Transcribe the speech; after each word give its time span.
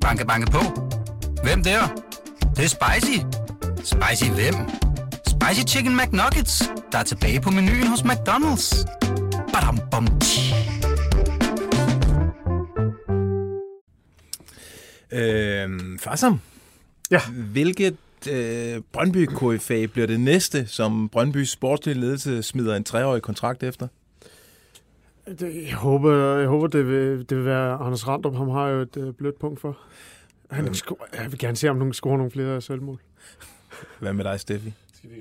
Banke, 0.00 0.26
banke 0.26 0.50
på. 0.50 0.58
Hvem 1.42 1.62
der? 1.64 1.80
Det, 2.40 2.56
det 2.56 2.64
er 2.64 2.68
spicy. 2.68 3.18
Spicy 3.84 4.30
hvem? 4.30 4.54
Spicy 5.26 5.74
Chicken 5.74 5.96
McNuggets, 5.96 6.62
der 6.92 6.98
er 6.98 7.02
tilbage 7.02 7.40
på 7.40 7.50
menuen 7.50 7.86
hos 7.86 8.00
McDonald's. 8.00 8.84
Badum, 9.52 9.78
bom, 9.90 10.06
tji. 10.20 10.54
Øh, 15.12 15.98
Farsam, 15.98 16.40
Ja. 17.10 17.20
hvilket 17.52 17.96
øh, 18.28 18.80
brøndby 18.92 19.26
KFA 19.26 19.86
bliver 19.86 20.06
det 20.06 20.20
næste, 20.20 20.66
som 20.66 21.08
Brøndbys 21.08 21.50
sportslige 21.50 22.00
ledelse 22.00 22.42
smider 22.42 22.76
en 22.76 22.84
treårig 22.84 23.22
kontrakt 23.22 23.62
efter? 23.62 23.88
Det, 25.38 25.66
jeg 25.68 25.74
håber, 25.76 26.36
jeg 26.38 26.48
håber 26.48 26.66
det, 26.66 26.86
vil, 26.88 27.26
det 27.28 27.36
vil 27.36 27.44
være 27.44 27.72
Anders 27.74 28.08
Randrup. 28.08 28.36
Ham 28.36 28.48
har 28.48 28.68
jo 28.68 28.80
et 28.80 28.96
øh, 28.96 29.12
blødt 29.14 29.38
punkt 29.38 29.60
for. 29.60 29.78
Han 30.50 30.64
Øhm. 30.64 30.74
sko- 30.74 30.98
jeg 31.18 31.30
vil 31.30 31.38
gerne 31.38 31.56
se, 31.56 31.68
om 31.68 31.76
nogen 31.76 31.92
scorer 31.94 32.16
nogle 32.16 32.30
flere 32.30 32.60
selvmål. 32.60 32.98
Hvad 33.98 34.12
med 34.12 34.24
dig, 34.24 34.40
Steffi? 34.40 34.72
Skal 34.94 35.10
vi, 35.10 35.16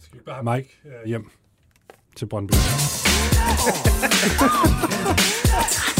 skal 0.00 0.18
vi 0.18 0.22
bare 0.26 0.34
have 0.44 0.56
Mike 0.56 0.78
øh, 0.84 1.08
hjem 1.08 1.30
til 2.16 2.26
Brøndby? 2.26 2.54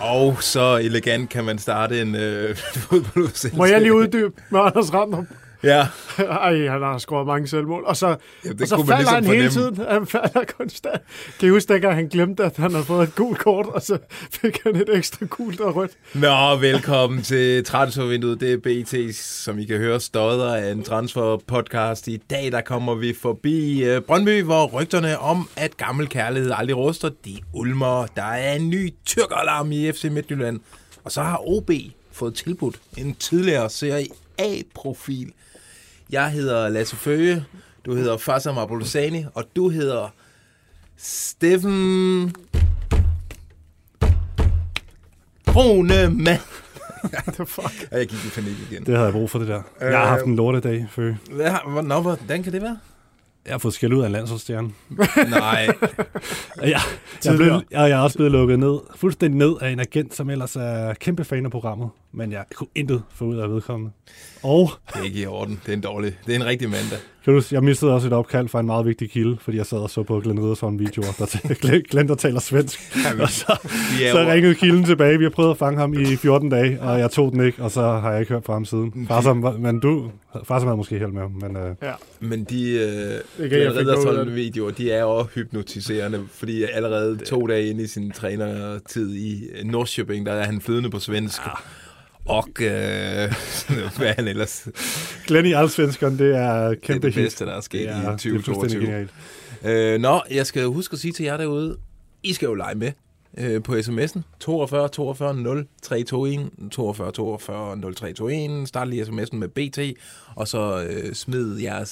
Og 0.00 0.42
så 0.42 0.76
elegant 0.82 1.30
kan 1.30 1.44
man 1.44 1.58
starte 1.58 2.00
en 2.02 2.14
øh, 2.14 2.56
fodboldudsendelse. 2.74 3.56
Må 3.56 3.64
jeg 3.64 3.80
lige 3.80 3.94
uddybe 3.94 4.32
med 4.50 4.60
Anders 4.60 4.94
Randrup? 4.94 5.24
Ja, 5.62 5.86
Ej, 6.18 6.66
han 6.68 6.82
har 6.82 6.98
scoret 6.98 7.26
mange 7.26 7.48
selvmål. 7.48 7.84
Og 7.84 7.96
så, 7.96 8.06
ja 8.44 8.50
og 8.60 8.68
så 8.68 8.76
falder 8.76 8.96
ligesom 8.96 9.14
han 9.14 9.24
hele 9.24 9.50
fornemme. 9.50 9.76
tiden. 9.76 9.86
Han 9.90 10.06
falder 10.06 10.44
konstant. 10.58 11.02
Kan 11.40 11.48
I 11.48 11.50
huske, 11.50 11.72
dengang 11.72 11.94
han 11.94 12.08
glemte, 12.08 12.44
at 12.44 12.56
han 12.56 12.70
havde 12.70 12.84
fået 12.84 13.08
et 13.08 13.14
gult 13.14 13.38
kort, 13.38 13.66
og 13.66 13.82
så 13.82 13.98
fik 14.30 14.58
han 14.64 14.76
et 14.76 14.88
ekstra 14.96 15.26
gult 15.26 15.60
og 15.60 15.76
rødt. 15.76 15.90
Nå, 16.14 16.56
velkommen 16.56 17.22
til 17.22 17.64
transfervinduet. 17.64 18.40
Det 18.40 18.52
er 18.52 18.58
BT, 18.58 19.16
som 19.16 19.58
I 19.58 19.64
kan 19.64 19.78
høre, 19.78 20.00
stodder 20.00 20.54
af 20.54 20.72
en 20.72 20.82
transfer-podcast. 20.82 22.08
I 22.10 22.16
dag 22.30 22.52
der 22.52 22.60
kommer 22.60 22.94
vi 22.94 23.14
forbi 23.22 23.84
øh, 23.84 24.00
Brøndby, 24.00 24.42
hvor 24.42 24.66
rygterne 24.66 25.18
om, 25.18 25.48
at 25.56 25.76
gammel 25.76 26.08
kærlighed 26.08 26.52
aldrig 26.54 26.76
ruster, 26.76 27.10
de 27.24 27.38
ulmer. 27.54 28.06
Der 28.16 28.22
er 28.22 28.54
en 28.54 28.70
ny 28.70 28.94
tyrkeralarm 29.06 29.72
i 29.72 29.92
FC 29.92 30.04
Midtjylland. 30.10 30.60
Og 31.04 31.12
så 31.12 31.22
har 31.22 31.40
OB 31.48 31.70
fået 32.12 32.34
tilbudt 32.34 32.76
en 32.96 33.14
tidligere 33.14 33.70
Serie 33.70 34.06
A-profil. 34.38 35.32
Jeg 36.10 36.30
hedder 36.30 36.68
Lasse 36.68 36.96
Føge, 36.96 37.44
du 37.86 37.94
hedder 37.94 38.16
Fassam 38.16 38.58
Abulusani, 38.58 39.24
og 39.34 39.44
du 39.56 39.68
hedder 39.68 40.08
Steffen 40.96 42.34
Kronemann. 45.46 46.26
The 47.36 47.46
fuck? 47.46 47.88
Ja, 47.92 47.96
jeg 47.96 48.06
gik 48.06 48.24
i 48.24 48.28
panik 48.34 48.56
igen. 48.70 48.86
Det 48.86 48.94
havde 48.94 49.04
jeg 49.04 49.12
brug 49.12 49.30
for, 49.30 49.38
det 49.38 49.48
der. 49.48 49.62
Jeg 49.80 49.98
har 49.98 50.06
haft 50.06 50.24
en 50.24 50.36
lortedag, 50.36 50.86
før. 50.90 51.14
Hvad, 51.30 51.82
nå, 51.82 52.00
hvordan 52.00 52.42
kan 52.42 52.52
det 52.52 52.62
være? 52.62 52.78
Jeg 53.46 53.54
har 53.54 53.58
fået 53.58 53.74
skæld 53.74 53.92
ud 53.92 54.02
af 54.02 54.06
en 54.06 54.12
landsholdsstjerne. 54.12 54.70
Nej. 55.30 55.68
Jeg, 56.60 56.70
jeg, 56.70 56.80
jeg, 57.24 57.36
blev, 57.36 57.46
jeg, 57.46 57.62
jeg 57.70 57.90
er 57.90 57.98
også 57.98 58.18
blevet 58.18 58.32
lukket 58.32 58.58
ned, 58.58 58.78
fuldstændig 58.96 59.38
ned 59.38 59.56
af 59.60 59.70
en 59.70 59.80
agent, 59.80 60.14
som 60.14 60.30
ellers 60.30 60.56
er 60.56 60.94
kæmpe 60.94 61.24
fan 61.24 61.44
af 61.44 61.50
programmet. 61.50 61.88
Men 62.18 62.32
jeg 62.32 62.44
kunne 62.54 62.68
intet 62.74 63.02
få 63.14 63.24
ud 63.24 63.36
af 63.36 63.50
vedkommende. 63.50 63.92
Og 64.42 64.70
Det 64.94 65.00
er 65.00 65.04
ikke 65.04 65.20
i 65.20 65.26
orden. 65.26 65.60
Det 65.66 65.68
er 65.72 65.76
en 65.76 65.80
dårlig. 65.80 66.16
Det 66.26 66.32
er 66.32 66.36
en 66.36 66.46
rigtig 66.46 66.68
mandag. 66.70 66.98
kan 67.24 67.34
du, 67.34 67.42
jeg 67.52 67.64
mistede 67.64 67.92
også 67.94 68.06
et 68.06 68.12
opkald 68.12 68.48
fra 68.48 68.60
en 68.60 68.66
meget 68.66 68.86
vigtig 68.86 69.10
kilde, 69.10 69.36
fordi 69.40 69.56
jeg 69.56 69.66
sad 69.66 69.78
og 69.78 69.90
så 69.90 70.02
på 70.02 70.20
Glenn 70.20 70.40
Riddersson 70.42 70.78
videoer, 70.78 71.06
der 71.18 71.26
t- 71.26 71.80
Glenn, 71.90 72.08
der 72.08 72.14
taler 72.14 72.40
svensk. 72.40 72.80
Og 73.20 73.30
så, 73.30 73.58
er 74.02 74.12
så 74.12 74.30
ringede 74.32 74.54
kilden 74.54 74.84
tilbage. 74.84 75.18
Vi 75.18 75.24
har 75.24 75.30
prøvet 75.30 75.50
at 75.50 75.56
fange 75.58 75.78
ham 75.78 75.94
i 75.94 76.16
14 76.16 76.48
dage, 76.48 76.82
og 76.82 76.98
jeg 76.98 77.10
tog 77.10 77.32
den 77.32 77.46
ikke, 77.46 77.62
og 77.62 77.70
så 77.70 77.80
har 77.82 78.10
jeg 78.10 78.20
ikke 78.20 78.32
hørt 78.32 78.44
fra 78.44 78.52
ham 78.52 78.64
siden. 78.64 79.06
Far 79.08 79.20
som, 79.20 79.56
men 79.58 79.80
du, 79.80 80.10
far 80.44 80.58
som 80.58 80.66
havde 80.68 80.76
måske 80.76 80.98
held 80.98 81.12
med 81.12 81.22
ham, 81.22 81.30
men 81.30 81.56
øh, 81.56 81.74
Men 82.20 82.44
de 82.44 82.70
øh, 83.38 83.48
af 84.18 84.24
det. 84.24 84.34
videoer, 84.34 84.70
de 84.70 84.90
er 84.92 85.00
jo 85.00 85.22
hypnotiserende, 85.22 86.22
fordi 86.32 86.62
allerede 86.72 87.16
to 87.16 87.46
dage 87.46 87.66
inde 87.70 87.82
i 87.82 87.86
sin 87.86 88.10
trænertid 88.10 89.14
i 89.14 89.42
Norrköping, 89.64 90.26
der 90.26 90.32
er 90.32 90.44
han 90.44 90.60
flydende 90.60 90.90
på 90.90 90.98
svensk. 90.98 91.40
Og 92.26 92.48
øh, 92.60 92.66
hvad 93.98 94.14
han 94.16 94.28
ellers? 94.28 94.68
Glenn 95.26 95.46
i 95.46 95.52
Allsvenskeren, 95.52 96.18
det 96.18 96.36
er 96.36 96.68
Det 96.68 96.76
er 96.76 96.80
kæmpe 96.82 97.06
det 97.06 97.14
bedste, 97.14 97.46
der 97.46 97.52
er 97.52 97.60
sket 97.60 97.88
er, 97.88 97.96
i 97.96 97.98
det 97.98 98.04
er 98.04 98.10
fuldstændig 98.10 98.44
2022. 98.44 98.82
genialt. 98.84 99.10
Øh, 99.64 100.00
nå, 100.00 100.22
jeg 100.30 100.46
skal 100.46 100.64
huske 100.64 100.92
at 100.92 100.98
sige 100.98 101.12
til 101.12 101.24
jer 101.24 101.36
derude, 101.36 101.76
I 102.22 102.32
skal 102.32 102.46
jo 102.46 102.54
lege 102.54 102.74
med 102.74 102.92
øh, 103.38 103.62
på 103.62 103.72
sms'en. 103.72 104.20
42 104.40 104.88
42 104.88 105.34
0321 105.34 106.50
42 106.70 107.12
42 107.12 107.76
0321. 107.76 108.66
Start 108.66 108.88
lige 108.88 109.02
sms'en 109.02 109.36
med 109.36 109.48
BT, 109.48 109.98
og 110.34 110.48
så 110.48 110.86
øh, 110.88 111.14
smid 111.14 111.56
jeres 111.56 111.90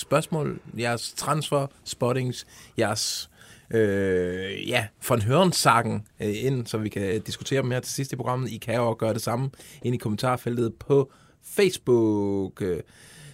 spørgsmål, 0.00 0.60
jeres 0.78 1.12
transfer, 1.16 1.66
spottings, 1.84 2.46
jeres 2.78 3.29
øh, 3.70 4.68
ja, 4.68 4.86
von 5.08 5.22
Hørensagen 5.22 6.06
øh, 6.20 6.44
ind, 6.44 6.66
så 6.66 6.78
vi 6.78 6.88
kan 6.88 7.20
diskutere 7.20 7.62
dem 7.62 7.70
her 7.70 7.80
til 7.80 7.92
sidst 7.92 8.12
i 8.12 8.16
programmet. 8.16 8.50
I 8.50 8.56
kan 8.56 8.74
jo 8.74 8.86
også 8.88 8.96
gøre 8.96 9.14
det 9.14 9.22
samme 9.22 9.50
ind 9.82 9.94
i 9.94 9.98
kommentarfeltet 9.98 10.74
på 10.74 11.12
Facebook. 11.44 12.62
Øh, 12.62 12.80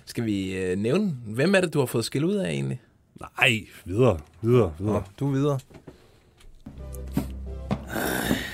skal 0.07 0.25
vi 0.25 0.57
øh, 0.57 0.79
nævne, 0.79 1.17
hvem 1.27 1.55
er 1.55 1.61
det, 1.61 1.75
du 1.75 1.79
har 1.79 1.87
fået 1.87 2.05
skæld 2.05 2.25
ud 2.25 2.35
af 2.35 2.51
egentlig? 2.51 2.81
Nej, 3.21 3.61
videre, 3.85 4.19
videre, 4.43 4.73
Nå, 4.79 4.85
videre. 4.87 5.03
du 5.21 5.29
er 5.29 5.33
videre. 5.33 5.59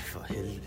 For 0.05 0.25
helvede. 0.27 0.59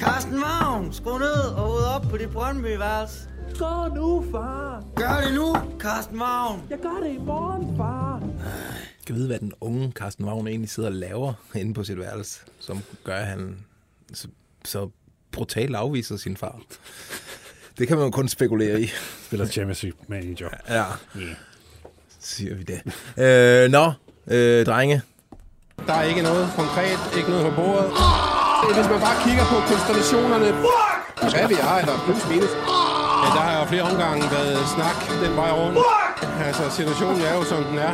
Carsten 0.00 0.40
Vagn, 0.40 0.92
skru 0.92 1.18
ned 1.18 1.54
og 1.56 1.70
ud 1.74 1.82
op 1.96 2.02
på 2.10 2.16
dit 2.16 2.30
Brøndby-værelse. 2.30 3.28
Gå 3.62 3.94
nu, 3.94 4.24
far. 4.32 4.84
Gør 4.96 5.20
det 5.26 5.34
nu, 5.34 5.56
Carsten 5.80 6.20
Vagn. 6.20 6.62
Jeg 6.70 6.78
gør 6.78 7.00
det 7.02 7.14
i 7.14 7.18
morgen, 7.18 7.76
far. 7.76 8.20
Jeg 8.42 9.06
kan 9.06 9.14
vide, 9.14 9.26
hvad 9.26 9.38
den 9.38 9.52
unge 9.60 9.92
Carsten 9.92 10.24
Wagner 10.24 10.46
egentlig 10.46 10.70
sidder 10.70 10.88
og 10.88 10.94
laver 10.94 11.32
inde 11.54 11.74
på 11.74 11.84
sit 11.84 11.98
værelse, 11.98 12.40
som 12.60 12.82
gør, 13.04 13.16
at 13.16 13.26
han 13.26 13.58
så, 14.12 14.28
så 14.64 14.88
brutalt 15.32 15.76
afviser 15.76 16.16
sin 16.16 16.36
far. 16.36 16.60
Det 17.78 17.88
kan 17.88 17.96
man 17.96 18.04
jo 18.06 18.10
kun 18.10 18.28
spekulere 18.28 18.80
i. 18.80 18.86
Spiller 19.26 19.46
Championship 19.46 19.94
Manager. 20.08 20.48
Ja, 20.68 20.84
siger 22.20 22.54
vi 22.54 22.62
det. 22.62 22.80
Øh, 23.24 23.70
nå, 23.70 23.92
øh, 24.26 24.66
drenge. 24.66 25.02
Der 25.86 25.92
er 25.92 26.02
ikke 26.02 26.22
noget 26.22 26.48
konkret, 26.56 26.98
ikke 27.16 27.30
noget 27.30 27.44
på 27.50 27.62
bordet. 27.62 27.90
Hvis 28.76 28.88
man 28.90 29.00
bare 29.00 29.18
kigger 29.24 29.44
på 29.44 29.56
konstellationerne, 29.70 30.52
hvad 31.36 31.48
vi 31.48 31.54
er, 31.54 31.74
eller 31.78 31.98
plus 32.06 32.28
minus, 32.30 32.81
ja, 33.22 33.26
der 33.36 33.40
har 33.48 33.60
jo 33.60 33.66
flere 33.68 33.82
omgange 33.82 34.22
været 34.36 34.58
snak 34.74 34.98
den 35.22 35.36
vej 35.36 35.50
rundt. 35.50 35.78
Altså, 36.46 36.62
situationen 36.76 37.22
er 37.22 37.34
jo, 37.34 37.44
som 37.44 37.64
den 37.64 37.78
er. 37.78 37.92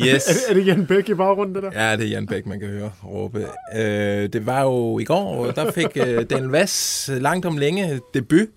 Yes. 0.00 0.26
Er, 0.28 0.32
det- 0.32 0.42
er 0.50 0.54
det 0.54 0.66
Jan 0.66 0.86
Bæk 0.86 1.08
i 1.08 1.14
baggrunden, 1.14 1.54
det 1.54 1.62
der? 1.62 1.70
Ja, 1.88 1.96
det 1.96 2.04
er 2.04 2.08
Jan 2.10 2.26
Bæk, 2.26 2.46
man 2.46 2.60
kan 2.60 2.68
høre 2.68 2.90
råbe. 3.04 3.46
Øh, 3.76 4.28
det 4.32 4.46
var 4.46 4.62
jo 4.62 4.98
i 4.98 5.04
går, 5.04 5.46
og 5.46 5.56
der 5.56 5.70
fik 5.72 5.86
øh, 5.96 6.24
Daniel 6.30 6.48
Vass 6.48 7.10
langt 7.20 7.46
om 7.46 7.56
længe 7.56 8.00
debut. 8.14 8.48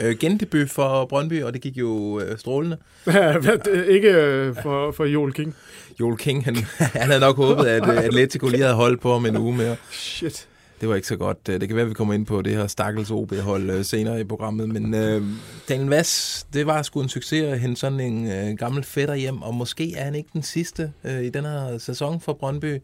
Øh, 0.00 0.16
gendebut 0.20 0.70
for 0.70 1.04
Brøndby, 1.04 1.42
og 1.42 1.52
det 1.52 1.60
gik 1.62 1.76
jo 1.76 2.20
øh, 2.20 2.38
strålende. 2.38 2.76
Ja, 3.06 3.32
det 3.32 3.84
ikke 3.88 4.08
øh, 4.12 4.54
for, 4.62 4.92
for 4.92 5.04
Joel 5.04 5.32
King. 5.32 5.54
Joel 6.00 6.16
King, 6.16 6.44
han, 6.44 6.56
han 6.78 7.06
havde 7.06 7.20
nok 7.20 7.36
håbet, 7.36 7.64
at 7.66 7.88
øh, 7.88 8.04
Atletico 8.04 8.46
lige 8.46 8.62
havde 8.62 8.74
holdt 8.74 9.00
på 9.00 9.12
ham 9.12 9.26
en 9.26 9.36
uge 9.36 9.56
mere. 9.56 9.76
Shit. 9.90 10.46
Det 10.80 10.88
var 10.88 10.94
ikke 10.94 11.08
så 11.08 11.16
godt. 11.16 11.38
Øh, 11.48 11.60
Det 11.60 11.68
kan 11.68 11.76
være, 11.76 11.82
at 11.84 11.88
vi 11.88 11.94
kommer 11.94 12.14
ind 12.14 12.26
på 12.26 12.42
det 12.42 12.56
her 12.56 12.66
stakkels 12.66 13.10
OB-hold 13.10 13.70
øh, 13.70 13.84
senere 13.84 14.20
i 14.20 14.24
programmet. 14.24 14.68
Men 14.68 14.94
øh, 14.94 15.22
Daniel 15.68 15.88
Vass, 15.88 16.46
det 16.52 16.66
var 16.66 16.82
sgu 16.82 17.00
en 17.00 17.08
succes 17.08 17.42
at 17.44 17.60
hente 17.60 17.80
sådan 17.80 18.00
en 18.00 18.30
øh, 18.32 18.56
gammel 18.56 18.84
fætter 18.84 19.14
hjem. 19.14 19.42
Og 19.42 19.54
måske 19.54 19.94
er 19.96 20.04
han 20.04 20.14
ikke 20.14 20.30
den 20.32 20.42
sidste 20.42 20.92
øh, 21.04 21.22
i 21.22 21.30
den 21.30 21.44
her 21.44 21.78
sæson 21.78 22.20
for 22.20 22.32
Brøndby. 22.32 22.78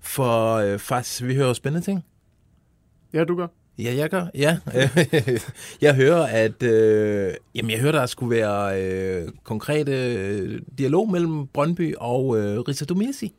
For 0.00 0.54
øh, 0.54 0.78
faktisk, 0.78 1.22
vi 1.24 1.34
hører 1.34 1.52
spændende 1.52 1.86
ting. 1.86 2.04
Ja, 3.14 3.24
du 3.24 3.36
gør. 3.36 3.46
Ja, 3.78 3.94
jeg 3.96 4.10
gør. 4.10 4.26
Ja. 4.34 4.58
jeg 5.86 5.94
hører, 5.94 6.22
at 6.26 6.62
øh, 6.62 7.34
jamen, 7.54 7.70
jeg 7.70 7.78
hører, 7.80 7.92
der 7.92 8.06
skulle 8.06 8.36
være 8.36 8.82
øh, 8.82 9.28
konkrete 9.44 10.14
øh, 10.14 10.60
dialog 10.78 11.10
mellem 11.10 11.46
Brøndby 11.46 11.94
og 11.98 12.38
øh, 12.38 12.60
Risa 12.60 12.84
Domisi. 12.84 13.34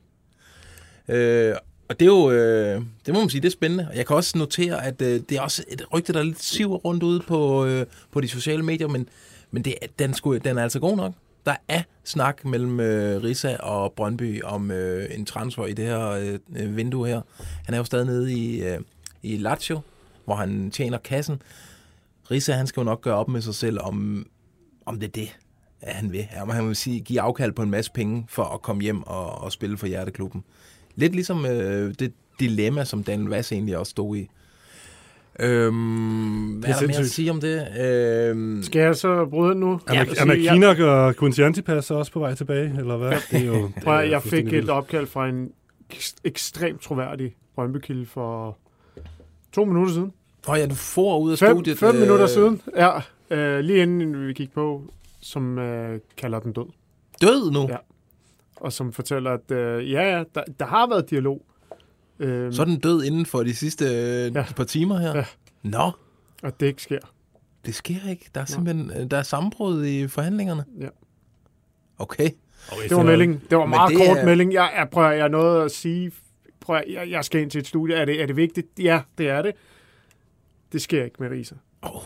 Øh, 1.07 1.53
og 1.89 2.00
det 2.00 2.06
er 2.06 2.09
jo, 2.09 2.31
øh, 2.31 2.81
det 3.06 3.13
må 3.13 3.19
man 3.19 3.30
sige, 3.30 3.41
det 3.41 3.47
er 3.47 3.51
spændende. 3.51 3.88
Og 3.89 3.97
jeg 3.97 4.06
kan 4.06 4.15
også 4.15 4.38
notere, 4.38 4.86
at 4.86 5.01
øh, 5.01 5.21
det 5.30 5.31
er 5.31 5.41
også 5.41 5.63
et 5.68 5.94
rygte, 5.94 6.13
der 6.13 6.19
er 6.19 6.24
lidt 6.24 6.44
siver 6.44 6.77
rundt 6.77 7.03
ude 7.03 7.19
på, 7.19 7.65
øh, 7.65 7.86
på 8.12 8.21
de 8.21 8.27
sociale 8.27 8.63
medier, 8.63 8.88
men, 8.88 9.09
men 9.51 9.63
det, 9.63 9.74
den, 10.00 10.13
skulle, 10.13 10.39
den 10.39 10.57
er 10.57 10.63
altså 10.63 10.80
god 10.80 10.97
nok. 10.97 11.13
Der 11.45 11.56
er 11.68 11.81
snak 12.03 12.45
mellem 12.45 12.80
øh, 12.80 13.24
Risa 13.24 13.56
og 13.56 13.94
Brøndby 13.94 14.44
om 14.44 14.71
øh, 14.71 15.07
en 15.18 15.25
transfer 15.25 15.65
i 15.65 15.74
det 15.74 15.86
her 15.86 16.09
øh, 16.09 16.39
øh, 16.56 16.77
vindue 16.77 17.07
her. 17.07 17.21
Han 17.65 17.74
er 17.74 17.77
jo 17.77 17.83
stadig 17.83 18.06
nede 18.06 18.33
i, 18.33 18.63
øh, 18.63 18.80
i 19.24 19.38
Lazio, 19.38 19.80
hvor 20.25 20.35
han 20.35 20.71
tjener 20.71 20.97
kassen. 20.97 21.42
Risa, 22.31 22.53
han 22.53 22.68
skal 22.68 22.81
jo 22.81 22.85
nok 22.85 23.01
gøre 23.01 23.15
op 23.15 23.30
med 23.30 23.42
sig 23.42 23.56
selv, 23.56 23.80
om, 23.81 24.25
om 24.85 25.00
det 25.00 25.07
er 25.07 25.12
det, 25.12 25.38
at 25.81 25.95
han 25.95 26.12
vil. 26.12 26.27
Om 26.42 26.50
han 26.50 26.68
vil 26.68 26.75
sige, 26.75 27.00
give 27.00 27.21
afkald 27.21 27.51
på 27.51 27.62
en 27.62 27.69
masse 27.69 27.92
penge 27.92 28.25
for 28.30 28.44
at 28.44 28.62
komme 28.62 28.81
hjem 28.81 29.03
og, 29.03 29.42
og 29.42 29.51
spille 29.51 29.77
for 29.77 29.88
Hjerteklubben. 29.88 30.44
Lidt 30.99 31.13
ligesom 31.13 31.45
øh, 31.45 31.93
det 31.99 32.13
dilemma, 32.39 32.85
som 32.85 33.03
Daniel 33.03 33.29
Vass 33.29 33.51
egentlig 33.51 33.77
også 33.77 33.89
stod 33.89 34.17
i. 34.17 34.29
Øhm, 35.39 36.53
hvad 36.59 36.69
er, 36.69 36.73
er 36.75 36.79
der 36.79 36.87
mere 36.87 36.97
at 36.97 37.05
sige 37.09 37.31
om 37.31 37.41
det? 37.41 37.67
Øhm, 37.81 38.63
Skal 38.63 38.81
jeg 38.81 38.95
så 38.95 39.25
bryde 39.25 39.55
nu? 39.55 39.79
Er, 39.87 39.93
ja, 39.93 40.05
er 40.17 40.25
McKinnock 40.25 40.79
og 40.79 41.15
Quincy 41.15 41.39
Antipas 41.41 41.91
også 41.91 42.11
på 42.11 42.19
vej 42.19 42.35
tilbage, 42.35 42.73
eller 42.77 42.97
hvad? 42.97 43.11
Det 43.31 43.39
er 43.41 43.45
jo, 43.45 43.53
det 43.75 43.87
er 43.87 43.99
jeg 43.99 44.21
fik 44.23 44.53
et 44.53 44.69
opkald 44.69 45.07
fra 45.07 45.27
en 45.29 45.51
ekst- 45.93 46.15
ekstremt 46.23 46.81
troværdig 46.81 47.35
Brøndby-kilde 47.55 48.05
for 48.05 48.57
to 49.53 49.65
minutter 49.65 49.93
siden. 49.93 50.11
Åh 50.49 50.57
ja, 50.59 50.65
du 50.65 50.75
får 50.75 51.19
ud 51.19 51.31
af 51.31 51.37
Fem, 51.37 51.55
studiet. 51.55 51.77
fem 51.77 51.95
øh, 51.95 52.01
minutter 52.01 52.27
siden, 52.27 52.61
ja. 52.77 52.89
Øh, 53.31 53.59
lige 53.59 53.81
inden 53.81 54.27
vi 54.27 54.33
gik 54.33 54.53
på, 54.53 54.83
som 55.21 55.57
øh, 55.59 55.99
kalder 56.17 56.39
den 56.39 56.53
død. 56.53 56.65
Død 57.21 57.51
nu? 57.51 57.61
Ja. 57.69 57.75
Og 58.59 58.73
som 58.73 58.94
fortæller, 58.94 59.31
at 59.31 59.51
øh, 59.51 59.91
ja, 59.91 60.01
ja, 60.17 60.23
der, 60.35 60.44
der 60.59 60.65
har 60.65 60.88
været 60.89 61.09
dialog. 61.09 61.45
Øh, 62.19 62.53
Så 62.53 62.61
er 62.61 62.65
den 62.65 62.79
død 62.79 63.03
inden 63.03 63.25
for 63.25 63.44
de 63.44 63.56
sidste 63.56 63.85
øh, 63.85 64.35
Ja. 64.35 64.45
par 64.56 64.63
timer 64.63 64.97
her? 64.97 65.15
Ja. 65.17 65.25
Nå, 65.63 65.91
Og 66.44 66.59
det 66.59 66.65
ikke 66.65 66.81
sker. 66.81 67.00
det 67.65 67.75
sker 67.75 68.09
ikke. 68.09 68.29
Der 68.35 68.41
er 68.41 68.45
simpelthen 68.45 68.91
øh, 68.97 69.11
der 69.11 69.17
er 69.17 69.21
sammenbrud 69.23 69.85
i 69.85 70.07
forhandlingerne. 70.07 70.65
Ja. 70.79 70.88
Okay. 71.97 72.29
Det 72.89 72.97
var 72.97 73.03
meldingen. 73.03 73.41
Det 73.50 73.57
var 73.57 73.65
Men 73.65 73.69
meget 73.69 73.89
det 73.89 74.07
kort 74.07 74.17
er- 74.17 74.25
melding. 74.25 74.53
Jeg, 74.53 74.71
jeg 74.77 74.89
prøver, 74.91 75.09
jeg 75.11 75.23
er 75.23 75.27
noget 75.27 75.65
at 75.65 75.71
sige. 75.71 76.11
Prøv, 76.59 76.75
at- 76.75 76.83
jeg, 76.89 77.09
jeg 77.09 77.25
skal 77.25 77.41
ind 77.41 77.51
til 77.51 77.59
et 77.59 77.67
studie. 77.67 77.95
Er 77.95 78.06
det, 78.06 78.21
er 78.21 78.25
det 78.25 78.35
vigtigt? 78.35 78.67
Ja, 78.79 79.01
det 79.17 79.29
er 79.29 79.41
det. 79.41 79.51
Det 80.71 80.81
sker 80.81 81.03
ikke 81.03 81.15
med 81.19 81.29
Risa. 81.29 81.56
Oh, 81.81 82.01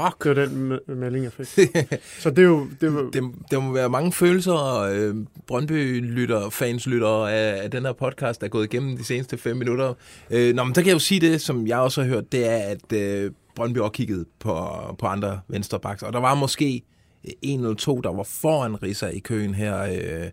fuck. 0.00 0.24
Det 0.24 0.36
var 0.36 0.46
den 0.46 0.72
me- 0.72 0.94
melding, 0.94 1.24
jeg 1.24 1.32
fik. 1.32 1.46
Så 2.22 2.30
det 2.30 2.38
er 2.38 2.42
jo... 2.42 2.66
Det 2.80 2.94
var, 2.94 3.00
Det, 3.02 3.22
der 3.50 3.60
må 3.60 3.72
være 3.72 3.88
mange 3.88 4.12
følelser, 4.12 4.80
øh, 4.80 5.14
Brøndby-lytter, 5.46 6.50
fanslytter 6.50 7.26
af, 7.26 7.62
af 7.62 7.70
den 7.70 7.84
her 7.84 7.92
podcast, 7.92 8.40
der 8.40 8.46
er 8.46 8.50
gået 8.50 8.64
igennem 8.64 8.96
de 8.96 9.04
seneste 9.04 9.38
fem 9.38 9.56
minutter. 9.56 9.94
Øh, 10.30 10.54
nå, 10.54 10.64
men 10.64 10.74
der 10.74 10.80
kan 10.80 10.86
jeg 10.86 10.94
jo 10.94 10.98
sige 10.98 11.20
det, 11.20 11.40
som 11.40 11.66
jeg 11.66 11.78
også 11.78 12.02
har 12.02 12.08
hørt, 12.08 12.32
det 12.32 12.46
er, 12.50 12.56
at 12.56 12.92
øh, 12.92 13.30
Brøndby 13.54 13.78
også 13.78 13.92
kiggede 13.92 14.24
på, 14.38 14.68
på 14.98 15.06
andre 15.06 15.40
venstrebacks, 15.48 16.02
og 16.02 16.12
der 16.12 16.20
var 16.20 16.34
måske 16.34 16.82
en 17.42 17.60
eller 17.60 17.74
to, 17.74 18.00
der 18.00 18.12
var 18.12 18.22
foran 18.22 18.82
Risa 18.82 19.06
i 19.06 19.18
køen 19.18 19.54
her. 19.54 19.82
Øh, 19.82 20.30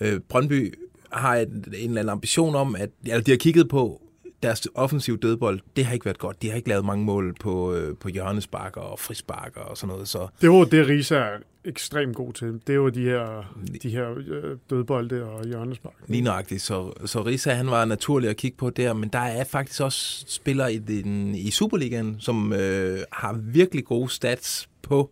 øh, 0.00 0.20
Brøndby 0.28 0.74
har 1.12 1.36
et, 1.36 1.48
en 1.48 1.72
eller 1.72 2.00
anden 2.00 2.08
ambition 2.08 2.54
om, 2.54 2.76
at 2.76 2.90
eller 3.04 3.20
de 3.22 3.30
har 3.30 3.38
kigget 3.38 3.68
på 3.68 4.01
deres 4.42 4.68
offensiv 4.74 5.18
dødbold. 5.18 5.60
Det 5.76 5.84
har 5.84 5.94
ikke 5.94 6.04
været 6.04 6.18
godt. 6.18 6.42
De 6.42 6.48
har 6.48 6.56
ikke 6.56 6.68
lavet 6.68 6.84
mange 6.84 7.04
mål 7.04 7.34
på, 7.40 7.74
øh, 7.74 7.96
på 7.96 8.08
hjørnesparker 8.08 8.80
og 8.80 8.98
frisparker 8.98 9.60
og 9.60 9.76
sådan 9.76 9.92
noget, 9.92 10.08
så 10.08 10.26
det 10.40 10.50
var 10.50 10.64
det, 10.64 10.88
Risa 10.88 11.16
er 11.16 11.38
ekstremt 11.64 12.16
god 12.16 12.32
til. 12.32 12.60
Det 12.66 12.80
var 12.80 12.90
de 12.90 13.00
her, 13.00 13.54
de 13.82 13.90
her 13.90 14.10
øh, 14.10 14.56
dødbolde 14.70 15.24
og 15.24 15.46
hjørnespark. 15.46 15.92
Lige 16.06 16.22
nøjagtigt. 16.22 16.62
Så, 16.62 16.92
så 17.06 17.22
Risa, 17.22 17.52
han 17.52 17.70
var 17.70 17.84
naturlig 17.84 18.30
at 18.30 18.36
kigge 18.36 18.56
på 18.56 18.70
der, 18.70 18.92
men 18.92 19.08
der 19.08 19.18
er 19.18 19.44
faktisk 19.44 19.80
også 19.80 20.24
spillere 20.28 20.74
i, 20.74 20.78
den, 20.78 21.34
i 21.34 21.50
Superligaen, 21.50 22.16
som 22.18 22.52
øh, 22.52 22.98
har 23.12 23.32
virkelig 23.32 23.84
gode 23.84 24.10
stats 24.10 24.68
på, 24.82 25.10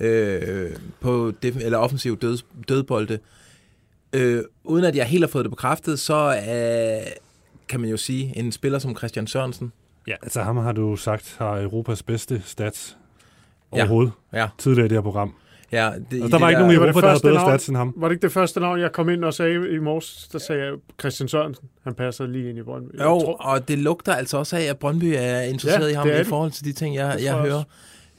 øh, 0.00 0.70
på 1.00 1.32
def, 1.42 1.56
eller 1.56 1.78
offensiv 1.78 2.18
død, 2.18 2.38
dødbolde. 2.68 3.18
Øh, 4.12 4.42
uden 4.64 4.84
at 4.84 4.96
jeg 4.96 5.06
helt 5.06 5.22
har 5.22 5.28
fået 5.28 5.44
det 5.44 5.50
bekræftet, 5.50 5.98
så 5.98 6.14
er, 6.44 7.00
kan 7.68 7.80
man 7.80 7.90
jo 7.90 7.96
sige, 7.96 8.38
en 8.38 8.52
spiller 8.52 8.78
som 8.78 8.96
Christian 8.96 9.26
Sørensen. 9.26 9.72
Ja, 10.06 10.14
altså 10.22 10.42
ham 10.42 10.56
har 10.56 10.72
du 10.72 10.96
sagt 10.96 11.36
har 11.38 11.60
Europas 11.60 12.02
bedste 12.02 12.42
stats 12.44 12.96
Ja. 13.72 13.78
overhovedet 13.78 14.12
Ja, 14.32 14.48
tidligere 14.58 14.86
i 14.86 14.88
det 14.88 14.96
her 14.96 15.02
program. 15.02 15.34
ja 15.72 15.90
det, 16.10 16.22
Og 16.22 16.30
der 16.30 16.38
var 16.38 16.48
ikke 16.48 16.60
nogen 16.60 16.72
i 16.72 16.74
det 16.74 16.80
det 16.82 16.88
Europa, 16.88 17.00
der 17.00 17.08
havde 17.08 17.20
bedre 17.22 17.34
navn. 17.34 17.50
stats 17.50 17.68
end 17.68 17.76
ham. 17.76 17.94
Var 17.96 18.08
det 18.08 18.14
ikke 18.14 18.22
det 18.22 18.32
første 18.32 18.60
navn, 18.60 18.80
jeg 18.80 18.92
kom 18.92 19.08
ind 19.08 19.24
og 19.24 19.34
sagde 19.34 19.74
i 19.74 19.78
morges? 19.78 20.28
Der 20.32 20.38
sagde 20.38 20.64
jeg 20.64 20.72
Christian 21.00 21.28
Sørensen. 21.28 21.68
Han 21.84 21.94
passer 21.94 22.26
lige 22.26 22.48
ind 22.50 22.58
i 22.58 22.62
Brøndby. 22.62 22.94
Jeg 22.96 23.04
Jo, 23.04 23.20
tror- 23.20 23.36
og 23.40 23.68
det 23.68 23.78
lugter 23.78 24.14
altså 24.14 24.38
også 24.38 24.56
af, 24.56 24.62
at 24.62 24.78
Brøndby 24.78 25.14
er 25.18 25.40
interesseret 25.40 25.86
Ja, 25.86 25.92
i 25.92 25.94
ham 25.94 26.06
det 26.08 26.14
i 26.14 26.18
det. 26.18 26.26
forhold 26.26 26.50
til 26.50 26.64
de 26.64 26.72
ting, 26.72 26.94
jeg, 26.94 27.06
Det 27.18 27.24
jeg 27.24 27.34
jeg 27.34 27.42
hører. 27.42 27.62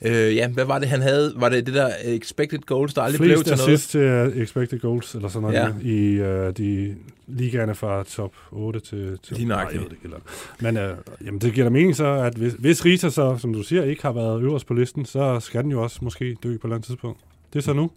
Øh, 0.05 0.35
ja, 0.35 0.47
hvad 0.47 0.65
var 0.65 0.79
det, 0.79 0.87
han 0.87 1.01
havde? 1.01 1.33
Var 1.35 1.49
det 1.49 1.65
det 1.65 1.73
der 1.73 1.89
expected 2.05 2.59
goals, 2.59 2.93
der 2.93 3.01
aldrig 3.01 3.17
Flest 3.19 3.29
blev 3.29 3.43
til 3.43 3.57
noget? 3.65 3.73
assist 3.73 3.91
til 3.91 4.01
uh, 4.37 4.41
expected 4.43 4.79
goals, 4.79 5.15
eller 5.15 5.27
sådan 5.27 5.41
noget, 5.41 5.73
Ja. 5.83 5.89
i 5.89 6.19
uh, 6.47 6.53
de 6.57 6.95
ligaerne 7.27 7.75
fra 7.75 8.03
top 8.03 8.31
8 8.51 8.79
til... 8.79 9.17
til 9.23 9.35
Lige 9.37 9.47
Nej, 9.47 9.69
det. 9.71 9.81
Eller. 10.03 10.17
Men 10.59 10.77
uh, 10.77 10.83
jamen, 11.25 11.41
det 11.41 11.53
giver 11.53 11.65
da 11.65 11.69
mening 11.69 11.95
så, 11.95 12.05
at 12.07 12.33
hvis, 12.35 12.53
hvis 12.53 12.85
Rita 12.85 13.09
så, 13.09 13.37
som 13.37 13.53
du 13.53 13.63
siger, 13.63 13.83
ikke 13.83 14.01
har 14.01 14.11
været 14.11 14.41
øverst 14.41 14.67
på 14.67 14.73
listen, 14.73 15.05
så 15.05 15.39
skal 15.39 15.63
den 15.63 15.71
jo 15.71 15.83
også 15.83 15.99
måske 16.01 16.37
dø 16.43 16.49
på 16.49 16.53
et 16.53 16.59
eller 16.63 16.75
andet 16.75 16.87
tidspunkt. 16.87 17.19
Det 17.53 17.59
er 17.59 17.63
så 17.63 17.73
nu. 17.73 17.91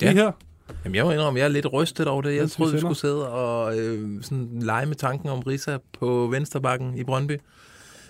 Det 0.00 0.06
Ja. 0.06 0.10
er 0.10 0.14
her. 0.14 0.32
Jamen, 0.84 0.94
jeg 0.96 1.04
må 1.04 1.12
indrømme, 1.12 1.38
jeg 1.38 1.44
er 1.44 1.48
lidt 1.48 1.72
rystet 1.72 2.06
over 2.06 2.22
det. 2.22 2.36
Jeg 2.36 2.50
troede, 2.50 2.72
vi 2.72 2.78
skulle 2.78 2.96
sidde 2.96 3.28
og 3.28 3.78
øh, 3.78 4.22
sådan 4.22 4.48
lege 4.60 4.86
med 4.86 4.96
tanken 4.96 5.28
om 5.28 5.38
Risa 5.40 5.76
på 5.98 6.28
vensterbakken 6.32 6.98
i 6.98 7.04
Brøndby. 7.04 7.32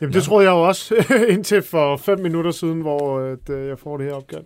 Jamen, 0.01 0.15
det 0.15 0.23
troede 0.23 0.45
jeg 0.45 0.51
jo 0.53 0.61
også 0.63 0.95
indtil 1.29 1.63
for 1.63 1.97
fem 1.97 2.21
minutter 2.21 2.51
siden, 2.51 2.81
hvor 2.81 3.19
at, 3.21 3.51
øh, 3.51 3.69
jeg 3.69 3.79
får 3.79 3.97
det 3.97 4.07
her 4.07 4.13
opkald. 4.15 4.45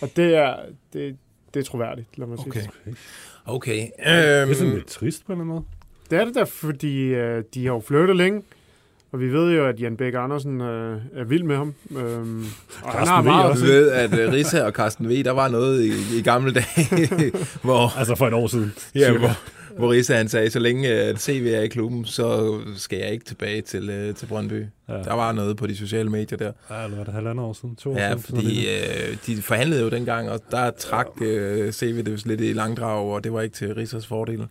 Og 0.00 0.08
det 0.16 0.34
er, 0.34 0.54
det, 0.92 1.16
det 1.54 1.60
er 1.60 1.64
troværdigt, 1.64 2.18
lad 2.18 2.26
mig 2.26 2.38
sige. 2.38 2.48
Okay. 2.48 2.60
det. 2.84 2.94
Okay. 3.46 3.76
Det 3.76 3.90
er 3.98 4.46
sådan 4.54 4.66
Øhm, 4.68 4.74
lidt 4.76 4.86
trist 4.86 5.26
på 5.26 5.32
en 5.32 5.40
eller 5.40 5.42
anden 5.44 5.54
måde. 5.54 5.64
Det 6.10 6.20
er 6.20 6.24
det 6.24 6.34
da, 6.34 6.42
fordi 6.42 6.96
øh, 6.98 7.44
de 7.54 7.66
har 7.66 7.72
jo 7.74 7.80
flyttet 7.86 8.16
længe. 8.16 8.42
Og 9.12 9.20
vi 9.20 9.32
ved 9.32 9.52
jo, 9.56 9.66
at 9.66 9.80
Jan 9.80 9.96
Bæk 9.96 10.14
Andersen 10.16 10.60
øh, 10.60 11.00
er 11.16 11.24
vild 11.24 11.42
med 11.42 11.56
ham. 11.56 11.74
Øhm, 11.90 12.44
og 12.82 12.90
han 12.90 12.92
Carsten 12.92 13.08
har 13.08 13.22
V 13.22 13.24
meget... 13.24 13.50
også. 13.50 13.64
ved, 13.64 13.90
at 13.90 14.18
øh, 14.18 14.32
Risa 14.32 14.62
og 14.64 14.72
Carsten 14.72 15.08
V, 15.08 15.22
der 15.24 15.30
var 15.30 15.48
noget 15.48 15.82
i, 15.84 16.18
i 16.18 16.22
gamle 16.22 16.52
dage, 16.54 17.32
hvor, 17.64 17.98
Altså 17.98 18.14
for 18.14 18.26
et 18.26 18.34
år 18.34 18.46
siden. 18.46 18.72
ja, 18.94 19.18
hvor, 19.18 19.30
hvor 19.78 19.92
Risa 19.92 20.14
han 20.16 20.28
sagde, 20.28 20.50
så 20.50 20.58
længe 20.58 21.16
CV 21.16 21.50
er 21.54 21.60
i 21.60 21.68
klubben, 21.68 22.04
så 22.04 22.58
skal 22.76 22.98
jeg 22.98 23.10
ikke 23.12 23.24
tilbage 23.24 23.60
til, 23.62 23.90
øh, 23.90 24.14
til 24.14 24.26
Brøndby. 24.26 24.66
Ja. 24.88 24.94
Der 24.94 25.14
var 25.14 25.32
noget 25.32 25.56
på 25.56 25.66
de 25.66 25.76
sociale 25.76 26.10
medier 26.10 26.38
der. 26.38 26.52
Ja, 26.70 26.84
eller 26.84 26.96
var 26.96 27.04
det 27.04 27.14
halvandet 27.14 27.44
år 27.46 27.52
siden? 27.52 27.76
To 27.76 27.90
år 27.92 27.96
Ja, 27.98 28.08
siden? 28.10 28.22
fordi 28.22 28.66
øh, 28.68 29.16
de 29.26 29.42
forhandlede 29.42 29.82
jo 29.82 29.88
dengang, 29.88 30.30
og 30.30 30.40
der 30.50 30.70
trak 30.70 31.06
øh, 31.22 31.72
CV 31.72 31.96
det 32.04 32.12
vist 32.12 32.26
lidt 32.26 32.40
i 32.40 32.52
langdrag, 32.52 33.12
og 33.12 33.24
det 33.24 33.32
var 33.32 33.40
ikke 33.40 33.54
til 33.56 33.74
Risas 33.74 34.06
fordel. 34.06 34.46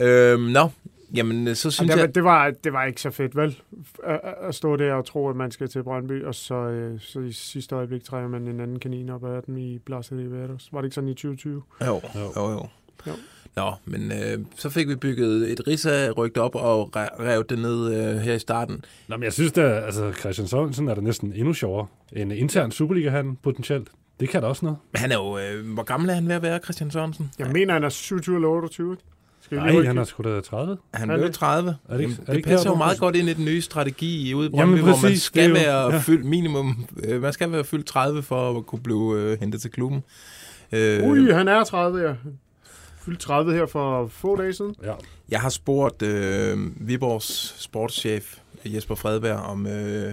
Øh, 0.00 0.40
nå, 0.40 0.68
jamen 1.14 1.48
øh, 1.48 1.54
så 1.54 1.70
synes 1.70 1.90
det, 1.90 1.96
var- 1.98 2.04
jeg... 2.04 2.14
det, 2.14 2.24
var, 2.24 2.52
det 2.64 2.72
var 2.72 2.84
ikke 2.84 3.00
så 3.00 3.10
fedt, 3.10 3.36
vel? 3.36 3.58
At, 4.04 4.20
at 4.48 4.54
stå 4.54 4.76
der 4.76 4.92
og 4.94 5.06
tro, 5.06 5.28
at 5.30 5.36
man 5.36 5.50
skal 5.50 5.68
til 5.68 5.82
Brøndby, 5.82 6.24
og 6.24 6.34
så, 6.34 6.54
øh, 6.54 7.00
så 7.00 7.20
i 7.20 7.32
sidste 7.32 7.74
øjeblik 7.74 8.04
trækker 8.04 8.28
man 8.28 8.48
en 8.48 8.60
anden 8.60 8.78
kanin 8.78 9.10
op 9.10 9.24
af 9.24 9.42
dem 9.46 9.56
i 9.56 9.78
Blasset 9.86 10.20
i. 10.20 10.30
Var 10.72 10.80
det 10.80 10.84
ikke 10.84 10.94
sådan 10.94 11.08
i 11.10 11.14
2020? 11.14 11.62
Jo, 11.86 11.86
Jo. 11.86 12.00
jo, 12.36 12.50
jo. 12.50 12.66
Jo. 13.06 13.12
Nå, 13.56 13.72
men 13.84 14.12
øh, 14.12 14.38
så 14.56 14.70
fik 14.70 14.88
vi 14.88 14.94
bygget 14.96 15.52
et 15.52 15.60
Risa 15.66 16.10
rygt 16.10 16.38
op 16.38 16.54
og 16.54 16.90
re- 16.96 17.22
rev 17.22 17.44
det 17.48 17.58
ned 17.58 17.94
øh, 17.94 18.16
her 18.20 18.34
i 18.34 18.38
starten. 18.38 18.84
Nå, 19.08 19.16
men 19.16 19.24
jeg 19.24 19.32
synes 19.32 19.52
da, 19.52 19.60
altså 19.62 20.12
Christian 20.12 20.48
Sørensen 20.48 20.88
er 20.88 20.94
da 20.94 21.00
næsten 21.00 21.32
endnu 21.36 21.52
sjovere. 21.54 21.86
En 22.12 22.30
intern 22.30 22.70
Superliga-han 22.72 23.38
potentielt. 23.42 23.88
Det 24.20 24.28
kan 24.28 24.42
da 24.42 24.48
også 24.48 24.64
noget. 24.64 24.78
Men 24.92 25.00
han 25.00 25.12
er 25.12 25.16
jo... 25.16 25.38
Øh, 25.38 25.74
hvor 25.74 25.82
gammel 25.82 26.10
er 26.10 26.14
han 26.14 26.28
ved 26.28 26.34
at 26.34 26.42
være, 26.42 26.58
Christian 26.64 26.90
Sørensen? 26.90 27.30
Jeg 27.38 27.46
mener, 27.52 27.72
han 27.74 27.84
er 27.84 27.88
27 27.88 28.36
eller 28.36 28.48
28. 28.48 28.92
ikke? 28.92 29.02
Skal 29.40 29.58
vi 29.58 29.62
lige 29.62 29.76
Nej, 29.78 29.86
han 29.86 29.98
er 29.98 30.04
sgu 30.04 30.22
da 30.22 30.40
30. 30.40 30.76
Han 30.94 31.10
Er 31.10 31.14
er 31.14 31.18
det- 31.18 31.26
jo 31.26 31.32
30. 31.32 31.76
Er 31.88 31.94
det 31.96 32.00
ikke- 32.00 32.12
Jamen, 32.12 32.12
er 32.12 32.16
det 32.20 32.26
det 32.28 32.36
ikke 32.36 32.48
passer 32.48 32.70
jo 32.70 32.76
meget 32.76 32.98
godt 32.98 33.16
ind 33.16 33.28
i 33.28 33.32
den 33.34 33.44
nye 33.44 33.60
strategi 33.60 34.34
ude 34.34 34.46
i 34.48 34.50
Jamen, 34.56 34.66
Brøndby, 34.74 34.78
hvor 34.80 34.90
man 34.96 35.00
præcis, 35.00 35.22
skal 35.22 35.48
jo- 35.48 35.54
være 35.54 35.92
ja. 35.92 35.98
fyldt 35.98 36.24
minimum... 36.24 36.86
Øh, 37.04 37.22
man 37.22 37.32
skal 37.32 37.52
være 37.52 37.64
fyldt 37.64 37.86
30 37.86 38.22
for 38.22 38.58
at 38.58 38.66
kunne 38.66 38.82
blive 38.82 39.14
øh, 39.20 39.40
hentet 39.40 39.60
til 39.60 39.70
klubben. 39.70 40.02
Øh, 40.72 41.02
Ui, 41.08 41.30
han 41.32 41.48
er 41.48 41.64
30, 41.64 42.08
ja. 42.08 42.14
Fyldt 43.04 43.20
30 43.20 43.52
her 43.52 43.66
for 43.66 44.06
få 44.06 44.36
dage 44.36 44.52
siden. 44.52 44.74
Ja. 44.82 44.92
Jeg 45.28 45.40
har 45.40 45.48
spurgt 45.48 46.02
øh, 46.02 46.58
Viborgs 46.88 47.54
sportschef 47.62 48.38
Jesper 48.64 48.94
Fredberg, 48.94 49.36
om, 49.36 49.66
øh, 49.66 50.12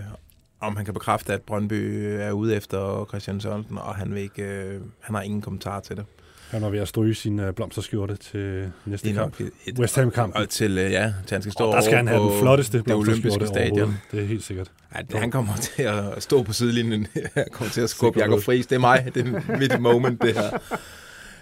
om 0.60 0.76
han 0.76 0.86
kan 0.86 0.94
bekræfte, 0.94 1.34
at 1.34 1.42
Brøndby 1.42 1.74
er 2.20 2.32
ude 2.32 2.56
efter 2.56 3.06
Christian 3.10 3.42
Sørensen, 3.42 3.78
og 3.78 3.96
han, 3.96 4.14
vil 4.14 4.22
ikke, 4.22 4.44
øh, 4.44 4.82
han 5.00 5.16
har 5.16 5.22
ingen 5.22 5.42
kommentar 5.42 5.80
til 5.80 5.98
det. 5.98 6.06
Han 6.50 6.62
var 6.62 6.70
ved 6.70 6.80
at 6.80 6.88
stryge 6.88 7.16
sin 7.16 7.40
uh, 7.40 7.52
blomsterskjorte 7.52 8.16
til 8.16 8.72
næste 8.86 9.08
Det 9.08 9.16
kamp. 9.16 9.40
et, 9.66 9.80
West 9.80 9.96
Ham-kamp. 9.96 10.36
Og 10.36 10.50
til, 10.50 10.78
øh, 10.78 10.92
ja, 10.92 11.14
til 11.28 11.36
han 11.36 11.42
skal 11.42 11.52
stå 11.52 11.66
Og 11.66 11.76
der 11.76 11.82
skal 11.82 11.98
han 11.98 12.08
have 12.08 12.20
på 12.20 12.30
den 12.32 12.40
flotteste 12.40 12.78
det 12.78 12.94
olympiske 12.94 13.22
blomsterskjorte 13.22 13.48
stadion. 13.48 13.98
Det 14.12 14.22
er 14.22 14.26
helt 14.26 14.44
sikkert. 14.44 14.72
Ja, 14.96 15.02
det, 15.02 15.20
han 15.20 15.32
kommer 15.32 15.54
til 15.76 15.84
at 15.84 16.24
stå 16.24 16.44
på 16.44 16.54
sidelinjen. 16.54 17.08
Han 17.34 17.46
kommer 17.52 17.72
til 17.72 17.82
at 17.82 17.90
skubbe. 17.90 18.20
Jakob 18.20 18.42
Friis. 18.44 18.68
Det 18.68 18.76
er 18.76 18.80
mig. 18.80 19.12
Det 19.16 19.28
er 19.28 19.58
mit 19.60 19.80
moment, 19.80 20.22
det 20.22 20.34
her. 20.34 20.58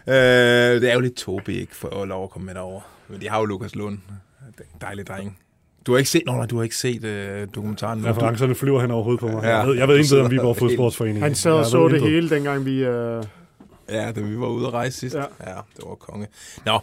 Øh, 0.07 0.13
det 0.81 0.89
er 0.89 0.93
jo 0.93 0.99
lidt 0.99 1.15
Tobi, 1.15 1.59
ikke, 1.59 1.75
for 1.75 2.01
at 2.01 2.07
lov 2.07 2.23
at 2.23 2.29
komme 2.29 2.45
med 2.45 2.55
derover. 2.55 2.81
Men 3.07 3.21
de 3.21 3.29
har 3.29 3.39
jo 3.39 3.45
Lukas 3.45 3.75
Lund. 3.75 3.97
Er 4.57 4.63
dejlig 4.81 5.07
dreng. 5.07 5.37
Du 5.85 5.91
har 5.91 5.97
ikke 5.97 6.09
set, 6.09 6.23
nå, 6.25 6.31
nej, 6.31 6.45
du 6.45 6.55
har 6.55 6.63
ikke 6.63 6.75
set 6.75 7.03
øh, 7.03 7.47
dokumentaren. 7.55 8.05
Referencerne 8.05 8.55
flyver 8.55 8.81
hen 8.81 8.91
over 8.91 9.03
hovedet 9.03 9.19
på 9.19 9.27
mig. 9.27 9.43
Ja. 9.43 9.57
Jeg 9.57 9.67
ved, 9.67 9.75
jeg 9.75 9.87
ved 9.87 9.97
intet 9.97 10.21
om 10.21 10.31
Viborg 10.31 10.55
sidder 10.59 10.67
Fodsportsforening. 10.69 11.23
Han 11.23 11.35
sad 11.35 11.51
og 11.51 11.65
så 11.65 11.87
det 11.87 11.95
intet. 11.95 12.11
hele, 12.11 12.29
dengang 12.29 12.65
vi... 12.65 12.83
Øh, 12.83 13.23
ja, 13.89 14.11
da 14.11 14.21
vi 14.21 14.39
var 14.39 14.47
ude 14.47 14.67
at 14.67 14.73
rejse 14.73 14.97
sidst. 14.97 15.15
Ja. 15.15 15.21
ja 15.21 15.55
det 15.75 15.83
var 15.87 15.95
konge. 15.95 16.27
Nå, 16.65 16.79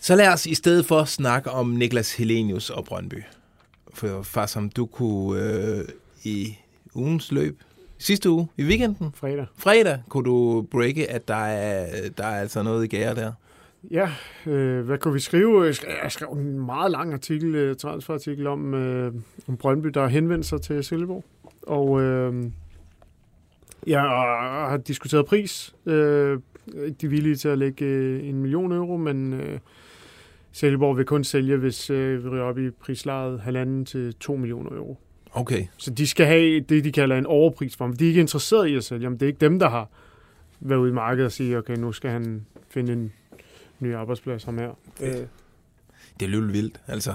så 0.00 0.16
lad 0.16 0.28
os 0.28 0.46
i 0.46 0.54
stedet 0.54 0.86
for 0.86 1.04
snakke 1.04 1.50
om 1.50 1.68
Niklas 1.68 2.14
Helenius 2.14 2.70
og 2.70 2.84
Brøndby. 2.84 3.22
for, 3.94 4.22
far, 4.22 4.46
som 4.46 4.70
du 4.70 4.86
kunne 4.86 5.42
øh, 5.42 5.84
i 6.24 6.56
ugens 6.94 7.32
løb, 7.32 7.62
sidste 7.98 8.30
uge, 8.30 8.48
i 8.56 8.62
weekenden, 8.62 9.12
Fredag. 9.14 9.46
fredag, 9.56 9.98
kunne 10.08 10.24
du 10.24 10.62
breake, 10.70 11.10
at 11.10 11.28
der 11.28 11.34
er, 11.34 11.86
der 12.18 12.24
er 12.24 12.40
altså 12.40 12.62
noget 12.62 12.84
i 12.84 12.88
gære 12.88 13.14
der. 13.14 13.32
Ja, 13.90 14.10
øh, 14.46 14.84
hvad 14.84 14.98
kunne 14.98 15.14
vi 15.14 15.20
skrive? 15.20 15.64
Jeg 16.02 16.12
skrev, 16.12 16.28
en 16.28 16.58
meget 16.66 16.90
lang 16.90 17.12
artikel, 17.12 17.54
øh, 17.54 17.76
transferartikel 17.76 18.46
om, 18.46 18.74
øh, 18.74 19.12
om 19.48 19.56
Brøndby, 19.56 19.88
der 19.88 20.00
har 20.00 20.08
henvendt 20.08 20.46
sig 20.46 20.62
til 20.62 20.84
Silkeborg. 20.84 21.24
Og 21.62 22.02
øh, 22.02 22.44
jeg 23.86 24.00
har 24.00 24.76
diskuteret 24.76 25.26
pris. 25.26 25.74
Øh, 25.86 26.40
de 26.74 27.06
er 27.06 27.08
villige 27.08 27.36
til 27.36 27.48
at 27.48 27.58
lægge 27.58 27.84
øh, 27.84 28.28
en 28.28 28.42
million 28.42 28.72
euro, 28.72 28.96
men 28.96 29.32
øh, 29.32 29.58
Silkeborg 30.52 30.96
vil 30.96 31.04
kun 31.04 31.24
sælge, 31.24 31.56
hvis 31.56 31.90
øh, 31.90 32.24
vi 32.24 32.28
ryger 32.28 32.44
op 32.44 32.58
i 32.58 32.70
prislaget 32.70 33.40
halvanden 33.40 33.84
til 33.84 34.14
2 34.14 34.36
millioner 34.36 34.70
euro. 34.70 34.98
Okay. 35.32 35.66
Så 35.76 35.90
de 35.90 36.06
skal 36.06 36.26
have 36.26 36.60
det, 36.60 36.84
de 36.84 36.92
kalder 36.92 37.16
en 37.18 37.26
overpris 37.26 37.76
for 37.76 37.84
ham. 37.84 37.96
De 37.96 38.04
er 38.04 38.08
ikke 38.08 38.20
interesseret 38.20 38.66
i 38.68 38.76
at 38.76 38.84
sælge 38.84 39.04
ham. 39.04 39.18
Det 39.18 39.22
er 39.22 39.26
ikke 39.28 39.40
dem, 39.40 39.58
der 39.58 39.68
har 39.68 39.88
været 40.60 40.78
ude 40.78 40.90
i 40.90 40.94
markedet 40.94 41.26
og 41.26 41.32
sige, 41.32 41.58
okay, 41.58 41.74
nu 41.76 41.92
skal 41.92 42.10
han 42.10 42.46
finde 42.70 42.92
en 42.92 43.12
ny 43.80 43.94
arbejdsplads 43.94 44.44
ham 44.44 44.58
her. 44.58 44.70
Øh, 45.00 45.10
Det 46.20 46.26
er 46.26 46.28
lidt 46.28 46.52
vildt, 46.52 46.80
altså. 46.86 47.14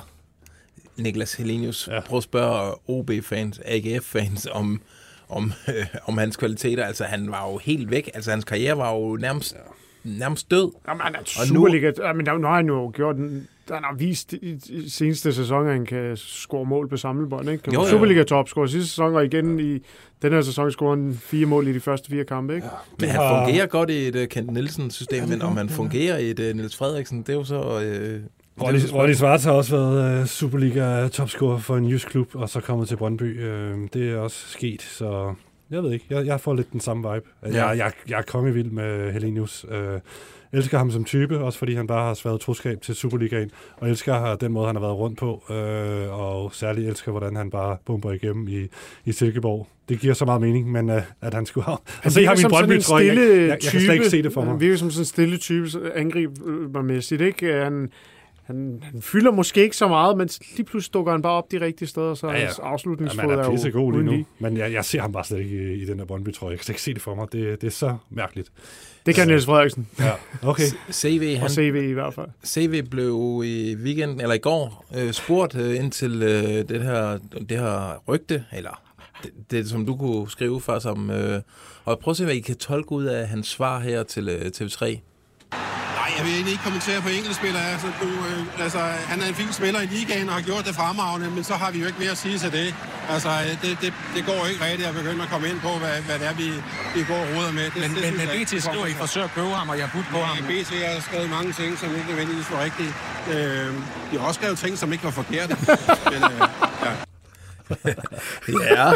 Niklas 0.97 1.33
Helenius, 1.33 1.87
ja. 1.87 1.93
Ja. 1.95 2.01
prøv 2.01 2.17
at 2.17 2.23
spørge 2.23 2.73
OB-fans, 2.89 3.61
AGF-fans 3.65 4.47
om, 4.51 4.81
om, 5.29 5.51
øh, 5.67 5.85
om 6.09 6.17
hans 6.17 6.37
kvaliteter. 6.37 6.85
Altså, 6.85 7.03
han 7.03 7.31
var 7.31 7.51
jo 7.51 7.57
helt 7.57 7.91
væk. 7.91 8.09
Altså, 8.13 8.31
hans 8.31 8.45
karriere 8.45 8.77
var 8.77 8.93
jo 8.95 9.15
nærmest, 9.15 9.55
nærmest 10.03 10.51
død. 10.51 10.71
Jamen, 10.87 11.01
han 11.01 11.15
er 11.15 11.19
Og 11.19 11.25
nu- 11.47 11.55
Superliga. 11.55 11.91
Ja, 12.01 12.13
men 12.13 12.25
der- 12.25 12.37
nu 12.37 12.47
har 12.47 12.55
han 12.55 12.67
jo 12.67 12.91
gjort 12.95 13.15
den. 13.15 13.47
Han 13.71 13.83
har 13.83 13.95
vist 13.95 14.33
i 14.33 14.59
i 14.69 14.89
seneste 14.89 15.33
sæson, 15.33 15.67
at 15.67 15.73
han 15.73 15.85
kan 15.85 16.17
score 16.17 16.65
mål 16.65 16.87
på 16.89 16.97
samlebånd. 16.97 17.49
Ikke? 17.49 17.73
Jo. 17.73 17.85
Superliga 17.87 18.23
topscorer 18.23 18.67
sidste 18.67 18.89
sæson, 18.89 19.15
og 19.15 19.25
igen 19.25 19.59
i 19.59 19.79
den 20.21 20.31
her 20.33 20.41
sæson 20.41 20.71
scorer 20.71 20.95
han 20.95 21.13
fire 21.21 21.45
mål 21.45 21.67
i 21.67 21.73
de 21.73 21.79
første 21.79 22.09
fire 22.09 22.23
kampe. 22.25 22.55
Ikke? 22.55 22.67
Men 22.99 23.09
han 23.09 23.19
har- 23.19 23.45
fungerer 23.45 23.65
godt 23.65 23.89
i 23.89 24.07
et 24.07 24.15
uh, 24.15 24.25
Kent 24.25 24.53
Nielsen-system, 24.53 25.29
men 25.29 25.41
om 25.41 25.57
han 25.57 25.69
fungerer 25.69 26.17
i 26.17 26.29
et 26.29 26.39
uh, 26.39 26.45
Niels 26.57 26.75
Frederiksen, 26.77 27.17
det 27.21 27.29
er 27.29 27.33
jo 27.33 27.43
så... 27.43 27.61
Uh, 27.61 28.63
Rolly, 28.63 28.79
Rolly 28.93 29.13
Svarts 29.13 29.43
har 29.43 29.51
også 29.51 29.77
været 29.77 30.19
uh, 30.21 30.27
Superliga-topscorer 30.27 31.57
for 31.57 31.77
en 31.77 31.89
jysk 31.89 32.07
klub, 32.07 32.35
og 32.35 32.49
så 32.49 32.59
kommet 32.59 32.87
til 32.87 32.95
Brøndby. 32.95 33.39
Uh, 33.43 33.87
det 33.93 34.09
er 34.11 34.17
også 34.17 34.47
sket, 34.49 34.81
så 34.81 35.33
jeg 35.73 35.83
ved 35.83 35.91
ikke. 35.91 36.05
Jeg, 36.09 36.25
jeg 36.25 36.39
får 36.39 36.53
lidt 36.53 36.71
den 36.71 36.79
samme 36.79 37.13
vibe. 37.13 37.25
Ja. 37.43 37.49
Ja. 37.49 37.67
Jeg, 37.67 37.77
jeg, 37.77 37.91
jeg 38.09 38.17
er 38.17 38.21
kongevild 38.21 38.71
med 38.71 39.11
Helenius. 39.11 39.65
Uh, 39.65 39.99
elsker 40.53 40.77
ham 40.77 40.91
som 40.91 41.03
type, 41.03 41.39
også 41.39 41.59
fordi 41.59 41.73
han 41.73 41.87
bare 41.87 42.07
har 42.07 42.13
sværet 42.13 42.39
troskab 42.39 42.81
til 42.81 42.95
Superligaen, 42.95 43.51
og 43.77 43.89
elsker 43.89 44.35
den 44.35 44.51
måde, 44.51 44.65
han 44.67 44.75
har 44.75 44.81
været 44.81 44.95
rundt 44.97 45.19
på, 45.19 45.43
øh, 45.49 46.19
og 46.19 46.55
særligt 46.55 46.87
elsker, 46.87 47.11
hvordan 47.11 47.35
han 47.35 47.49
bare 47.49 47.77
bomber 47.85 48.11
igennem 48.11 48.47
i, 48.47 48.67
i 49.05 49.11
Silkeborg. 49.11 49.67
Det 49.89 49.99
giver 49.99 50.13
så 50.13 50.25
meget 50.25 50.41
mening, 50.41 50.71
men 50.71 50.89
øh, 50.89 51.01
at 51.21 51.33
han 51.33 51.45
skulle 51.45 51.65
have... 51.65 51.77
Han 52.01 52.11
se 52.11 52.25
ham 52.25 52.37
i 52.39 52.43
brøndby 52.49 52.71
jeg, 52.71 53.05
jeg, 53.05 53.47
jeg, 53.47 53.59
kan 53.61 53.81
slet 53.81 53.93
ikke 53.93 54.09
se 54.09 54.23
det 54.23 54.33
for 54.33 54.41
Han 54.41 54.51
mig. 54.51 54.61
virker 54.61 54.77
som 54.77 54.91
sådan 54.91 55.01
en 55.01 55.05
stille 55.05 55.37
type, 55.37 55.67
angribermæssigt. 55.95 57.21
Ikke? 57.21 57.53
Han, 57.53 57.89
han, 58.45 58.79
han 58.91 59.01
fylder 59.01 59.31
måske 59.31 59.63
ikke 59.63 59.77
så 59.77 59.87
meget, 59.87 60.17
men 60.17 60.29
lige 60.57 60.65
pludselig 60.65 60.93
dukker 60.93 61.11
han 61.11 61.21
bare 61.21 61.31
op 61.33 61.51
de 61.51 61.61
rigtige 61.61 61.87
steder, 61.87 62.13
så 62.13 62.27
ja, 62.27 62.33
Ja, 62.33 62.39
ja. 62.39 62.45
hans 62.45 62.59
afslutningsfod 62.59 63.21
han 63.21 63.39
er 63.39 63.43
er 63.43 63.51
pisse 63.51 63.67
jo 63.67 63.73
god 63.79 63.93
lige 63.93 64.03
nu, 64.03 64.11
lige. 64.11 64.25
men 64.39 64.57
jeg, 64.57 64.73
jeg 64.73 64.85
ser 64.85 65.01
ham 65.01 65.11
bare 65.11 65.23
slet 65.23 65.39
ikke 65.39 65.73
i, 65.73 65.81
i 65.81 65.85
den 65.85 65.99
der 65.99 66.05
Brøndby-trøje. 66.05 66.51
Jeg 66.51 66.59
kan 66.59 66.63
slet 66.65 66.73
ikke 66.73 66.81
se 66.81 66.93
det 66.93 67.01
for 67.01 67.15
mig. 67.15 67.27
Det, 67.31 67.61
det 67.61 67.67
er 67.67 67.71
så 67.71 67.95
mærkeligt. 68.09 68.51
Det 69.05 69.15
kan 69.15 69.27
Niels 69.27 69.45
Frederiksen, 69.45 69.87
Ja, 69.99 70.11
okay. 70.41 70.63
CV, 70.91 71.31
og 71.35 71.41
han, 71.41 71.49
CV 71.49 71.75
i 71.89 71.91
hvert 71.93 72.13
fald. 72.13 72.27
CV 72.45 72.81
blev 72.89 73.41
i 73.45 73.75
weekenden, 73.75 74.21
eller 74.21 74.35
i 74.35 74.37
går, 74.37 74.85
øh, 74.97 75.11
spurgt 75.13 75.55
øh, 75.55 75.75
ind 75.75 75.91
til 75.91 76.23
øh, 76.23 76.43
det, 76.69 76.83
her, 76.83 77.17
det 77.49 77.57
her 77.59 78.03
rygte, 78.07 78.45
eller 78.53 78.81
det, 79.23 79.31
det, 79.51 79.69
som 79.69 79.85
du 79.85 79.95
kunne 79.95 80.29
skrive 80.31 80.61
for 80.61 80.79
som... 80.79 81.09
Øh, 81.09 81.41
og 81.85 81.99
prøv 81.99 82.11
at 82.11 82.17
se, 82.17 82.23
hvad 82.25 82.35
I 82.35 82.39
kan 82.39 82.55
tolke 82.57 82.91
ud 82.91 83.03
af 83.05 83.27
hans 83.27 83.47
svar 83.47 83.79
her 83.79 84.03
til 84.03 84.29
øh, 84.29 84.41
TV3. 84.57 84.97
Nej, 85.99 86.09
jeg 86.17 86.25
vil 86.25 86.33
egentlig 86.33 86.51
ikke 86.51 86.63
kommentere 86.63 87.01
på 87.01 87.09
enkeltspillere. 87.09 87.65
Altså, 87.73 87.87
du, 88.01 88.07
øh, 88.29 88.63
altså, 88.65 88.79
han 89.11 89.21
er 89.21 89.27
en 89.27 89.35
fin 89.35 89.53
spiller 89.53 89.81
i 89.81 89.85
ligaen 89.85 90.29
og 90.29 90.35
har 90.35 90.41
gjort 90.41 90.65
det 90.67 90.75
fremragende, 90.75 91.29
men 91.29 91.43
så 91.43 91.53
har 91.53 91.71
vi 91.71 91.79
jo 91.79 91.87
ikke 91.87 91.99
mere 91.99 92.11
at 92.11 92.17
sige 92.17 92.37
til 92.39 92.51
det. 92.51 92.75
Altså, 93.09 93.29
det, 93.61 93.77
det, 93.81 93.93
det 94.15 94.25
går 94.25 94.39
ikke 94.51 94.65
rigtigt 94.65 94.89
at 94.89 94.95
begynde 94.95 95.23
at 95.23 95.29
komme 95.29 95.45
ind 95.51 95.59
på, 95.59 95.71
hvad, 95.81 95.95
hvad 96.07 96.19
det 96.19 96.27
er, 96.27 96.33
vi, 96.33 96.47
vi 96.95 97.01
går 97.11 97.19
og 97.25 97.27
roder 97.35 97.51
med. 97.59 97.63
Det, 97.63 97.81
Men, 97.83 97.89
det, 97.95 98.01
men, 98.17 98.27
jeg 98.27 98.45
BT 98.45 98.63
skriver, 98.63 98.85
I 98.85 98.93
forsøger 98.93 99.27
at 99.27 99.33
købe 99.35 99.47
ham, 99.59 99.69
og 99.69 99.77
jeg 99.77 99.85
har 99.87 99.93
budt 99.97 100.09
på 100.11 100.19
ham. 100.27 100.35
Ja, 100.37 100.43
BT 100.51 100.71
har 100.93 101.01
skrevet 101.01 101.29
mange 101.29 101.53
ting, 101.53 101.69
som 101.81 101.95
ikke 101.95 102.07
nødvendigvis 102.07 102.51
var 102.51 102.63
rigtige. 102.63 102.93
Øh, 103.33 103.67
de 104.11 104.19
har 104.19 104.25
også 104.27 104.39
skrevet 104.41 104.57
ting, 104.57 104.77
som 104.77 104.93
ikke 104.93 105.03
var 105.03 105.11
forkerte. 105.21 105.55
Men, 106.13 106.21
øh, 106.23 106.41
ja. 108.69 108.91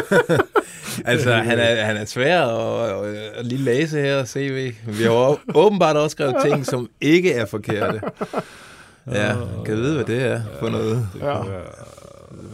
Altså 1.04 1.32
han 1.32 1.58
er, 1.58 1.84
han 1.84 1.96
er 1.96 2.04
svær 2.04 2.42
at, 2.42 3.06
at, 3.36 3.46
lige 3.46 3.62
læse 3.62 4.00
her, 4.00 4.24
CV. 4.24 4.72
Vi 4.86 5.02
har 5.02 5.38
åbenbart 5.54 5.96
også 5.96 6.14
skrevet 6.14 6.36
ting, 6.44 6.66
som 6.66 6.88
ikke 7.00 7.32
er 7.32 7.46
forkerte. 7.46 8.00
Ja, 9.12 9.34
kan 9.64 9.76
vide, 9.76 9.94
hvad 9.94 10.04
det 10.04 10.22
er 10.22 10.40
for 10.60 10.68
noget. 10.68 11.08
Ja. 11.20 11.34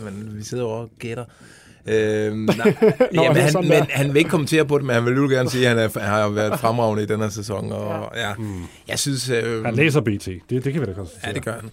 Men 0.04 0.32
vi 0.36 0.44
sidder 0.44 0.64
over 0.64 0.76
og 0.76 0.90
gætter. 0.98 1.24
Øhm, 1.86 2.36
nej, 2.36 2.56
Nå, 3.14 3.22
jamen, 3.22 3.42
han, 3.42 3.52
men 3.68 3.86
han 3.90 4.08
vil 4.08 4.16
ikke 4.16 4.30
kommentere 4.30 4.66
på 4.66 4.78
det, 4.78 4.86
men 4.86 4.94
han 4.94 5.04
vil 5.04 5.14
jo 5.14 5.28
gerne 5.28 5.50
sige, 5.50 5.68
at 5.68 5.76
han, 5.76 5.90
er, 5.94 6.00
har 6.00 6.28
været 6.28 6.60
fremragende 6.60 7.02
i 7.02 7.06
den 7.06 7.20
her 7.20 7.28
sæson. 7.28 7.72
Og, 7.72 8.12
ja. 8.16 8.32
Jeg 8.88 8.98
synes... 8.98 9.30
Øh, 9.30 9.64
Han 9.64 9.74
læser 9.74 10.00
BT. 10.00 10.26
Det, 10.26 10.64
det 10.64 10.72
kan 10.72 10.80
vi 10.80 10.86
da 10.86 10.92
konstatere. 10.92 11.28
Ja, 11.28 11.34
det 11.34 11.44
gør 11.44 11.52
han. 11.52 11.70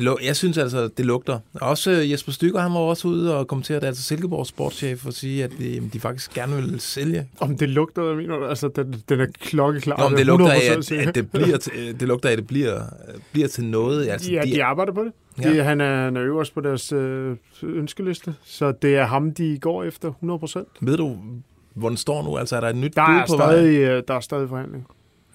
Det 0.00 0.26
jeg 0.26 0.36
synes 0.36 0.58
altså, 0.58 0.88
det 0.96 1.06
lugter. 1.06 1.38
Også 1.54 1.90
øh, 1.90 2.10
Jesper 2.10 2.32
Stykker, 2.32 2.60
han 2.60 2.72
var 2.72 2.78
også 2.78 3.08
ude 3.08 3.36
og 3.38 3.48
kommentere 3.48 3.80
det, 3.80 3.86
altså 3.86 4.02
Silkeborgs 4.02 4.48
sportschef, 4.48 5.06
og 5.06 5.12
sige, 5.12 5.44
at 5.44 5.50
de, 5.58 5.90
de 5.92 6.00
faktisk 6.00 6.34
gerne 6.34 6.56
vil 6.56 6.80
sælge. 6.80 7.28
Om 7.40 7.56
det 7.56 7.68
lugter, 7.68 8.14
mener 8.14 8.36
du? 8.36 8.46
Altså, 8.46 8.68
den, 8.68 9.02
den 9.08 9.20
er 9.20 9.26
klokkeklar. 9.40 9.96
Nå, 9.98 10.08
men 10.08 10.16
det 10.18 10.22
er 10.22 10.26
lugter 10.26 10.50
af, 10.50 10.58
100% 10.58 10.94
at, 10.94 11.08
at 11.08 11.14
det, 11.14 11.30
bliver 11.30 11.56
til, 11.56 11.72
det 12.00 12.08
lugter 12.08 12.28
af, 12.28 12.32
at 12.32 12.38
det 12.38 12.46
bliver, 12.46 12.80
bliver 13.32 13.48
til 13.48 13.64
noget. 13.64 14.08
Altså, 14.08 14.32
Ja, 14.32 14.40
de 14.44 14.64
arbejder 14.64 14.92
på 14.92 15.04
det. 15.04 15.12
Ja. 15.44 15.52
De, 15.52 15.62
han, 15.62 15.80
er, 15.80 16.04
han 16.04 16.16
er 16.16 16.22
øverst 16.22 16.54
på 16.54 16.60
deres 16.60 16.92
øh, 16.92 17.36
ønskeliste, 17.62 18.34
så 18.44 18.72
det 18.72 18.96
er 18.96 19.04
ham, 19.04 19.34
de 19.34 19.58
går 19.60 19.84
efter 19.84 20.08
100 20.08 20.38
procent. 20.38 20.68
Ved 20.80 20.96
du, 20.96 21.16
hvor 21.74 21.88
den 21.88 21.96
står 21.96 22.22
nu? 22.22 22.36
Altså, 22.36 22.56
er 22.56 22.60
der 22.60 22.68
et 22.68 22.76
nyt 22.76 22.96
Der, 22.96 23.06
bud 23.06 23.36
på 23.36 23.36
vej? 23.36 23.52
stadig, 23.52 23.76
øh, 23.78 24.02
der 24.08 24.14
er 24.14 24.20
stadig 24.20 24.48
forhandling. 24.48 24.86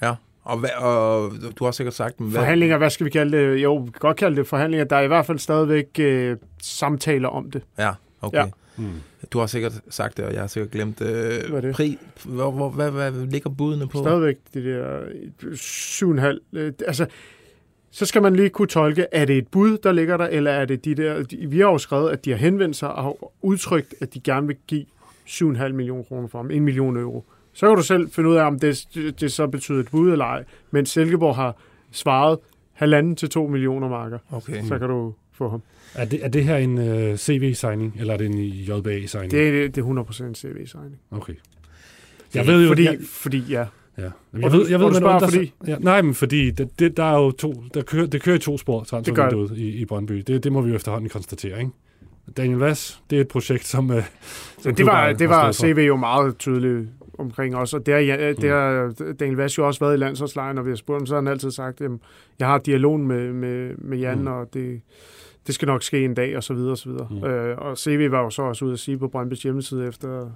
Ja. 0.02 0.14
Og, 0.44 0.58
hvad, 0.58 0.70
og 0.78 1.32
du 1.60 1.66
har 1.66 1.72
sikkert 1.72 1.94
sagt, 1.94 2.16
hvad, 2.18 2.32
Forhandlinger, 2.32 2.78
hvad 2.78 2.90
skal 2.90 3.06
vi 3.06 3.10
kalde 3.10 3.38
det? 3.38 3.64
Jo, 3.64 3.76
vi 3.76 3.92
kan 3.92 4.00
godt 4.00 4.18
kalde 4.18 4.36
det 4.36 4.48
forhandlinger. 4.48 4.86
Der 4.86 4.96
er 4.96 5.02
i 5.02 5.08
hvert 5.08 5.26
fald 5.26 5.40
stadigvæk 5.40 6.00
øh, 6.00 6.38
samtaler 6.62 7.30
om 7.30 7.52
det. 7.52 7.62
Ja, 7.78 7.92
okay. 8.22 8.38
Ja. 8.38 8.44
Ja. 8.44 8.50
Mm. 8.78 8.92
Du 9.32 9.40
har 9.40 9.46
sikkert 9.46 9.82
sagt 9.90 10.18
det, 10.18 10.26
og 10.26 10.34
jeg 10.34 10.42
har 10.42 10.48
sikkert 10.48 10.72
glemt 10.72 11.02
øh, 11.02 11.50
Hvad 11.50 11.62
det? 11.62 11.76
Pri, 11.76 11.98
hvor, 12.26 12.52
hvor, 12.52 12.70
hvad, 12.70 12.92
hvad, 12.92 13.12
ligger 13.12 13.50
budene 13.50 13.88
på? 13.88 13.98
Stadigvæk 13.98 14.36
det 14.54 14.64
der 14.64 15.00
øh, 15.44 15.52
7,5. 15.54 16.40
Øh, 16.54 16.74
altså, 16.88 17.06
så 17.92 18.06
skal 18.06 18.22
man 18.22 18.36
lige 18.36 18.50
kunne 18.50 18.68
tolke, 18.68 19.06
er 19.12 19.26
det 19.26 19.38
et 19.38 19.48
bud, 19.48 19.78
der 19.78 19.92
ligger 19.92 20.18
der, 20.18 20.26
eller 20.28 20.52
er 20.52 20.66
det 20.66 20.86
de 20.86 20.96
der... 20.96 21.24
De, 21.24 21.38
vi 21.38 21.60
har 21.60 21.66
jo 21.66 21.78
skrevet, 21.78 22.12
at 22.12 22.26
de 22.26 22.32
har 22.32 22.38
henvendt 22.38 22.76
sig 22.76 22.94
og 22.94 23.04
har 23.04 23.16
udtrykt, 23.42 23.96
at 24.02 24.14
de 24.14 24.20
gerne 24.20 24.48
vil 24.48 24.56
give 24.68 24.86
7,5 25.28 25.68
millioner 25.70 26.04
kroner 26.04 26.28
for 26.28 26.38
ham. 26.38 26.52
1 26.52 26.62
million 26.62 26.98
euro. 26.98 27.26
Så 27.54 27.68
kan 27.68 27.76
du 27.78 27.84
selv 27.84 28.12
finde 28.12 28.30
ud 28.30 28.36
af, 28.36 28.44
om 28.46 28.60
det, 28.60 28.86
det 29.20 29.32
så 29.32 29.48
betyder 29.48 29.80
et 29.80 29.88
bud 29.92 30.12
eller 30.12 30.26
ej. 30.26 30.44
Men 30.72 30.86
Silkeborg 30.86 31.36
har 31.36 31.56
svaret 31.92 32.40
halvanden 32.74 33.16
til 33.16 33.30
2 33.30 33.48
millioner 33.48 33.90
marker. 33.90 34.18
Okay. 34.32 34.64
Så 34.68 34.80
kan 34.80 34.90
du 34.90 35.14
få 35.34 35.50
ham. 35.50 35.62
Er 35.96 36.06
det, 36.06 36.20
er 36.26 36.28
det 36.28 36.44
her 36.44 36.58
en 36.58 36.78
uh, 36.78 37.16
CV-signing, 37.18 37.96
eller 38.00 38.14
er 38.14 38.18
det 38.18 38.26
en 38.28 38.40
JBA-signing? 38.40 39.32
Det, 39.32 39.48
er- 39.66 39.70
det 39.70 39.78
er 39.78 40.04
100% 40.32 40.34
CV-signing. 40.34 40.98
Okay. 41.12 41.34
Jeg 42.34 42.48
ved 42.48 42.62
jo, 42.64 42.68
fordi, 42.68 42.84
jeg, 42.84 42.98
fordi 43.10 43.44
ja. 43.50 43.66
ja. 43.98 44.10
Jeg 44.42 44.52
ved, 44.52 44.70
jeg 44.70 44.80
ved, 44.80 44.88
du 44.90 44.96
spørger, 44.96 45.20
fordi? 45.20 45.54
Ja, 45.68 45.76
nej, 45.80 46.02
men 46.02 46.14
fordi 46.14 46.52
det, 46.52 46.80
det, 46.80 46.98
der 46.98 47.04
er 47.04 47.18
jo 47.24 47.32
to, 47.32 47.64
der 47.74 47.82
kører, 47.82 48.06
det 48.06 48.22
kører 48.22 48.36
i 48.36 48.40
to 48.40 48.58
spor, 48.58 48.84
transfervinduet 48.84 49.58
i, 49.58 49.70
i 49.70 49.86
Brøndby. 49.86 50.24
Det, 50.28 50.44
det 50.44 50.52
må 50.52 50.62
vi 50.62 50.70
jo 50.70 50.76
efterhånden 50.76 51.10
konstatere, 51.10 51.60
ikke? 51.60 51.72
Daniel 52.38 52.58
Vass, 52.60 53.02
det 53.10 53.18
er 53.18 53.22
et 53.22 53.28
projekt, 53.28 53.68
som... 53.68 53.90
Uh, 53.90 53.96
Så 54.60 54.72
det 54.72 54.86
var, 54.86 55.14
det 55.14 55.30
var 55.30 55.52
CV 55.52 55.78
jo 55.88 55.96
meget 55.96 56.38
tydeligt 56.38 56.90
omkring 57.20 57.56
os, 57.56 57.74
og 57.74 57.86
det 57.86 57.94
har, 57.94 58.02
ja, 58.02 58.30
det 58.34 58.50
har 58.50 58.94
Daniel 59.20 59.38
Vass 59.38 59.58
jo 59.58 59.68
også 59.68 59.80
været 59.80 59.94
i 59.94 59.98
landsholdslejren, 59.98 60.58
og 60.58 60.66
vi 60.66 60.72
har 60.72 60.76
spurgt 60.76 61.00
ham, 61.02 61.06
så 61.06 61.14
har 61.14 61.22
han 61.22 61.28
altid 61.28 61.52
sagt, 61.52 61.82
at 61.82 61.92
jeg 62.40 62.48
har 62.48 62.58
dialogen 62.58 63.08
med, 63.08 63.34
med, 63.34 63.72
med 63.78 63.98
Jan, 63.98 64.18
Mm. 64.18 64.22
mm. 64.22 64.28
og 64.28 64.48
det, 64.54 64.82
det 65.48 65.56
skal 65.56 65.66
nok 65.66 65.84
ske 65.84 66.06
en 66.06 66.14
dag, 66.14 66.38
og 66.38 66.44
så 66.44 66.54
videre, 66.54 66.72
og 66.72 66.78
så 66.78 66.90
videre. 66.90 67.08
Mm. 67.10 67.16
Mm. 67.18 67.24
Øh, 67.24 67.58
og 67.58 67.78
CV 67.78 68.12
var 68.12 68.22
jo 68.24 68.30
så 68.30 68.42
også 68.42 68.66
ude 68.66 68.74
at 68.74 68.80
sige 68.80 68.98
på 68.98 69.08
Brøndbys 69.08 69.44
hjemmeside 69.44 69.88
efter 69.88 70.30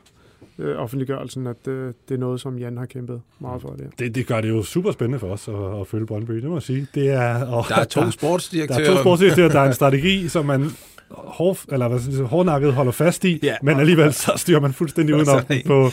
øh, 0.60 0.77
offentliggørelsen, 0.81 1.48
at 1.48 1.67
øh, 1.67 1.93
det 2.10 2.15
er 2.15 2.19
noget, 2.19 2.41
som 2.41 2.57
Jan 2.60 2.77
har 2.77 2.86
kæmpet 2.86 3.22
meget 3.39 3.62
for. 3.62 3.69
Det. 3.69 3.88
Det, 4.00 4.15
det 4.15 4.27
gør 4.27 4.41
det 4.41 4.50
jo 4.50 4.63
super 4.63 4.91
spændende 4.91 5.19
for 5.19 5.27
os 5.27 5.48
at, 5.48 5.81
at 5.81 5.88
følge 5.88 6.05
Brøndby, 6.05 6.34
det 6.34 6.43
må 6.43 6.55
jeg 6.55 6.62
sige. 6.62 6.88
Det 6.96 7.10
er, 7.10 7.46
og 7.46 7.65
Der 7.69 7.75
er 7.75 7.84
to 7.84 8.01
der, 8.01 8.10
sportsdirektører. 8.10 8.79
der 8.79 8.89
er 8.91 8.96
to 8.96 9.01
sportsdirektører, 9.01 9.50
der 9.50 9.60
er 9.60 9.67
en 9.67 9.74
strategi, 9.74 10.27
som 10.27 10.46
man 10.46 10.65
hår, 11.10 11.57
eller 11.74 11.88
hvad 11.88 12.24
hårdnakket 12.25 12.74
holder 12.74 12.91
fast 12.91 13.25
i, 13.25 13.39
Ja. 13.43 13.55
men 13.63 13.79
alligevel 13.79 14.13
så 14.13 14.31
styrer 14.36 14.60
man 14.60 14.74
fuldstændig 14.74 15.15
udenom 15.19 15.41
på, 15.67 15.89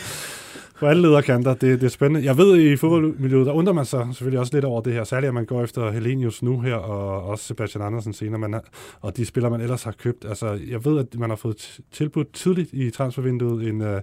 på 0.79 0.87
alle 0.87 1.03
lederkanter. 1.03 1.55
Det, 1.55 1.81
det 1.81 1.87
er 1.87 1.91
spændende. 1.91 2.27
Jeg 2.27 2.37
ved, 2.37 2.57
i 2.57 2.77
fodboldmiljøet, 2.77 3.47
der 3.47 3.53
undrer 3.53 3.73
man 3.73 3.85
sig 3.85 4.07
selvfølgelig 4.13 4.41
også 4.41 4.57
lidt 4.57 4.65
over 4.65 4.81
det 4.81 4.93
her. 4.93 5.05
Særligt, 5.05 5.29
at 5.29 5.35
man 5.35 5.45
går 5.45 5.63
efter 5.63 5.91
Helenius 5.91 6.43
nu 6.43 6.61
her, 6.61 6.75
og 6.75 7.23
også 7.23 7.45
Sebastian 7.45 7.85
Andersen 7.85 8.13
senere, 8.13 8.39
man 8.39 8.53
har, 8.53 8.65
og 9.01 9.17
de 9.17 9.27
spillere, 9.27 9.51
man 9.51 9.61
ellers 9.61 9.83
har 9.83 9.93
købt. 9.93 10.25
Altså, 10.25 10.59
jeg 10.69 10.85
ved, 10.85 10.99
at 10.99 11.19
man 11.19 11.31
har 11.31 11.37
fået 11.37 11.81
tilbudt 11.93 12.33
tidligt 12.33 12.73
i 12.73 12.91
transfervinduet 12.91 13.69
en, 13.69 13.81
uh, 13.81 13.99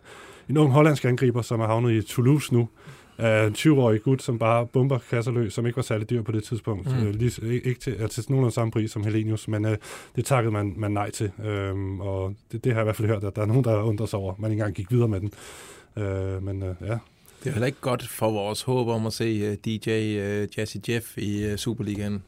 en 0.50 0.58
ung 0.58 0.72
hollandsk 0.72 1.06
angriber, 1.06 1.42
som 1.42 1.60
er 1.60 1.66
havnet 1.66 1.92
i 1.92 2.02
Toulouse 2.02 2.54
nu. 2.54 2.70
Uh, 3.20 3.26
en 3.26 3.56
20-årig 3.58 4.02
gut, 4.02 4.22
som 4.22 4.40
bare 4.40 4.68
bomber 4.68 4.98
kasser 5.10 5.32
løs, 5.32 5.54
som 5.54 5.66
ikke 5.66 5.76
var 5.76 5.84
særlig 5.84 6.10
dyr 6.10 6.22
på 6.22 6.32
det 6.32 6.44
tidspunkt. 6.44 6.86
Mm. 6.86 7.08
Uh, 7.08 7.10
lige, 7.10 7.54
ikke 7.54 7.68
ikke 7.68 7.80
til, 7.80 7.92
altså, 7.92 8.22
til 8.24 8.32
nogenlunde 8.32 8.54
samme 8.54 8.72
pris 8.72 8.92
som 8.92 9.04
Helenius, 9.04 9.48
men 9.48 9.66
uh, 9.66 9.72
det 10.16 10.26
takkede 10.26 10.54
man, 10.54 10.74
man 10.78 10.92
nej 10.92 11.12
til. 11.12 11.32
Uh, 11.38 12.00
og 12.00 12.36
det, 12.52 12.64
det 12.64 12.74
har 12.74 12.80
jeg 12.80 12.84
i 12.84 12.86
hvert 12.86 12.96
fald 12.96 13.08
hørt, 13.08 13.24
at 13.24 13.36
der 13.36 13.42
er 13.42 13.46
nogen, 13.46 13.64
der 13.64 13.82
undrer 13.82 14.06
sig 14.06 14.20
over. 14.20 14.34
Man 14.38 14.52
ikke 14.52 14.62
engang 14.62 14.76
gik 14.76 14.92
videre 14.92 15.08
med 15.08 15.20
den. 15.20 15.34
Uh, 15.96 16.44
men 16.44 16.64
uh, 16.64 16.76
ja, 16.82 16.98
Det 17.44 17.50
er 17.50 17.52
heller 17.52 17.66
ikke 17.66 17.82
godt 17.82 18.08
for 18.08 18.32
vores 18.32 18.62
håb 18.62 18.88
om 18.88 19.06
at 19.06 19.14
se 19.14 19.50
uh, 19.52 19.54
DJ 19.66 19.90
uh, 19.90 20.58
Jazzy 20.58 20.78
Jeff 20.90 21.18
i 21.18 21.52
uh, 21.52 21.56
Superligaen. 21.56 22.24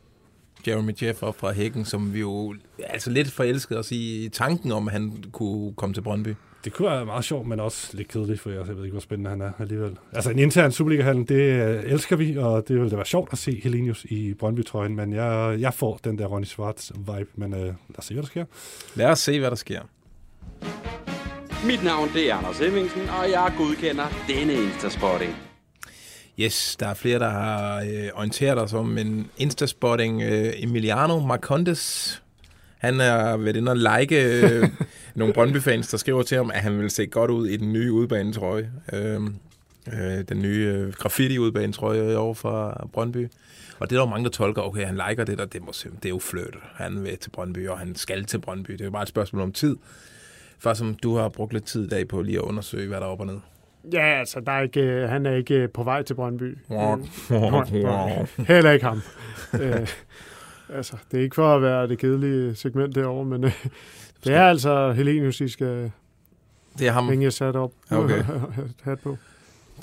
Jeremy 0.67 0.93
Jeff 1.01 1.24
op 1.24 1.39
fra 1.39 1.51
Hækken, 1.51 1.86
som 1.86 2.13
vi 2.13 2.20
jo 2.20 2.55
altså 2.79 3.10
lidt 3.10 3.32
forelskede 3.32 3.79
os 3.79 3.91
i 3.91 4.29
tanken 4.34 4.72
om, 4.72 4.88
at 4.88 4.93
han 4.93 5.24
kunne 5.32 5.74
komme 5.74 5.93
til 5.93 6.01
Brøndby. 6.01 6.36
Det 6.63 6.74
kunne 6.74 6.88
være 6.88 7.05
meget 7.05 7.25
sjovt, 7.25 7.48
men 7.48 7.60
også 7.60 7.98
lidt 7.98 8.08
kedeligt, 8.08 8.39
for 8.39 8.50
jeg 8.50 8.67
ved 8.67 8.84
ikke, 8.84 8.91
hvor 8.91 9.00
spændende 9.00 9.29
han 9.29 9.41
er 9.41 9.51
alligevel. 9.60 9.98
Altså 10.13 10.32
en 10.32 10.39
intern 10.39 10.72
Superliga-handel, 10.72 11.27
det 11.29 11.36
øh, 11.36 11.84
elsker 11.91 12.15
vi, 12.15 12.38
og 12.38 12.67
det 12.67 12.75
ville 12.75 12.89
da 12.89 12.96
være 12.96 13.05
sjovt 13.05 13.29
at 13.32 13.38
se 13.38 13.60
Helenius 13.63 14.05
i 14.05 14.34
Brøndby-trøjen, 14.34 14.96
men 14.96 15.13
jeg, 15.13 15.58
jeg 15.60 15.74
får 15.74 16.00
den 16.03 16.17
der 16.17 16.25
Ronny 16.25 16.46
Schwartz-vibe, 16.46 17.29
men 17.36 17.53
øh, 17.53 17.60
lad 17.60 17.75
os 17.98 18.05
se, 18.05 18.13
hvad 18.13 18.24
der 18.24 18.27
sker. 18.27 18.46
Lad 18.96 19.08
os 19.08 19.20
se, 19.20 19.39
hvad 19.39 19.50
der 19.50 19.55
sker. 19.55 19.82
Mit 21.65 21.84
navn 21.84 22.10
det 22.13 22.29
er 22.29 22.36
Anders 22.36 22.60
Hemmingsen, 22.60 23.01
og 23.01 23.32
jeg 23.32 23.53
godkender 23.58 24.05
denne 24.27 24.53
Instaspotting. 24.53 25.36
Yes, 26.39 26.75
der 26.79 26.88
er 26.88 26.93
flere, 26.93 27.20
der 27.20 27.29
har 27.29 27.82
øh, 27.82 28.10
orienteret 28.13 28.58
os 28.58 28.74
om 28.74 28.98
en 28.98 29.29
Instaspotting. 29.38 30.22
Øh, 30.22 30.53
Emiliano 30.58 31.20
Marcondes, 31.20 32.22
han 32.77 33.00
har 33.00 33.38
været 33.38 33.55
inde 33.55 33.72
og 33.72 33.77
like 33.77 34.24
øh, 34.24 34.70
nogle 35.15 35.34
Brøndby-fans, 35.34 35.88
der 35.88 35.98
skriver 35.98 36.24
til 36.24 36.38
ham, 36.38 36.51
at 36.51 36.60
han 36.60 36.79
vil 36.79 36.89
se 36.89 37.08
godt 37.08 37.32
ud 37.32 37.48
i 37.48 37.58
den 37.58 37.74
nye 37.74 37.91
udbanetrøje. 37.91 38.72
Øh, 38.93 39.22
øh, 39.93 40.24
den 40.29 40.41
nye 40.41 40.74
øh, 40.75 40.93
graffiti-udbanetrøje 40.93 42.15
over 42.15 42.34
fra 42.34 42.88
Brøndby. 42.93 43.27
Og 43.79 43.89
det 43.89 43.96
er 43.96 44.00
der 44.00 44.05
jo 44.08 44.10
mange, 44.10 44.24
der 44.24 44.32
tolker, 44.32 44.62
okay, 44.62 44.86
han 44.86 45.00
liker 45.10 45.24
det 45.24 45.38
der, 45.38 45.46
det, 45.46 45.62
må, 45.62 45.72
det 45.72 46.05
er 46.05 46.10
jo 46.10 46.20
fløt. 46.20 46.55
Han 46.75 47.03
vil 47.03 47.17
til 47.17 47.29
Brøndby, 47.29 47.67
og 47.67 47.79
han 47.79 47.96
skal 47.96 48.25
til 48.25 48.39
Brøndby. 48.39 48.72
Det 48.72 48.82
er 48.82 48.86
jo 48.86 48.91
bare 48.91 49.03
et 49.03 49.10
spørgsmål 49.10 49.41
om 49.41 49.51
tid. 49.51 49.77
For 50.60 50.74
som 50.74 50.93
du 50.95 51.15
har 51.15 51.29
brugt 51.29 51.53
lidt 51.53 51.65
tid 51.65 51.86
i 51.86 51.88
dag 51.88 52.07
på 52.07 52.22
lige 52.22 52.38
at 52.38 52.41
undersøge, 52.43 52.88
hvad 52.88 52.98
der 52.98 53.03
er 53.05 53.10
op 53.10 53.19
og 53.19 53.25
ned. 53.25 53.38
Ja, 53.93 54.19
altså, 54.19 54.39
der 54.39 54.51
er 54.51 54.62
ikke, 54.62 54.81
øh, 54.81 55.10
han 55.10 55.25
er 55.25 55.36
ikke 55.36 55.67
på 55.67 55.83
vej 55.83 56.01
til 56.03 56.13
Brøndby. 56.13 56.57
Øh, 56.72 58.48
Heller 58.48 58.72
ikke 58.72 58.86
ham. 58.86 59.01
øh, 59.62 59.88
altså, 60.74 60.98
det 61.12 61.19
er 61.19 61.24
ikke 61.24 61.36
for 61.36 61.55
at 61.55 61.62
være 61.62 61.88
det 61.88 61.98
kedelige 62.00 62.55
segment 62.55 62.95
derovre, 62.95 63.25
men 63.25 63.43
øh, 63.43 63.65
det 64.24 64.33
er 64.33 64.43
altså 64.43 64.91
Helenius, 64.91 65.41
I 65.41 65.48
skal 65.48 65.91
Det 66.79 66.88
er 66.88 66.91
ham. 66.91 67.10
hænge 67.10 67.31
sat 67.31 67.55
op. 67.55 67.72
Okay. 67.91 68.24
hat 68.83 69.00
på. 69.00 69.17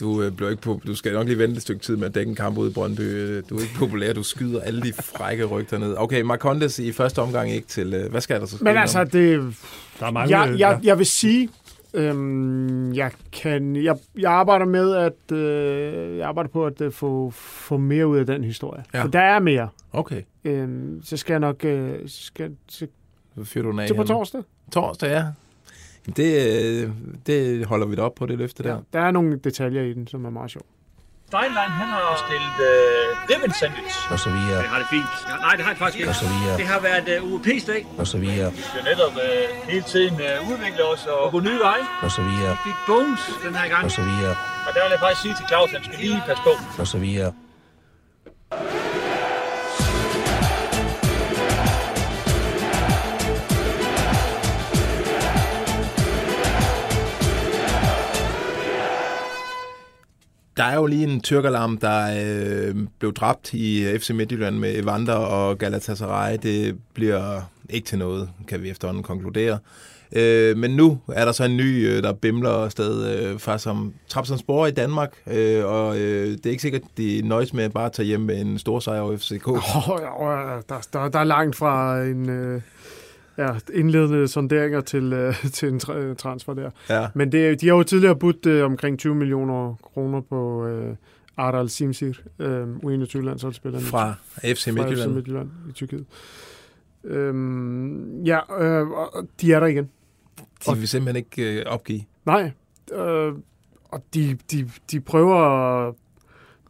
Du, 0.01 0.23
øh, 0.23 0.33
bliver 0.33 0.51
ikke 0.51 0.63
på, 0.63 0.81
du 0.87 0.95
skal 0.95 1.13
nok 1.13 1.27
lige 1.27 1.39
vente 1.39 1.57
et 1.57 1.63
stykke 1.63 1.83
tid 1.83 1.97
med 1.97 2.07
at 2.07 2.15
dække 2.15 2.29
en 2.31 2.35
kamp 2.37 2.59
ude 2.59 2.71
i 2.71 2.73
Brøndby. 2.75 3.01
Øh, 3.01 3.43
Du 3.51 3.57
er 3.57 3.61
ikke 3.61 3.75
populær, 3.79 4.13
du 4.13 4.23
skyder 4.23 4.61
alle 4.61 4.83
de 4.83 4.93
frække 4.93 5.45
rygter 5.45 5.79
ned. 5.79 5.95
Okay, 5.99 6.21
Marcondes 6.23 6.79
i 6.79 6.93
første 6.93 7.19
omgang 7.23 7.51
ikke 7.51 7.67
til... 7.69 7.95
Øh, 7.95 8.11
hvad 8.11 8.21
skal 8.21 8.41
der 8.41 8.47
så 8.47 8.55
ske? 8.57 8.65
Men 8.65 8.77
altså, 8.77 9.05
det, 9.05 9.55
Der 10.01 10.07
er 10.07 10.11
mange, 10.11 10.39
jeg, 10.41 10.59
jeg, 10.59 10.81
jeg 10.83 10.99
vil 10.99 11.07
sige, 11.07 11.49
øhm, 11.95 12.93
jeg, 12.93 13.11
kan, 13.33 13.77
jeg, 13.77 13.97
jeg 14.19 14.33
arbejder 14.33 14.67
med 14.67 14.95
at 14.97 15.37
øh, 15.37 16.19
jeg 16.19 16.29
arbejder 16.29 16.51
på 16.51 16.67
at 16.67 16.81
øh, 16.81 16.93
få, 16.93 17.31
få 17.35 17.77
mere 17.77 18.07
ud 18.07 18.19
af 18.19 18.27
den 18.27 18.45
historie. 18.45 18.85
Ja. 18.95 19.03
For 19.03 19.09
der 19.09 19.21
er 19.21 19.39
mere. 19.39 19.69
Okay, 19.93 20.23
Øhm, 20.45 21.01
så 21.05 21.17
skal 21.17 21.33
jeg 21.33 21.41
nok 21.41 21.65
øh, 21.65 21.95
skal, 22.07 22.51
skal, 22.69 22.89
så 23.39 23.45
fyrer 23.45 23.65
du 23.65 23.71
den 23.71 23.79
af. 23.79 23.87
til 23.87 23.95
på 23.95 24.05
torsdag. 24.05 24.43
Torsdag, 24.73 25.11
ja. 25.11 25.25
Det, 26.17 26.29
øh, 26.85 26.91
det 27.27 27.67
holder 27.67 27.87
vi 27.87 27.97
da 27.97 28.03
op 28.03 28.15
på, 28.15 28.27
det 28.27 28.39
løfte 28.39 28.63
der. 28.63 28.79
Der 28.93 29.01
er 29.01 29.11
nogle 29.11 29.39
detaljer 29.45 29.83
i 29.83 29.93
den, 29.93 30.07
som 30.07 30.25
er 30.25 30.31
meget 30.31 30.51
sjov. 30.51 30.63
Steinlein, 31.29 31.71
han 31.83 31.89
har 31.97 32.17
stillet 32.27 32.57
øh, 32.71 33.31
ribbon 33.31 33.53
sandwich. 33.61 33.97
Og 34.13 34.19
så 34.25 34.31
videre, 34.37 34.59
Det 34.63 34.69
har 34.75 34.79
det 34.83 34.89
fint. 34.97 35.13
Ja, 35.31 35.37
nej, 35.47 35.53
det 35.57 35.63
har 35.65 35.71
det 35.75 35.79
faktisk 35.79 35.99
ikke. 36.01 36.11
og 36.11 36.15
så 36.25 36.27
videre, 36.35 36.57
Det 36.61 36.67
har 36.75 36.81
været 36.91 37.07
øh, 37.15 37.33
UEP-dag. 37.33 37.83
og 37.99 38.07
så 38.07 38.19
videre, 38.25 38.49
Vi 38.53 38.63
skal 38.71 38.83
netop 38.91 39.15
øh, 39.27 39.45
hele 39.73 39.85
tiden 39.93 40.15
øh, 40.29 40.51
udvikle 40.51 40.83
os 40.93 41.03
og 41.07 41.33
gå 41.35 41.39
nye 41.49 41.61
veje. 41.69 41.85
og 42.07 42.11
så 42.17 42.23
videre, 42.29 42.51
Vi 42.51 42.63
fik 42.69 42.79
bones 42.91 43.23
den 43.47 43.55
her 43.61 43.69
gang. 43.75 43.85
og 43.85 43.91
så 43.99 44.03
videre, 44.11 44.35
Og 44.67 44.71
der 44.75 44.81
vil 44.85 44.91
jeg 44.97 45.01
faktisk 45.05 45.23
sige 45.27 45.35
til 45.39 45.47
Claus, 45.51 45.69
at 45.71 45.77
han 45.81 45.85
skal 45.89 45.99
lige 46.05 46.23
passe 46.29 46.43
på. 46.49 46.53
og 46.83 46.87
så 46.93 46.99
videre. 47.07 47.31
Der 60.61 60.67
er 60.67 60.75
jo 60.75 60.87
lige 60.87 61.07
en 61.07 61.21
tyrkalarm, 61.21 61.77
der 61.77 62.25
øh, 62.25 62.75
blev 62.99 63.15
dræbt 63.15 63.53
i 63.53 63.87
øh, 63.87 63.99
FC 63.99 64.11
Midtjylland 64.11 64.59
med 64.59 64.79
Evander 64.79 65.15
og 65.15 65.59
Galatasaray. 65.59 66.37
Det 66.43 66.79
bliver 66.95 67.41
ikke 67.71 67.87
til 67.87 67.99
noget, 67.99 68.31
kan 68.49 68.63
vi 68.63 68.71
efterhånden 68.71 69.03
konkludere. 69.03 69.59
Øh, 70.13 70.57
men 70.57 70.71
nu 70.71 70.99
er 71.09 71.25
der 71.25 71.33
så 71.33 71.45
en 71.45 71.57
ny, 71.57 71.89
øh, 71.89 72.03
der 72.03 72.13
bimler 72.13 72.51
afsted 72.51 73.17
øh, 73.17 73.41
fra 73.41 73.59
som 73.59 73.95
Trabzonspor 74.09 74.67
i 74.67 74.71
Danmark, 74.71 75.13
øh, 75.27 75.65
og 75.65 75.99
øh, 75.99 76.29
det 76.31 76.47
er 76.47 76.51
ikke 76.51 76.63
sikkert, 76.63 76.83
de 76.97 77.23
nøjes 77.25 77.55
med 77.55 77.71
bare 77.71 77.87
at 77.87 77.93
tage 77.93 78.07
hjem 78.07 78.21
med 78.21 78.41
en 78.41 78.59
stor 78.59 78.81
sejr 78.81 79.01
over 79.01 79.17
FCK. 79.17 79.49
Oh, 79.49 79.89
oh, 79.89 80.61
der, 80.69 80.87
der, 80.93 81.09
der 81.09 81.19
er 81.19 81.25
langt 81.25 81.57
fra 81.57 82.03
en 82.03 82.29
øh, 82.29 82.61
ja, 83.41 83.55
indledende 83.73 84.29
sonderinger 84.29 84.81
til, 84.81 85.13
øh, 85.13 85.35
til 85.57 85.69
en 85.69 85.81
tra- 85.85 86.15
transfer 86.15 86.55
der. 86.55 86.71
Ja. 86.91 87.09
Men 87.15 87.33
det, 87.33 87.61
de 87.61 87.69
har 87.69 87.75
jo 87.75 87.83
tidligere 87.83 88.17
budt 88.17 88.47
øh, 88.47 88.65
omkring 88.65 88.99
20 88.99 89.15
millioner 89.15 89.75
kroner 89.95 90.21
på 90.21 90.67
øh, 90.67 90.97
Ardal 91.37 91.69
Simsir, 91.69 92.13
øh, 92.39 92.63
U21-landsholdsspilleren. 92.77 93.85
Fra 93.85 94.15
FC 94.45 94.65
fra 94.65 94.73
Midtjylland. 94.73 95.11
FC 95.11 95.15
Midtjylland 95.15 95.49
i 95.69 95.73
Tyrkiet. 95.73 96.07
Øhm, 97.05 98.23
ja, 98.23 98.63
øh, 98.63 98.89
og 98.91 99.29
de 99.41 99.53
er 99.53 99.61
der 99.61 99.67
igen. 99.67 99.91
De 100.67 100.79
vil 100.79 100.89
simpelthen 100.89 101.17
ikke 101.17 101.61
øh, 101.61 101.67
opgive. 101.67 102.01
Nej, 102.27 102.53
øh, 102.93 103.33
og 103.85 104.05
de, 104.15 104.39
de, 104.51 104.71
de 104.91 105.01
prøver, 105.01 105.93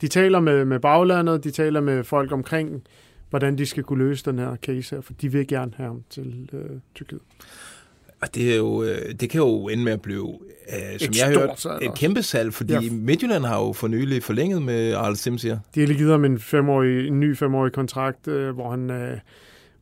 de 0.00 0.08
taler 0.08 0.40
med, 0.40 0.64
med 0.64 0.80
baglandet, 0.80 1.44
de 1.44 1.50
taler 1.50 1.80
med 1.80 2.04
folk 2.04 2.32
omkring, 2.32 2.82
hvordan 3.30 3.58
de 3.58 3.66
skal 3.66 3.82
kunne 3.82 3.98
løse 4.04 4.24
den 4.30 4.38
her 4.38 4.56
case 4.56 4.94
her, 4.96 5.02
for 5.02 5.12
de 5.12 5.32
vil 5.32 5.46
gerne 5.46 5.72
have 5.76 5.86
ham 5.86 6.02
til 6.10 6.50
øh, 6.52 6.70
Tyrkiet. 6.94 7.20
Og 8.22 8.34
det, 8.34 8.52
er 8.52 8.56
jo, 8.56 8.82
øh, 8.82 9.14
det 9.20 9.30
kan 9.30 9.40
jo 9.40 9.68
ende 9.68 9.84
med 9.84 9.92
at 9.92 10.02
blive, 10.02 10.38
øh, 10.72 10.98
som 11.00 11.10
Et 11.10 11.18
jeg 11.18 11.26
har 11.26 11.38
hørt, 11.38 11.60
salg 11.60 11.84
et 11.84 11.94
kæmpe 11.94 12.22
salg, 12.22 12.54
fordi 12.54 12.72
Ja. 12.72 12.80
Midtjylland 12.92 13.44
har 13.44 13.60
jo 13.60 13.72
for 13.72 13.88
nylig 13.88 14.22
forlænget 14.22 14.62
med 14.62 14.92
Arl 14.92 15.14
Simsier. 15.16 15.58
De 15.74 15.80
har 15.80 15.86
lige 15.86 15.98
givet 15.98 16.10
ham 16.10 16.24
en, 16.24 16.38
femårig, 16.38 17.08
en 17.08 17.20
ny 17.20 17.36
femårig 17.36 17.72
kontrakt, 17.72 18.28
øh, 18.28 18.50
hvor, 18.54 18.70
han, 18.70 18.90
øh, 18.90 19.18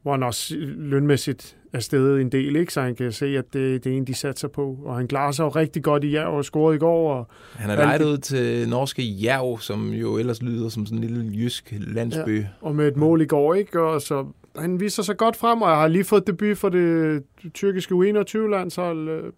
hvor 0.02 0.12
han 0.12 0.22
også 0.22 0.54
lønmæssigt 0.76 1.56
er 1.72 1.78
stedet 1.80 2.20
en 2.20 2.32
del, 2.32 2.56
ikke? 2.56 2.72
så 2.72 2.80
han 2.80 2.94
kan 2.94 3.12
se, 3.12 3.26
at 3.26 3.44
det, 3.52 3.84
det 3.84 3.92
er 3.92 3.96
en, 3.96 4.06
de 4.06 4.14
satser 4.14 4.48
på. 4.48 4.78
Og 4.84 4.96
han 4.96 5.08
klarer 5.08 5.32
sig 5.32 5.44
jo 5.44 5.48
rigtig 5.48 5.82
godt 5.82 6.04
i 6.04 6.12
jer 6.14 6.24
og 6.24 6.44
scorede 6.44 6.76
i 6.76 6.78
går. 6.78 7.14
Og, 7.14 7.28
Han 7.56 7.70
er 7.70 7.76
lejet 7.76 8.02
ud 8.02 8.18
til 8.18 8.68
norske 8.68 9.02
Jerv, 9.24 9.58
som 9.60 9.88
jo 9.92 10.18
ellers 10.18 10.42
lyder 10.42 10.68
som 10.68 10.86
sådan 10.86 11.04
en 11.04 11.10
lille 11.10 11.30
jysk 11.38 11.74
landsby. 11.80 12.40
Ja. 12.40 12.46
og 12.60 12.74
med 12.74 12.88
et 12.88 12.96
mål 12.96 13.20
i 13.20 13.26
går, 13.26 13.54
ikke? 13.54 13.80
Og 13.82 14.02
så 14.02 14.26
han 14.58 14.80
viser 14.80 15.02
sig 15.02 15.16
godt 15.16 15.36
frem, 15.36 15.62
og 15.62 15.70
jeg 15.70 15.78
har 15.78 15.88
lige 15.88 16.04
fået 16.04 16.26
debut 16.26 16.58
for 16.58 16.68
det 16.68 17.22
tyrkiske 17.54 17.94
U21-landshold. 17.94 19.08
øh. 19.08 19.32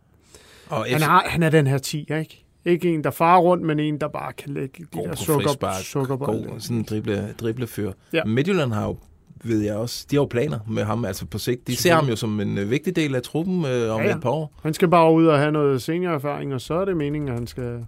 Og 0.68 0.84
Han, 0.90 1.02
har, 1.02 1.24
han 1.26 1.42
er 1.42 1.50
den 1.50 1.66
her 1.66 1.78
10, 1.78 1.98
ikke? 2.00 2.44
Ikke 2.64 2.94
en, 2.94 3.04
der 3.04 3.10
farer 3.10 3.40
rundt, 3.40 3.64
men 3.64 3.80
en, 3.80 4.00
der 4.00 4.08
bare 4.08 4.32
kan 4.32 4.54
lægge 4.54 4.68
de 4.78 4.84
god 4.98 5.08
der 5.08 5.14
sukker, 5.14 5.46
frispark, 5.46 5.82
sukkerbolde. 5.84 6.48
god, 6.48 6.60
sådan 6.60 6.76
en 6.76 6.82
drible, 6.82 7.34
driblefyr. 7.40 7.92
Ja. 8.12 8.24
Midtjylland 8.24 8.72
har 8.72 8.86
jo 8.86 8.96
ved 9.44 9.60
jeg 9.60 9.76
også, 9.76 10.06
de 10.10 10.16
har 10.16 10.20
jo 10.22 10.26
planer 10.26 10.58
med 10.68 10.84
ham, 10.84 11.04
altså 11.04 11.26
på 11.26 11.38
sigt. 11.38 11.66
De 11.66 11.76
ser 11.76 11.94
ham 11.94 12.06
jo 12.08 12.16
som 12.16 12.40
en 12.40 12.58
øh, 12.58 12.70
vigtig 12.70 12.96
del 12.96 13.14
af 13.14 13.22
truppen 13.22 13.64
øh, 13.64 13.94
om 13.94 14.00
Ja, 14.00 14.06
ja, 14.08 14.14
et 14.14 14.22
par 14.22 14.30
år. 14.30 14.52
Han 14.62 14.74
skal 14.74 14.88
bare 14.88 15.12
ud 15.12 15.26
og 15.26 15.38
have 15.38 15.52
noget 15.52 15.82
seniorerfaring, 15.82 16.54
og 16.54 16.60
så 16.60 16.74
er 16.74 16.84
det 16.84 16.96
meningen, 16.96 17.28
at 17.28 17.34
han 17.34 17.46
skal 17.46 17.84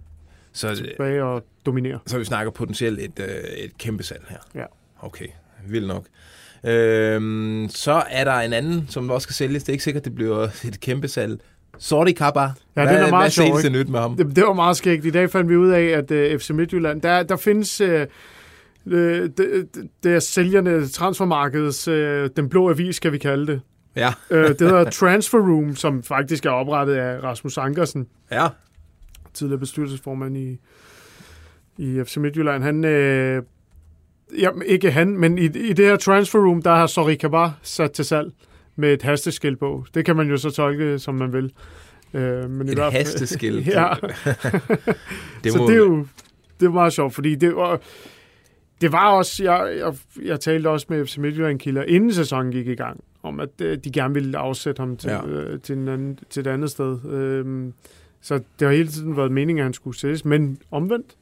Så, 0.53 0.69
øh, 0.69 0.75
tilbage 0.75 1.23
og 1.23 1.43
dominere. 1.65 1.99
så 2.05 2.17
vi 2.17 2.25
snakker 2.25 2.51
potentielt 2.51 2.99
et, 2.99 3.19
øh, 3.19 3.25
et 3.57 3.77
kæmpe 3.77 4.03
salg 4.03 4.23
her. 4.29 4.37
Ja. 4.55 4.65
Okay, 4.99 5.27
vildt 5.69 5.87
nok. 5.87 6.05
Øhm, 6.65 7.67
så 7.69 8.03
er 8.09 8.23
der 8.23 8.33
en 8.33 8.53
anden, 8.53 8.85
som 8.89 9.09
også 9.09 9.23
skal 9.25 9.33
sælges. 9.33 9.63
Det 9.63 9.69
er 9.69 9.73
ikke 9.73 9.83
sikkert, 9.83 10.05
det 10.05 10.15
bliver 10.15 10.43
et 10.65 10.79
kæmpe 10.79 11.07
salg. 11.07 11.39
Sorti 11.77 12.11
Kappa. 12.11 12.39
Ja, 12.41 12.49
hvad, 12.73 12.87
den 12.87 12.95
er 12.95 13.09
meget 13.09 13.23
hvad 13.23 13.29
sjov, 13.29 13.47
ikke? 13.47 13.61
det 13.61 13.71
nyt 13.71 13.89
med 13.89 13.99
ham? 13.99 14.17
Det, 14.17 14.35
det 14.35 14.43
var 14.43 14.53
meget 14.53 14.77
skægt. 14.77 15.05
I 15.05 15.09
dag 15.09 15.29
fandt 15.29 15.49
vi 15.49 15.55
ud 15.55 15.69
af, 15.69 15.81
at 15.83 16.11
uh, 16.33 16.39
FC 16.39 16.49
Midtjylland, 16.49 17.01
der, 17.01 17.23
der 17.23 17.35
findes... 17.35 17.81
Uh, 17.81 17.87
øh, 18.87 19.29
det, 19.37 19.67
det- 20.03 20.11
er 20.15 20.19
sælgerne, 20.19 20.87
transfermarkedets, 20.87 21.87
øh, 21.87 22.29
den 22.35 22.49
blå 22.49 22.69
avis, 22.69 22.99
kan 22.99 23.11
vi 23.11 23.17
kalde 23.17 23.47
det. 23.47 23.61
Ja, 23.95 24.13
Øh, 24.29 24.49
det 24.49 24.59
hedder 24.61 24.89
Transfer 24.89 25.39
Room, 25.39 25.75
som 25.75 26.03
faktisk 26.03 26.45
er 26.45 26.49
oprettet 26.49 26.93
af 26.95 27.23
Rasmus 27.23 27.57
Ankersen. 27.57 28.07
ja. 28.31 28.47
tidligere 29.33 29.59
bestyrelsesformand 29.59 30.37
i, 30.37 30.57
i 31.77 32.01
FC 32.05 32.17
Midtjylland, 32.17 32.63
han, 32.63 32.83
øh, 32.85 33.43
ja, 34.39 34.49
ikke 34.65 34.91
han, 34.91 35.17
men 35.17 35.37
i, 35.37 35.43
i 35.45 35.73
det 35.73 35.85
her 35.85 35.95
transfer 35.95 36.39
room, 36.39 36.61
der 36.61 36.75
har 36.75 36.87
Sori 36.87 37.15
Kabar 37.15 37.57
sat 37.61 37.91
til 37.91 38.05
salg 38.05 38.31
med 38.75 38.93
et 38.93 39.01
hasteskilt 39.01 39.59
på. 39.59 39.85
Det 39.93 40.05
kan 40.05 40.15
man 40.15 40.29
jo 40.29 40.37
så 40.37 40.49
tolke, 40.51 40.99
som 40.99 41.15
man 41.15 41.33
vil. 41.33 41.51
Øh, 42.13 42.49
men 42.49 42.67
i 42.67 42.71
Et 42.71 42.77
fald- 42.77 42.91
hasteskilt. 42.91 43.67
ja. 43.75 43.93
Det 45.43 45.51
så 45.53 45.57
må- 45.57 45.67
det 45.67 45.73
er 45.73 45.77
jo 45.77 46.05
det 46.59 46.65
er 46.65 46.71
meget 46.71 46.93
sjovt, 46.93 47.13
fordi 47.13 47.35
det 47.35 47.55
var, 47.55 47.79
det 48.83 48.91
var 48.91 49.09
også, 49.11 49.43
jeg, 49.43 49.73
jeg, 49.77 49.93
jeg 50.25 50.39
talte 50.39 50.67
også 50.69 50.85
med 50.89 51.05
FC 51.05 51.17
Midtjylland-kilder, 51.17 51.83
inden 51.83 52.13
sæsonen 52.13 52.51
gik 52.51 52.67
i 52.67 52.75
gang, 52.75 53.03
om 53.23 53.39
at 53.39 53.49
øh, 53.61 53.77
de 53.77 53.91
gerne 53.91 54.13
ville 54.13 54.37
afsætte 54.37 54.79
ham 54.79 54.97
til, 54.97 55.09
Ja. 55.09 55.25
øh, 55.27 55.59
til, 55.59 55.77
en 55.77 55.87
anden, 55.87 56.19
til 56.29 56.39
et 56.41 56.47
andet 56.47 56.69
sted. 56.71 57.05
Øhm, 57.05 57.73
så 58.21 58.35
det 58.59 58.67
har 58.67 58.75
hele 58.75 58.87
tiden 58.87 59.17
været 59.17 59.31
meningen, 59.31 59.59
at 59.59 59.63
han 59.65 59.73
skulle 59.73 59.97
sættes, 59.97 60.25
men 60.25 60.57
omvendt, 60.71 61.15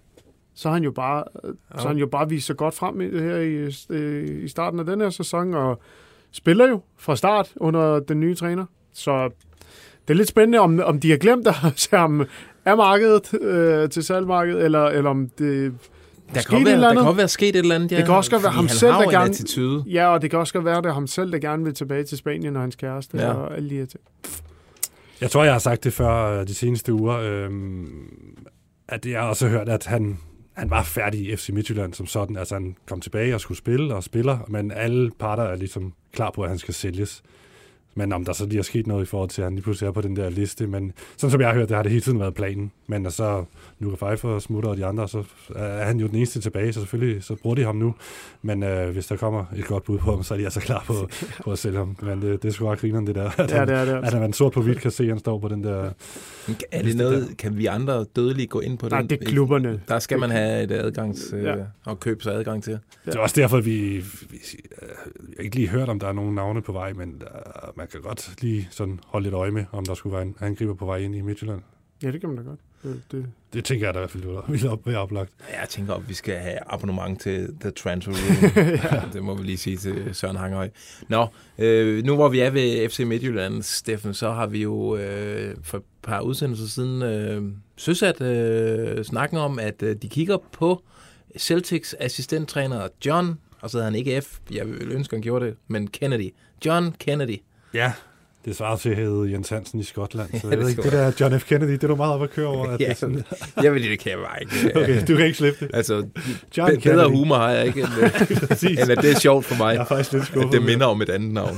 så 0.53 0.67
har 0.69 0.73
han 0.73 0.83
jo 0.83 0.91
bare, 0.91 1.23
ja. 1.43 1.49
så 1.75 1.81
har 1.81 1.87
han 1.87 1.97
jo 1.97 2.07
bare 2.07 2.29
vist 2.29 2.45
sig 2.47 2.57
godt 2.57 2.73
frem 2.73 3.01
i, 3.01 3.05
her 3.19 3.35
i, 3.37 3.71
øh, 3.89 4.43
i 4.43 4.47
starten 4.47 4.79
af 4.79 4.85
den 4.85 5.01
her 5.01 5.09
sæson, 5.09 5.53
og 5.53 5.81
spiller 6.31 6.67
jo 6.69 6.81
fra 6.97 7.15
start 7.15 7.51
under 7.55 7.99
den 7.99 8.19
nye 8.19 8.35
træner. 8.35 8.65
Så 8.93 9.29
det 10.07 10.13
er 10.13 10.17
lidt 10.17 10.27
spændende, 10.27 10.59
om, 10.59 10.79
om 10.83 10.99
de 10.99 11.09
har 11.11 11.17
glemt 11.17 11.47
at 11.47 11.55
se 11.79 11.95
ham 11.97 12.25
af 12.65 12.77
markedet 12.77 13.41
øh, 13.41 13.89
til 13.89 14.03
salgmarkedet, 14.03 14.63
eller, 14.65 14.85
eller 14.85 15.09
om 15.09 15.29
det 15.37 15.73
Der 16.35 16.41
kan, 16.41 16.65
være, 16.65 16.81
der 16.81 16.93
kan 16.93 17.03
godt 17.05 17.17
være 17.17 17.27
sket 17.27 17.49
et 17.49 17.55
eller 17.55 17.75
andet, 17.75 17.91
ja. 17.91 17.97
Det 17.97 18.05
kan 18.05 18.13
også 18.15 18.31
godt 18.31 18.43
være 18.43 18.51
ham 18.51 18.67
selv, 18.67 18.91
der 18.91 19.09
gerne... 19.11 19.29
attitude. 19.29 19.83
Ja, 19.87 20.07
og 20.07 20.21
det 20.21 20.29
kan 20.29 20.39
også 20.39 20.59
være, 20.59 20.77
det 20.77 20.85
er 20.85 20.93
ham 20.93 21.07
selv, 21.07 21.31
der 21.31 21.39
gerne 21.39 21.63
vil 21.63 21.73
tilbage 21.73 22.03
til 22.03 22.17
Spanien 22.17 22.55
og 22.55 22.61
hans 22.61 22.75
kæreste 22.75 23.17
Ja. 23.17 23.31
og 23.33 23.55
alle 23.55 23.69
de 23.69 23.75
her 23.75 23.85
ting. 23.85 24.03
Jeg 25.21 25.31
tror, 25.31 25.43
jeg 25.43 25.53
har 25.53 25.59
sagt 25.59 25.83
det 25.83 25.93
før 25.93 26.39
øh, 26.39 26.47
de 26.47 26.53
seneste 26.53 26.93
uger, 26.93 27.17
øhm, 27.17 27.87
at 28.87 29.05
jeg 29.05 29.21
har 29.21 29.27
også 29.29 29.47
hørt, 29.47 29.69
at 29.69 29.85
han, 29.85 30.17
han 30.53 30.69
var 30.69 30.83
færdig 30.83 31.19
i 31.21 31.35
FC 31.35 31.49
Midtjylland 31.49 31.93
som 31.93 32.05
sådan. 32.05 32.37
Altså 32.37 32.55
han 32.55 32.75
kom 32.87 33.01
tilbage 33.01 33.35
og 33.35 33.41
skulle 33.41 33.57
spille 33.57 33.95
og 33.95 34.03
spiller, 34.03 34.37
men 34.47 34.71
alle 34.71 35.11
parter 35.19 35.43
er 35.43 35.55
ligesom 35.55 35.93
klar 36.13 36.31
på, 36.35 36.41
at 36.41 36.49
han 36.49 36.57
skal 36.57 36.73
sælges. 36.73 37.21
Men 37.95 38.13
om 38.13 38.25
der 38.25 38.33
så 38.33 38.45
lige 38.45 38.59
er 38.59 38.63
sket 38.63 38.87
noget 38.87 39.01
i 39.03 39.05
forhold 39.05 39.29
til, 39.29 39.41
at 39.41 39.45
han 39.45 39.53
lige 39.53 39.63
pludselig 39.63 39.87
er 39.87 39.91
på 39.91 40.01
den 40.01 40.15
der 40.15 40.29
liste. 40.29 40.67
Men 40.67 40.93
sådan 41.17 41.31
som 41.31 41.41
jeg 41.41 41.49
har 41.49 41.55
hørt, 41.55 41.69
det 41.69 41.75
har 41.75 41.83
det 41.83 41.91
hele 41.91 42.01
tiden 42.01 42.19
været 42.19 42.33
planen. 42.33 42.71
Men 42.87 43.05
og 43.05 43.11
så 43.11 43.45
Nuka 43.79 43.95
Pfeiffer 43.95 44.39
smutter 44.39 44.69
og 44.69 44.77
de 44.77 44.85
andre, 44.85 45.07
så 45.09 45.23
er 45.55 45.85
han 45.85 45.99
jo 45.99 46.07
den 46.07 46.15
eneste 46.15 46.41
tilbage, 46.41 46.73
så 46.73 46.79
selvfølgelig 46.79 47.23
så 47.23 47.35
bruger 47.35 47.55
de 47.55 47.63
ham 47.63 47.75
nu. 47.75 47.95
Men 48.41 48.63
øh, 48.63 48.89
hvis 48.89 49.07
der 49.07 49.15
kommer 49.15 49.45
et 49.57 49.65
godt 49.65 49.83
bud 49.83 49.97
på 49.97 50.11
ham, 50.11 50.23
så 50.23 50.33
er 50.33 50.37
de 50.37 50.43
altså 50.43 50.59
klar 50.59 50.83
på, 50.87 50.93
på 51.43 51.51
at 51.51 51.59
sælge 51.59 51.77
ham. 51.77 51.97
Men 52.01 52.21
det, 52.21 52.43
det 52.43 52.49
er 52.49 52.53
sgu 52.53 52.65
ret 52.67 52.79
grineren, 52.79 53.07
det 53.07 53.15
der. 53.15 53.29
At 53.39 53.51
Ja, 53.51 53.65
det 53.65 53.75
er 53.75 53.85
det 53.85 53.91
At 53.91 53.97
altså. 54.03 54.17
han 54.17 54.33
sort 54.33 54.53
på 54.53 54.61
hvidt 54.61 54.79
kan 54.81 54.91
se, 54.91 55.03
at 55.03 55.09
han 55.09 55.19
står 55.19 55.39
på 55.39 55.47
den 55.47 55.63
der... 55.63 55.89
Er 56.71 56.81
det 56.83 56.95
noget, 56.97 57.37
kan 57.37 57.57
vi 57.57 57.65
andre 57.65 58.03
dødelige 58.15 58.47
gå 58.47 58.59
ind 58.59 58.77
på 58.77 58.89
Nej, 58.89 58.99
den? 59.01 59.09
det 59.09 59.21
er 59.21 59.25
klubberne. 59.25 59.81
Der 59.87 59.99
skal 59.99 60.19
man 60.19 60.29
have 60.31 60.63
et 60.63 60.71
adgangs, 60.71 61.33
øh, 61.33 61.43
Ja. 61.43 61.55
og 61.85 61.99
købe 61.99 62.23
sig 62.23 62.33
adgang 62.33 62.63
til. 62.63 62.79
Det 63.05 63.15
er 63.15 63.19
også 63.19 63.41
derfor, 63.41 63.61
vi, 63.61 63.71
vi 64.29 64.37
øh, 64.81 64.87
jeg 65.19 65.35
har 65.37 65.43
ikke 65.43 65.55
lige 65.55 65.67
hørt, 65.67 65.89
om 65.89 65.99
der 65.99 66.07
er 66.07 66.13
nogle 66.13 66.35
navne 66.35 66.61
på 66.61 66.71
vej, 66.71 66.93
men 66.93 67.15
der, 67.21 67.27
man 67.81 67.87
kan 67.87 68.01
godt 68.01 68.41
lige 68.41 68.67
sådan 68.71 68.99
holde 69.05 69.23
lidt 69.23 69.33
øje 69.33 69.51
med, 69.51 69.65
om 69.71 69.85
der 69.85 69.93
skulle 69.93 70.13
være 70.13 70.21
en 70.21 70.35
angriber 70.39 70.73
på 70.73 70.85
vej 70.85 70.97
ind 70.97 71.15
i 71.15 71.21
Midtjylland. 71.21 71.61
Ja, 72.03 72.11
det 72.11 72.19
kan 72.21 72.29
man 72.29 72.37
da 72.37 72.43
godt. 72.43 72.59
Det, 72.83 73.01
det. 73.11 73.25
Det 73.53 73.65
tænker 73.65 73.87
jeg 73.87 73.93
da 73.93 73.99
i 73.99 74.01
hvert 74.01 74.11
fald, 74.11 74.23
det 74.23 74.43
ville 74.47 74.69
op, 74.69 74.87
være 74.87 74.97
oplagt. 74.97 75.31
Jeg 75.61 75.69
tænker, 75.69 75.93
at 75.93 76.09
vi 76.09 76.13
skal 76.13 76.35
have 76.35 76.57
abonnement 76.73 77.21
til 77.21 77.55
The 77.61 77.71
Transfer 77.71 78.13
Room. 78.17 78.65
ja. 78.65 79.01
Det 79.13 79.23
må 79.23 79.35
vi 79.35 79.43
lige 79.43 79.57
sige 79.57 79.77
til 79.77 80.09
Søren 80.15 80.35
Hangerhøj. 80.35 80.69
Nå, 81.09 81.27
øh, 81.57 82.03
nu 82.03 82.15
hvor 82.15 82.29
vi 82.29 82.39
er 82.39 82.49
ved 82.49 82.89
FC 82.89 82.99
Midtjylland, 82.99 83.63
Steffen, 83.63 84.13
så 84.13 84.31
har 84.31 84.47
vi 84.47 84.61
jo 84.61 84.95
øh, 84.97 85.55
for 85.63 85.77
et 85.77 85.83
par 86.01 86.21
udsendelser 86.21 86.67
siden 86.67 87.01
øh, 87.01 87.43
søsat 87.77 88.21
øh, 88.21 89.03
snakken 89.03 89.37
om, 89.37 89.59
at 89.59 89.83
øh, 89.83 89.95
de 90.01 90.09
kigger 90.09 90.37
på 90.51 90.83
Celtics 91.37 91.95
assistenttræner 91.99 92.87
John, 93.05 93.39
og 93.61 93.69
så 93.69 93.77
hedder 93.77 93.89
han 93.91 93.99
ikke 93.99 94.21
F, 94.21 94.37
jeg 94.51 94.67
ville 94.67 94.93
ønske, 94.93 95.15
han 95.15 95.21
gjorde 95.21 95.45
det, 95.45 95.55
men 95.67 95.87
Kennedy. 95.87 96.33
John 96.65 96.95
Kennedy. 96.99 97.37
Ja, 97.73 97.91
det 98.45 98.55
svarer 98.55 98.75
til 98.77 98.89
at 98.89 98.95
hedde 98.95 99.31
Jens 99.31 99.49
Hansen 99.49 99.79
i 99.79 99.83
Skotland. 99.83 100.29
Så 100.29 100.37
Ja, 100.43 100.49
jeg 100.49 100.51
det 100.51 100.59
ved 100.59 100.69
ikke, 100.69 100.81
det 100.83 100.91
der 100.91 101.11
John 101.19 101.39
F. 101.39 101.45
Kennedy, 101.45 101.71
det 101.71 101.83
er 101.83 101.87
du 101.87 101.95
meget 101.95 102.13
op 102.13 102.23
at 102.23 102.29
køre 102.31 102.47
over. 102.47 102.67
At 102.67 102.79
det 102.79 102.85
Ja, 102.85 102.89
er 102.89 102.93
sådan, 102.95 103.23
jeg 103.63 103.73
vil 103.73 103.83
det 103.83 103.99
kan 103.99 104.11
jeg 104.11 104.19
bare 104.19 104.41
ikke. 104.41 104.71
okay, 104.81 105.01
du 105.07 105.15
kan 105.17 105.25
ikke 105.25 105.37
slippe 105.37 105.65
det. 105.65 105.75
Altså, 105.75 105.93
John 105.95 106.05
be- 106.07 106.13
bedre 106.57 106.77
Kennedy. 106.81 107.09
humor 107.15 107.35
har 107.35 107.49
jeg 107.51 107.65
ikke, 107.65 107.79
end, 107.81 107.89
øh, 108.01 108.71
end 108.71 108.91
at 108.91 108.97
det 109.01 109.11
er 109.11 109.19
sjovt 109.19 109.45
for 109.45 109.55
mig. 109.55 109.73
Jeg 109.73 109.81
er 109.81 109.85
faktisk 109.85 110.11
lidt 110.11 110.21
at 110.23 110.27
skuffet. 110.27 110.51
det 110.51 110.61
minder 110.63 110.85
om 110.85 111.01
et 111.01 111.09
andet 111.09 111.33
navn. 111.33 111.57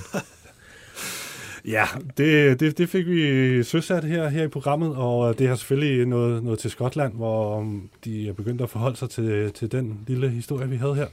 Ja, 1.67 1.85
det, 2.17 2.59
det, 2.59 2.77
det 2.77 2.89
fik 2.89 3.07
vi 3.07 3.63
søsat 3.63 4.03
her, 4.03 4.29
her 4.29 4.43
i 4.43 4.47
programmet, 4.47 4.95
og 4.95 5.39
det 5.39 5.47
har 5.47 5.55
selvfølgelig 5.55 6.05
noget, 6.05 6.43
noget 6.43 6.59
til 6.59 6.71
Skotland, 6.71 7.13
hvor 7.13 7.57
um, 7.57 7.89
de 8.05 8.27
er 8.29 8.33
begyndt 8.33 8.61
at 8.61 8.69
forholde 8.69 8.97
sig 8.97 9.09
til, 9.09 9.51
til 9.53 9.71
den 9.71 9.99
lille 10.07 10.29
historie, 10.29 10.69
vi 10.69 10.75
havde 10.75 10.95
her 10.95 11.07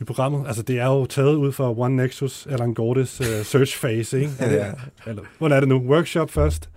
i 0.00 0.04
programmet. 0.04 0.46
Altså, 0.46 0.62
det 0.62 0.78
er 0.78 0.86
jo 0.86 1.06
taget 1.06 1.34
ud 1.34 1.52
fra 1.52 1.78
One 1.78 1.96
Nexus, 1.96 2.46
Alan 2.50 2.74
Gordes 2.74 3.20
uh, 3.20 3.26
search 3.44 3.80
phase, 3.80 4.20
ikke? 4.20 4.32
Ja. 4.40 4.72
Eller, 5.06 5.22
hvordan 5.38 5.56
er 5.56 5.60
det 5.60 5.68
nu? 5.68 5.78
Workshop 5.78 6.30
først, 6.30 6.70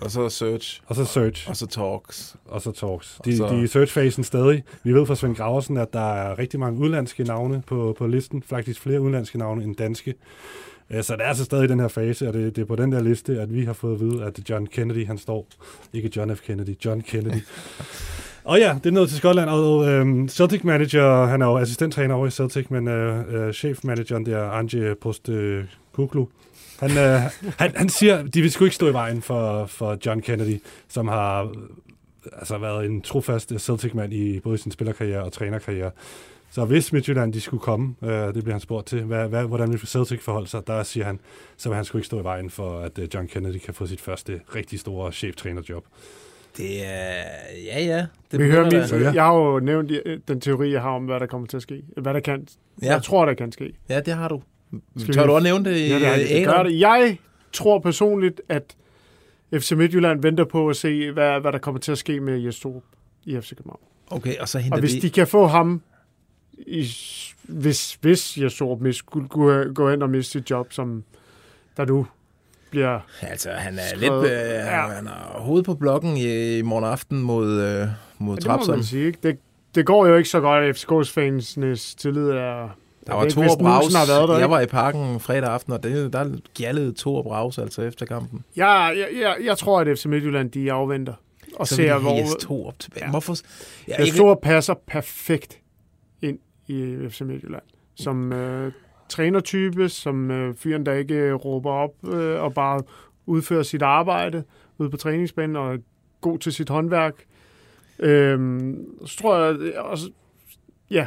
Og 0.00 0.10
så 0.10 0.28
search, 0.28 0.80
og 0.86 0.96
så 0.96 1.04
search, 1.04 1.48
og 1.50 1.56
så 1.56 1.66
talks. 1.66 2.36
og 2.44 2.62
så 2.62 2.72
talks. 2.72 3.16
Og 3.18 3.24
De, 3.24 3.36
så- 3.36 3.48
de 3.48 3.62
er 3.62 3.66
search-fasen 3.66 4.22
stadig. 4.24 4.62
Vi 4.84 4.92
ved 4.94 5.06
fra 5.06 5.14
Svend 5.14 5.36
Graversen, 5.36 5.76
at 5.76 5.92
der 5.92 6.12
er 6.14 6.38
rigtig 6.38 6.60
mange 6.60 6.80
udlandske 6.80 7.24
navne 7.24 7.62
på, 7.66 7.94
på 7.98 8.06
listen. 8.06 8.42
Faktisk 8.42 8.80
flere 8.80 9.00
udlandske 9.00 9.38
navne 9.38 9.64
end 9.64 9.76
danske. 9.76 10.14
Øh, 10.90 11.02
Så 11.02 11.12
det 11.16 11.22
er 11.22 11.28
altså 11.28 11.44
stadig 11.44 11.64
i 11.64 11.68
den 11.68 11.80
her 11.80 11.88
fase, 11.88 12.28
og 12.28 12.34
det, 12.34 12.56
det 12.56 12.62
er 12.62 12.66
på 12.66 12.76
den 12.76 12.92
der 12.92 13.02
liste, 13.02 13.40
at 13.40 13.54
vi 13.54 13.64
har 13.64 13.72
fået 13.72 13.94
at 13.94 14.00
vide, 14.00 14.24
at 14.24 14.50
John 14.50 14.66
Kennedy, 14.66 15.06
han 15.06 15.18
står. 15.18 15.46
Ikke 15.92 16.10
John 16.16 16.36
F. 16.36 16.40
Kennedy, 16.40 16.84
John 16.84 17.00
Kennedy. 17.00 17.40
og 18.44 18.58
ja, 18.58 18.78
det 18.84 18.90
er 18.90 18.94
nået 18.94 19.08
til 19.08 19.18
Skotland, 19.18 19.50
og 19.50 19.88
øhm, 19.88 20.28
Celtic 20.28 20.64
manager, 20.64 21.26
han 21.26 21.42
er 21.42 21.46
jo 21.46 21.58
assistenttræner 21.58 22.14
over 22.14 22.26
i 22.26 22.30
Celtic, 22.30 22.66
men 22.70 22.88
øh, 22.88 23.34
øh, 23.34 23.52
chefmanageren 23.52 24.26
der, 24.26 24.50
Anje 24.50 24.94
Postekoglu, 24.94 26.26
han, 26.80 26.90
øh, 26.90 27.20
han, 27.60 27.72
han 27.76 27.88
siger, 27.88 28.22
de 28.22 28.40
vil 28.40 28.50
sgu 28.50 28.64
ikke 28.64 28.76
stå 28.76 28.88
i 28.88 28.92
vejen 28.92 29.22
for, 29.22 29.66
for 29.66 29.98
John 30.06 30.20
Kennedy, 30.20 30.60
som 30.88 31.08
har 31.08 31.44
øh, 31.44 31.50
altså 32.32 32.58
været 32.58 32.86
en 32.86 33.02
trofast 33.02 33.52
Celtic-mand 33.58 34.12
i 34.12 34.40
både 34.40 34.58
sin 34.58 34.72
spillerkarriere 34.72 35.22
og 35.22 35.32
trænerkarriere. 35.32 35.90
Så 36.54 36.64
hvis 36.64 36.92
Midtjylland 36.92 37.32
de 37.32 37.40
skulle 37.40 37.60
komme, 37.60 37.94
øh, 38.02 38.10
det 38.10 38.32
bliver 38.34 38.52
han 38.52 38.60
spurgt 38.60 38.86
til, 38.86 39.02
hvad, 39.02 39.28
hvad, 39.28 39.44
hvordan 39.44 39.72
vil 39.72 39.78
Celtic 39.86 40.20
forholde 40.22 40.46
sig, 40.48 40.66
der 40.66 40.82
siger 40.82 41.04
han, 41.06 41.20
så 41.56 41.68
vil 41.68 41.76
han 41.76 41.84
sgu 41.84 41.98
ikke 41.98 42.06
stå 42.06 42.20
i 42.20 42.24
vejen 42.24 42.50
for, 42.50 42.80
at 42.80 42.98
øh, 42.98 43.08
John 43.14 43.28
Kennedy 43.28 43.58
kan 43.58 43.74
få 43.74 43.86
sit 43.86 44.00
første 44.00 44.40
rigtig 44.54 44.80
store 44.80 45.12
cheftrænerjob. 45.12 45.84
Det 46.56 46.86
er... 46.86 47.22
Ja, 47.64 47.84
ja. 47.84 48.06
Det 48.30 48.40
Vi 48.40 48.50
hører 48.50 48.64
min, 48.98 49.14
jeg 49.14 49.22
har 49.24 49.34
jo 49.34 49.60
nævnt 49.60 49.90
øh, 50.06 50.18
den 50.28 50.40
teori, 50.40 50.72
jeg 50.72 50.82
har 50.82 50.90
om, 50.90 51.04
hvad 51.04 51.20
der 51.20 51.26
kommer 51.26 51.46
til 51.48 51.56
at 51.56 51.62
ske. 51.62 51.82
Hvad 51.96 52.14
der 52.14 52.20
kan. 52.20 52.46
Ja. 52.82 52.92
Jeg 52.92 53.02
tror, 53.02 53.24
der 53.24 53.34
kan 53.34 53.52
ske. 53.52 53.72
Ja, 53.88 54.00
det 54.00 54.14
har 54.14 54.28
du. 54.28 54.42
Skal 54.98 55.14
Tør 55.14 55.22
vi- 55.22 55.26
du 55.28 55.32
også 55.32 55.44
nævne 55.44 55.64
det 55.64 55.88
Ja, 55.88 55.94
det, 55.98 56.06
er, 56.06 56.16
det, 56.16 56.28
det 56.28 56.44
gør 56.44 56.52
æderen? 56.52 56.66
det. 56.66 56.80
Jeg 56.80 57.16
tror 57.52 57.78
personligt, 57.78 58.40
at 58.48 58.76
FC 59.54 59.72
Midtjylland 59.72 60.22
venter 60.22 60.44
på 60.44 60.68
at 60.68 60.76
se, 60.76 61.10
hvad, 61.12 61.40
hvad 61.40 61.52
der 61.52 61.58
kommer 61.58 61.80
til 61.80 61.92
at 61.92 61.98
ske 61.98 62.20
med 62.20 62.38
Jes 62.38 62.60
Torup 62.60 62.82
i 63.24 63.40
FC 63.40 63.50
København. 63.56 63.80
Okay, 64.10 64.36
og 64.38 64.48
så 64.48 64.58
henter 64.58 64.76
Og 64.76 64.80
hvis 64.80 64.94
vi... 64.94 64.98
de 65.00 65.10
kan 65.10 65.26
få 65.26 65.46
ham, 65.46 65.82
i, 66.58 66.86
hvis, 67.42 67.98
hvis 68.00 68.38
Torup 68.58 68.80
mis- 68.80 68.92
skulle 68.92 69.28
gå, 69.28 69.64
gå 69.74 69.90
hen 69.90 70.02
og 70.02 70.10
miste 70.10 70.32
sit 70.32 70.50
job, 70.50 70.72
som 70.72 71.04
der 71.76 71.84
nu 71.84 72.06
bliver... 72.70 73.00
Altså, 73.22 73.50
han 73.50 73.78
er 73.78 73.82
skrevet- 73.96 74.22
lidt... 74.22 74.32
Øh, 74.32 74.38
Ja. 74.48 74.88
Han 74.88 75.06
har 75.06 75.36
hovedet 75.38 75.66
på 75.66 75.74
blokken 75.74 76.16
i, 76.16 76.58
i 76.58 76.62
morgen 76.62 76.84
aften 76.84 77.22
mod, 77.22 77.46
øh, 77.52 77.88
mod 78.18 78.34
Ja, 78.36 78.40
det 78.40 78.46
må 78.46 78.52
Trapsen. 78.56 78.74
man 78.74 78.84
sige, 78.84 79.06
ikke? 79.06 79.18
Det, 79.22 79.38
det 79.74 79.86
går 79.86 80.06
jo 80.06 80.16
ikke 80.16 80.28
så 80.28 80.40
godt, 80.40 80.64
at 80.64 80.76
FCK's 80.76 81.12
fansenes 81.14 81.94
tillid 81.94 82.28
er... 82.30 82.68
Der 83.06 83.14
var 83.14 83.24
det 83.24 83.36
er 83.36 83.40
hvis 83.40 83.52
Braus. 83.60 83.94
Har 83.94 84.06
været 84.06 84.28
der, 84.28 84.38
Jeg 84.38 84.50
var 84.50 84.60
i 84.60 84.66
parken 84.66 85.20
fredag 85.20 85.50
aften, 85.50 85.72
og 85.72 85.82
det, 85.82 86.12
der 86.12 86.30
gjaldede 86.54 86.92
to 86.92 87.22
Braus 87.22 87.58
altså 87.58 87.82
efter 87.82 88.06
kampen. 88.06 88.44
Jeg, 88.56 88.94
jeg, 88.96 89.08
jeg, 89.20 89.36
jeg 89.44 89.58
tror, 89.58 89.80
at 89.80 89.98
FC 89.98 90.04
Midtjylland, 90.06 90.50
de 90.50 90.72
afventer 90.72 91.12
og 91.56 91.68
Så 91.68 91.74
ser, 91.74 91.82
vil 91.98 92.06
de 92.06 92.24
hvor... 92.48 92.68
op 92.68 92.78
tilbage. 92.78 93.04
Ja. 93.04 93.10
Hvorfor? 93.10 93.34
Ja, 93.88 93.94
Jeg 93.98 94.06
jeg, 94.06 94.14
tror, 94.16 94.40
passer 94.42 94.74
perfekt 94.86 95.52
ind 95.54 95.60
i 96.66 96.96
FC 97.10 97.20
Midtjylland. 97.20 97.62
Som 97.94 98.32
øh, 98.32 98.72
trænertype, 99.08 99.88
som 99.88 100.30
øh, 100.30 100.54
fyren, 100.56 100.86
der 100.86 100.92
ikke 100.92 101.14
øh, 101.14 101.34
råber 101.34 101.70
op 101.70 102.14
øh, 102.14 102.42
og 102.42 102.54
bare 102.54 102.82
udfører 103.26 103.62
sit 103.62 103.82
arbejde 103.82 104.44
ude 104.78 104.90
på 104.90 104.96
træningsbanen 104.96 105.56
og 105.56 105.74
er 105.74 105.78
god 106.20 106.38
til 106.38 106.52
sit 106.52 106.68
håndværk. 106.68 107.14
Øhm, 107.98 108.84
så 109.06 109.16
tror 109.18 109.36
jeg, 109.38 109.78
også, 109.78 110.10
ja, 110.90 111.06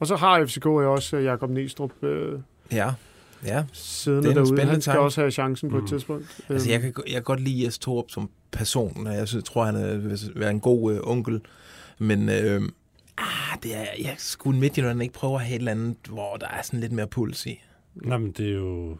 og 0.00 0.06
så 0.06 0.16
har 0.16 0.44
FCK 0.46 0.64
jo 0.66 0.92
også 0.92 1.16
øh, 1.16 1.24
Jakob 1.24 1.50
Næstrup 1.50 2.04
øh, 2.04 2.38
ja, 2.72 2.90
ja. 3.46 3.64
siddende 3.72 4.22
Det 4.22 4.30
er 4.30 4.34
derude. 4.34 4.48
spændende 4.48 4.72
Han 4.72 4.80
skal 4.80 4.92
tanke. 4.92 5.04
også 5.04 5.20
have 5.20 5.30
chancen 5.30 5.70
på 5.70 5.76
et 5.76 5.82
Mm. 5.82 5.88
tidspunkt. 5.88 6.40
Altså, 6.48 6.68
Øhm, 6.68 6.72
jeg 6.72 6.80
kan, 6.94 7.02
jeg 7.06 7.14
kan 7.14 7.22
godt 7.22 7.40
lide 7.40 7.64
Jes 7.64 7.78
Torup 7.78 8.10
som 8.10 8.30
person. 8.50 9.06
Jeg 9.06 9.28
synes, 9.28 9.44
tror, 9.44 9.64
han 9.64 9.74
er, 9.76 9.96
vil 9.96 10.18
være 10.36 10.50
en 10.50 10.60
god 10.60 10.94
øh, 10.94 11.00
onkel. 11.02 11.40
Men 11.98 12.28
øh, 12.28 12.62
ah, 13.20 13.58
det 13.62 13.76
er, 13.76 13.84
jeg 13.98 14.14
skulle 14.18 14.60
Midtjylland 14.60 15.02
ikke 15.02 15.14
prøve 15.14 15.34
at 15.34 15.40
have 15.40 15.54
et 15.54 15.58
eller 15.58 15.70
andet, 15.70 15.96
hvor 16.08 16.36
der 16.36 16.48
er 16.48 16.62
sådan 16.62 16.80
lidt 16.80 16.92
mere 16.92 17.06
puls 17.06 17.46
i. 17.46 17.60
Nej, 17.94 18.18
men 18.18 18.32
det 18.32 18.48
er 18.48 18.54
jo... 18.54 18.96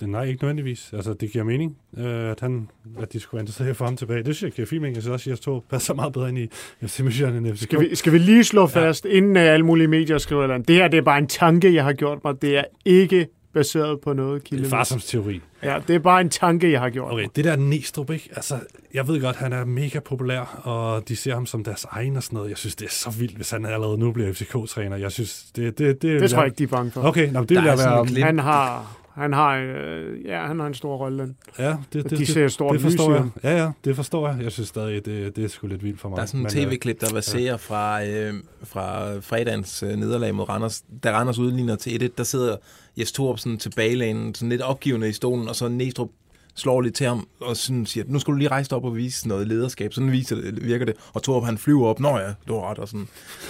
det, 0.00 0.08
nej, 0.08 0.24
ikke 0.24 0.42
nødvendigvis. 0.42 0.92
Altså, 0.92 1.14
det 1.14 1.32
giver 1.32 1.44
mening, 1.44 1.78
øh, 1.96 2.30
at, 2.30 2.40
han, 2.40 2.68
at 2.98 3.12
de 3.12 3.20
skulle 3.20 3.38
være 3.38 3.42
interesseret 3.42 3.66
i 3.66 3.70
at 3.70 3.76
få 3.76 3.84
ham 3.84 3.96
tilbage. 3.96 4.22
Det 4.22 4.36
synes 4.36 4.42
jeg 4.42 4.52
giver 4.52 4.66
fint 4.66 4.82
mening. 4.82 4.94
Jeg 4.94 5.02
synes 5.02 5.12
også, 5.12 5.30
at 5.30 5.56
Jes 5.56 5.62
passer 5.70 5.94
meget 5.94 6.12
bedre 6.12 6.28
ind 6.28 6.38
i 6.38 6.48
FC 6.86 7.00
Midtjylland 7.00 7.36
end 7.46 7.56
FCK. 7.56 7.62
Skal 7.62 7.80
vi, 7.80 7.94
skal 7.94 8.12
vi 8.12 8.18
lige 8.18 8.44
slå 8.44 8.66
fast, 8.66 9.04
ja. 9.04 9.10
inden 9.10 9.36
uh, 9.36 9.42
alle 9.42 9.66
mulige 9.66 9.88
medier 9.88 10.18
skriver 10.18 10.42
eller 10.42 10.58
det 10.58 10.76
her 10.76 10.88
det 10.88 10.98
er 10.98 11.02
bare 11.02 11.18
en 11.18 11.26
tanke, 11.26 11.74
jeg 11.74 11.84
har 11.84 11.92
gjort 11.92 12.24
mig. 12.24 12.42
Det 12.42 12.58
er 12.58 12.64
ikke 12.84 13.28
baseret 13.54 14.00
på 14.00 14.12
noget 14.12 14.44
kilde. 14.44 14.64
Det 14.64 14.72
er 14.72 14.76
Farsams 14.76 15.04
teori. 15.04 15.40
Ja, 15.62 15.78
det 15.88 15.94
er 15.94 15.98
bare 15.98 16.20
en 16.20 16.28
tanke, 16.28 16.72
jeg 16.72 16.80
har 16.80 16.90
gjort. 16.90 17.12
Okay, 17.12 17.26
det 17.36 17.44
der 17.44 17.56
Næstrup, 17.56 18.10
ikke? 18.10 18.28
Altså, 18.36 18.58
jeg 18.94 19.08
ved 19.08 19.20
godt, 19.20 19.36
han 19.36 19.52
er 19.52 19.64
mega 19.64 20.00
populær, 20.00 20.60
og 20.62 21.08
de 21.08 21.16
ser 21.16 21.34
ham 21.34 21.46
som 21.46 21.64
deres 21.64 21.86
egen 21.90 22.16
og 22.16 22.22
sådan 22.22 22.36
noget. 22.36 22.50
Jeg 22.50 22.58
synes, 22.58 22.76
det 22.76 22.86
er 22.86 22.90
så 22.90 23.10
vildt, 23.10 23.36
hvis 23.36 23.50
han 23.50 23.66
allerede 23.66 23.98
nu 23.98 24.12
bliver 24.12 24.32
FCK-træner. 24.32 24.96
Jeg 24.96 25.12
synes, 25.12 25.44
det... 25.56 25.78
Det, 25.78 26.02
det, 26.02 26.20
det 26.20 26.30
tror 26.30 26.38
jeg 26.38 26.46
ikke, 26.46 26.58
de 26.58 26.62
er 26.62 26.66
bange 26.66 26.90
for. 26.90 27.02
Okay, 27.02 27.32
nå, 27.32 27.40
det 27.40 27.50
vil 27.50 27.64
jeg 27.64 27.78
være... 27.78 28.24
Han 28.24 28.38
har, 28.38 28.96
han 29.14 29.32
har, 29.32 29.56
øh, 29.56 30.24
ja, 30.24 30.46
han 30.46 30.60
har 30.60 30.66
en 30.66 30.74
stor 30.74 30.96
rolle. 30.96 31.34
Ja, 31.58 31.76
det, 31.92 32.10
det, 32.10 32.18
de 32.18 32.26
ser 32.26 32.48
stort 32.48 32.72
det 32.72 32.80
forstår 32.80 33.14
jeg. 33.14 33.28
Ja, 33.44 33.62
ja, 33.62 33.70
det 33.84 33.96
forstår 33.96 34.28
jeg. 34.28 34.42
Jeg 34.42 34.52
synes 34.52 34.68
stadig, 34.68 35.04
det, 35.04 35.36
det 35.36 35.44
er 35.44 35.48
sgu 35.48 35.66
lidt 35.66 35.84
vildt 35.84 36.00
for 36.00 36.08
mig. 36.08 36.16
Der 36.16 36.22
er 36.22 36.26
sådan 36.26 36.40
en 36.40 36.48
tv-klip, 36.48 37.00
der 37.00 37.12
baserer 37.14 37.44
ja. 37.44 37.54
fra, 37.54 38.04
øh, 38.04 38.34
fra 38.62 39.18
fredagens 39.20 39.82
øh, 39.82 39.96
nederlag 39.96 40.34
mod 40.34 40.48
Randers. 40.48 40.84
Da 41.04 41.12
Randers 41.12 41.38
udligner 41.38 41.76
til 41.76 42.04
1 42.04 42.18
der 42.18 42.24
sidder 42.24 42.56
Jes 42.98 43.12
Torup 43.12 43.38
sådan 43.38 43.58
tilbagelænen, 43.58 44.34
sådan 44.34 44.48
lidt 44.48 44.62
opgivende 44.62 45.08
i 45.08 45.12
stolen, 45.12 45.48
og 45.48 45.56
så 45.56 45.68
Næstrup 45.68 46.08
slår 46.54 46.80
lidt 46.80 46.94
til 46.94 47.06
ham 47.06 47.28
og 47.40 47.56
sådan 47.56 47.86
siger, 47.86 48.04
nu 48.08 48.18
skal 48.18 48.32
du 48.32 48.38
lige 48.38 48.48
rejse 48.48 48.70
dig 48.70 48.76
op 48.76 48.84
og 48.84 48.96
vise 48.96 49.28
noget 49.28 49.48
lederskab. 49.48 49.92
Sådan 49.92 50.12
viser 50.12 50.36
det, 50.36 50.64
virker 50.64 50.84
det. 50.84 50.94
Og 51.12 51.22
Torup, 51.22 51.44
han 51.44 51.58
flyver 51.58 51.86
op. 51.86 52.00
Nå 52.00 52.18
ja, 52.18 52.32
du 52.48 52.54
har 52.54 52.70
ret. 52.70 52.78
Og, 52.78 52.88
sådan. 52.88 53.08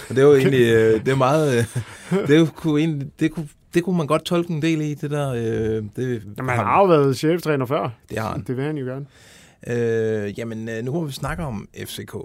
og 0.09 0.15
det 0.15 0.17
er 0.17 0.25
jo 0.25 0.35
egentlig, 0.39 0.73
øh, 0.73 1.05
det 1.05 1.11
er 1.11 1.15
meget, 1.15 1.67
øh, 2.11 2.27
det, 2.27 2.55
kunne 2.55 2.79
egentlig, 2.79 3.07
det, 3.19 3.31
kunne, 3.31 3.49
det 3.73 3.83
kunne 3.83 3.97
man 3.97 4.07
godt 4.07 4.23
tolke 4.25 4.53
en 4.53 4.61
del 4.61 4.81
i, 4.81 4.93
det 4.93 5.11
der. 5.11 5.29
Øh, 5.33 5.83
det, 5.95 6.21
Jamen, 6.37 6.49
han 6.55 6.65
har 6.65 6.79
jo 6.79 6.85
været 6.85 7.17
cheftræner 7.17 7.65
før. 7.65 7.89
Det 8.09 8.17
har 8.19 8.31
han. 8.31 8.43
Det 8.47 8.57
vil 8.57 8.65
han 8.65 8.77
jo 8.77 8.85
gerne. 8.85 9.05
Øh, 9.67 10.39
jamen, 10.39 10.69
øh, 10.69 10.83
nu 10.83 10.91
må 10.91 11.05
vi 11.05 11.11
snakke 11.11 11.43
om 11.43 11.67
FCK. 11.85 12.15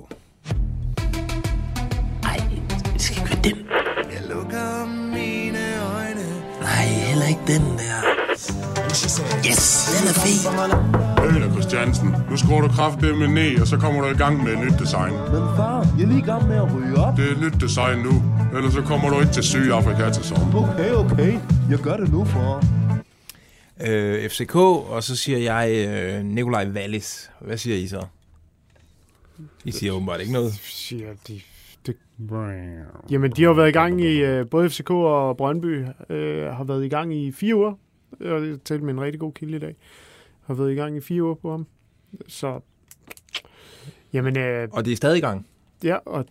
Ej, 2.25 2.41
det 2.93 3.01
skal 3.01 3.23
være 3.25 3.41
den. 3.45 3.67
Jeg 4.13 4.23
lukker 4.29 4.98
ikke 7.29 7.41
den 7.47 7.63
der. 7.79 7.99
Yes, 9.47 9.89
den 9.95 10.09
er 10.09 10.13
fed. 10.13 11.45
Øl 11.45 11.53
Christiansen. 11.53 12.15
Nu 12.31 12.37
skruer 12.37 12.61
du 12.61 12.69
kraftedeme 12.69 13.27
ned, 13.35 13.61
og 13.61 13.67
så 13.67 13.77
kommer 13.77 14.01
du 14.01 14.09
i 14.09 14.19
gang 14.19 14.45
med 14.45 14.53
et 14.53 14.59
nyt 14.59 14.79
design. 14.79 15.13
Men 15.13 15.43
far, 15.57 15.87
jeg 15.99 16.05
er 16.05 16.09
lige 16.09 16.19
i 16.19 16.23
gang 16.23 16.49
med 16.49 16.57
at 16.57 16.75
ryge 16.75 16.97
op. 16.97 17.17
Det 17.17 17.27
er 17.29 17.33
et 17.33 17.41
nyt 17.41 17.61
design 17.61 17.99
nu, 17.99 18.23
ellers 18.57 18.73
så 18.73 18.83
kommer 18.83 19.11
du 19.11 19.21
ikke 19.21 19.33
til 19.33 19.43
Sydafrika 19.43 20.11
til 20.11 20.25
sommer. 20.25 20.73
Okay, 20.73 20.93
okay. 20.93 21.39
Jeg 21.71 21.79
gør 21.79 21.97
det 21.97 22.13
nu, 22.13 22.25
far. 22.25 22.65
Øh, 23.81 24.31
FCK, 24.31 24.57
og 24.57 25.03
så 25.03 25.17
siger 25.17 25.39
jeg 25.39 25.71
øh, 25.89 26.25
Nikolaj 26.25 26.69
Wallis. 26.69 27.31
Hvad 27.41 27.59
siger 27.59 27.77
I 27.77 27.89
så? 27.89 28.05
I 29.65 29.73
siger 29.73 29.93
åbenbart 29.93 30.21
ikke 30.21 30.33
noget. 30.33 30.55
Siger 30.63 31.09
de... 31.29 31.41
Det... 31.87 31.97
Jamen, 33.11 33.31
de 33.31 33.43
har 33.43 33.53
været 33.53 33.69
i 33.69 33.73
gang 33.73 34.01
i... 34.01 34.25
Øh, 34.25 34.47
både 34.51 34.71
FCK 34.71 34.91
og 34.91 35.37
Brøndby 35.37 35.85
øh, 36.11 36.47
har 36.47 36.65
været 36.65 36.85
i 36.85 36.89
gang 36.89 37.15
i 37.15 37.33
fire 37.33 37.57
uger. 37.57 37.73
Jeg 38.21 38.59
talte 38.65 38.85
med 38.85 38.95
en 38.95 39.01
rigtig 39.01 39.21
god 39.21 39.33
kilde 39.33 39.57
i 39.57 39.61
dag. 39.61 39.77
Har 40.47 40.55
været 40.55 40.73
i 40.73 40.75
gang 40.75 40.97
i 40.97 41.01
fire 41.01 41.23
uger 41.23 41.35
på 41.35 41.51
ham. 41.51 41.67
Så... 42.27 42.61
Jamen... 44.13 44.39
Øh, 44.39 44.69
og 44.73 44.85
det 44.85 44.93
er 44.93 44.97
stadig 44.97 45.19
i 45.19 45.21
gang? 45.21 45.47
Ja, 45.85 45.97
og 46.07 46.27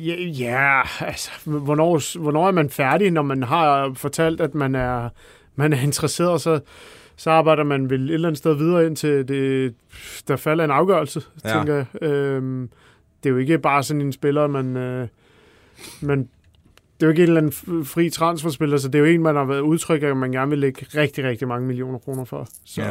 Ja, 0.00 0.14
ja 0.22 0.80
altså, 1.00 1.30
hvornår, 1.44 2.18
hvornår 2.18 2.48
er 2.48 2.52
man 2.52 2.70
færdig, 2.70 3.10
når 3.10 3.22
man 3.22 3.42
har 3.42 3.92
fortalt, 3.94 4.40
at 4.40 4.54
man 4.54 4.74
er, 4.74 5.08
man 5.54 5.72
er 5.72 5.80
interesseret, 5.80 6.40
så, 6.40 6.60
så 7.16 7.30
arbejder 7.30 7.64
man 7.64 7.90
vel 7.90 8.08
et 8.08 8.14
eller 8.14 8.28
andet 8.28 8.38
sted 8.38 8.54
videre 8.54 8.86
ind 8.86 8.96
til 8.96 9.28
det, 9.28 9.74
der 10.28 10.36
falder 10.36 10.64
en 10.64 10.70
afgørelse, 10.70 11.22
ja. 11.44 11.52
tænker 11.52 11.74
jeg. 11.74 12.02
Øhm, 12.02 12.70
det 13.26 13.30
er 13.30 13.34
jo 13.34 13.40
ikke 13.40 13.58
bare 13.58 13.82
sådan 13.82 14.00
en 14.00 14.12
spiller, 14.12 14.46
man, 14.46 14.76
øh, 14.76 15.08
man 16.00 16.18
det 17.00 17.02
er 17.02 17.06
jo 17.06 17.08
ikke 17.08 17.22
en 17.22 17.28
eller 17.28 17.40
anden 17.40 17.84
fri 17.84 18.10
transferspiller, 18.10 18.76
så 18.76 18.88
det 18.88 18.94
er 18.94 18.98
jo 18.98 19.04
en, 19.04 19.22
man 19.22 19.36
har 19.36 19.44
været 19.44 19.60
udtryk 19.60 20.02
af, 20.02 20.06
at 20.06 20.16
man 20.16 20.32
gerne 20.32 20.50
vil 20.50 20.58
lægge 20.58 20.86
rigtig, 21.00 21.24
rigtig 21.24 21.48
mange 21.48 21.66
millioner 21.66 21.98
kroner 21.98 22.24
for. 22.24 22.48
Så, 22.64 22.82
ja. 22.82 22.88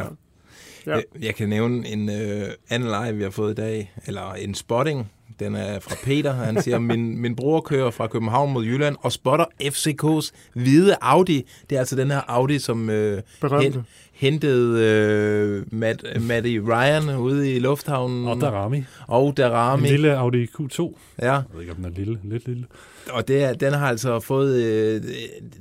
Ja. 0.86 0.94
Jeg, 0.94 1.02
jeg 1.20 1.34
kan 1.34 1.48
nævne 1.48 1.88
en 1.88 2.08
øh, 2.08 2.48
anden 2.70 2.88
live, 2.88 3.16
vi 3.16 3.22
har 3.22 3.30
fået 3.30 3.52
i 3.52 3.54
dag, 3.54 3.92
eller 4.06 4.32
en 4.32 4.54
spotting. 4.54 5.12
Den 5.40 5.54
er 5.54 5.80
fra 5.80 5.94
Peter. 6.04 6.32
Han 6.32 6.62
siger, 6.62 6.78
min, 6.78 7.18
min 7.18 7.36
bror 7.36 7.60
kører 7.60 7.90
fra 7.90 8.06
København 8.06 8.52
mod 8.52 8.64
Jylland 8.64 8.96
og 9.00 9.12
spotter 9.12 9.44
FCK's 9.62 10.30
hvide 10.54 10.96
Audi. 11.00 11.46
Det 11.70 11.76
er 11.76 11.80
altså 11.80 11.96
den 11.96 12.10
her 12.10 12.20
Audi, 12.28 12.58
som 12.58 12.90
øh, 12.90 13.22
hen, 13.60 13.86
hentede 14.16 14.84
øh, 14.84 15.62
Matt, 15.72 16.04
Matty 16.20 16.58
Ryan 16.58 17.16
ude 17.16 17.54
i 17.54 17.58
lufthavnen. 17.58 18.28
Og 18.28 18.40
Darami. 18.40 18.84
Og 19.06 19.36
Darami. 19.36 19.82
En 19.82 19.88
lille 19.88 20.16
Audi 20.16 20.44
Q2. 20.44 20.98
Ja. 21.22 21.32
Jeg 21.32 21.42
ved 21.52 21.60
ikke, 21.60 21.72
om 21.72 21.76
den 21.76 21.84
er 21.84 21.90
lille. 21.90 22.18
Lidt 22.24 22.46
lille. 22.48 22.64
Og 23.10 23.28
det 23.28 23.44
er, 23.44 23.52
den 23.52 23.72
har 23.72 23.88
altså 23.88 24.20
fået... 24.20 24.62
Øh, 24.62 25.02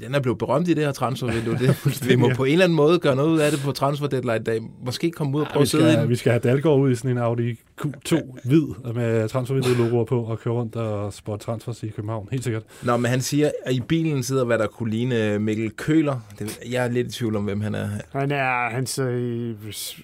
den 0.06 0.16
er 0.16 0.20
blevet 0.20 0.38
berømt 0.38 0.68
i 0.68 0.74
det 0.74 0.84
her 0.84 0.92
transfervindue. 0.92 1.58
Det, 1.58 2.10
vi 2.10 2.16
må 2.16 2.30
på 2.36 2.44
en 2.44 2.52
eller 2.52 2.66
anden 2.66 2.76
måde 2.76 3.00
gøre 3.00 3.16
noget 3.16 3.30
ud 3.30 3.40
af 3.40 3.52
det 3.52 3.60
på 3.60 3.72
transfer 3.72 4.08
deadline 4.08 4.40
dag. 4.40 4.62
Måske 4.86 5.12
komme 5.12 5.38
ud 5.38 5.42
og 5.42 5.48
prøve 5.48 5.62
at 5.62 5.68
sidde 5.68 5.94
ind. 5.94 6.08
Vi 6.08 6.16
skal 6.16 6.32
have 6.32 6.40
Dalgaard 6.40 6.80
ud 6.80 6.92
i 6.92 6.96
sådan 6.96 7.12
en 7.12 7.18
Audi 7.18 7.60
Q2 7.82 8.40
hvid 8.44 8.94
med 8.94 9.30
transfervindue-logoer 9.30 10.04
på 10.04 10.24
og 10.24 10.40
køre 10.40 10.54
rundt 10.54 10.76
og 10.76 11.14
spotte 11.14 11.46
transfers 11.46 11.84
i 11.84 11.88
København. 11.88 12.28
Helt 12.32 12.44
sikkert. 12.44 12.64
Nå, 12.84 12.98
men 12.98 13.12
han 13.12 13.22
siger, 13.22 13.52
at 13.66 13.74
i 13.74 13.82
bilen 13.82 14.24
sidder, 14.24 14.46
hvad 14.46 14.58
der 14.58 14.68
kunne 14.68 14.90
ligne 14.90 15.40
Mikkel 15.40 15.72
Køler. 15.72 16.20
Det, 16.40 16.60
jeg 16.72 16.86
er 16.86 16.90
lidt 16.90 17.08
i 17.08 17.12
tvivl 17.12 17.36
om, 17.36 17.44
hvem 17.44 17.62
han 17.62 17.76
er. 17.76 17.88
Han 18.12 18.32
er 18.32 18.70
hans 18.70 19.00
øh, 19.00 19.56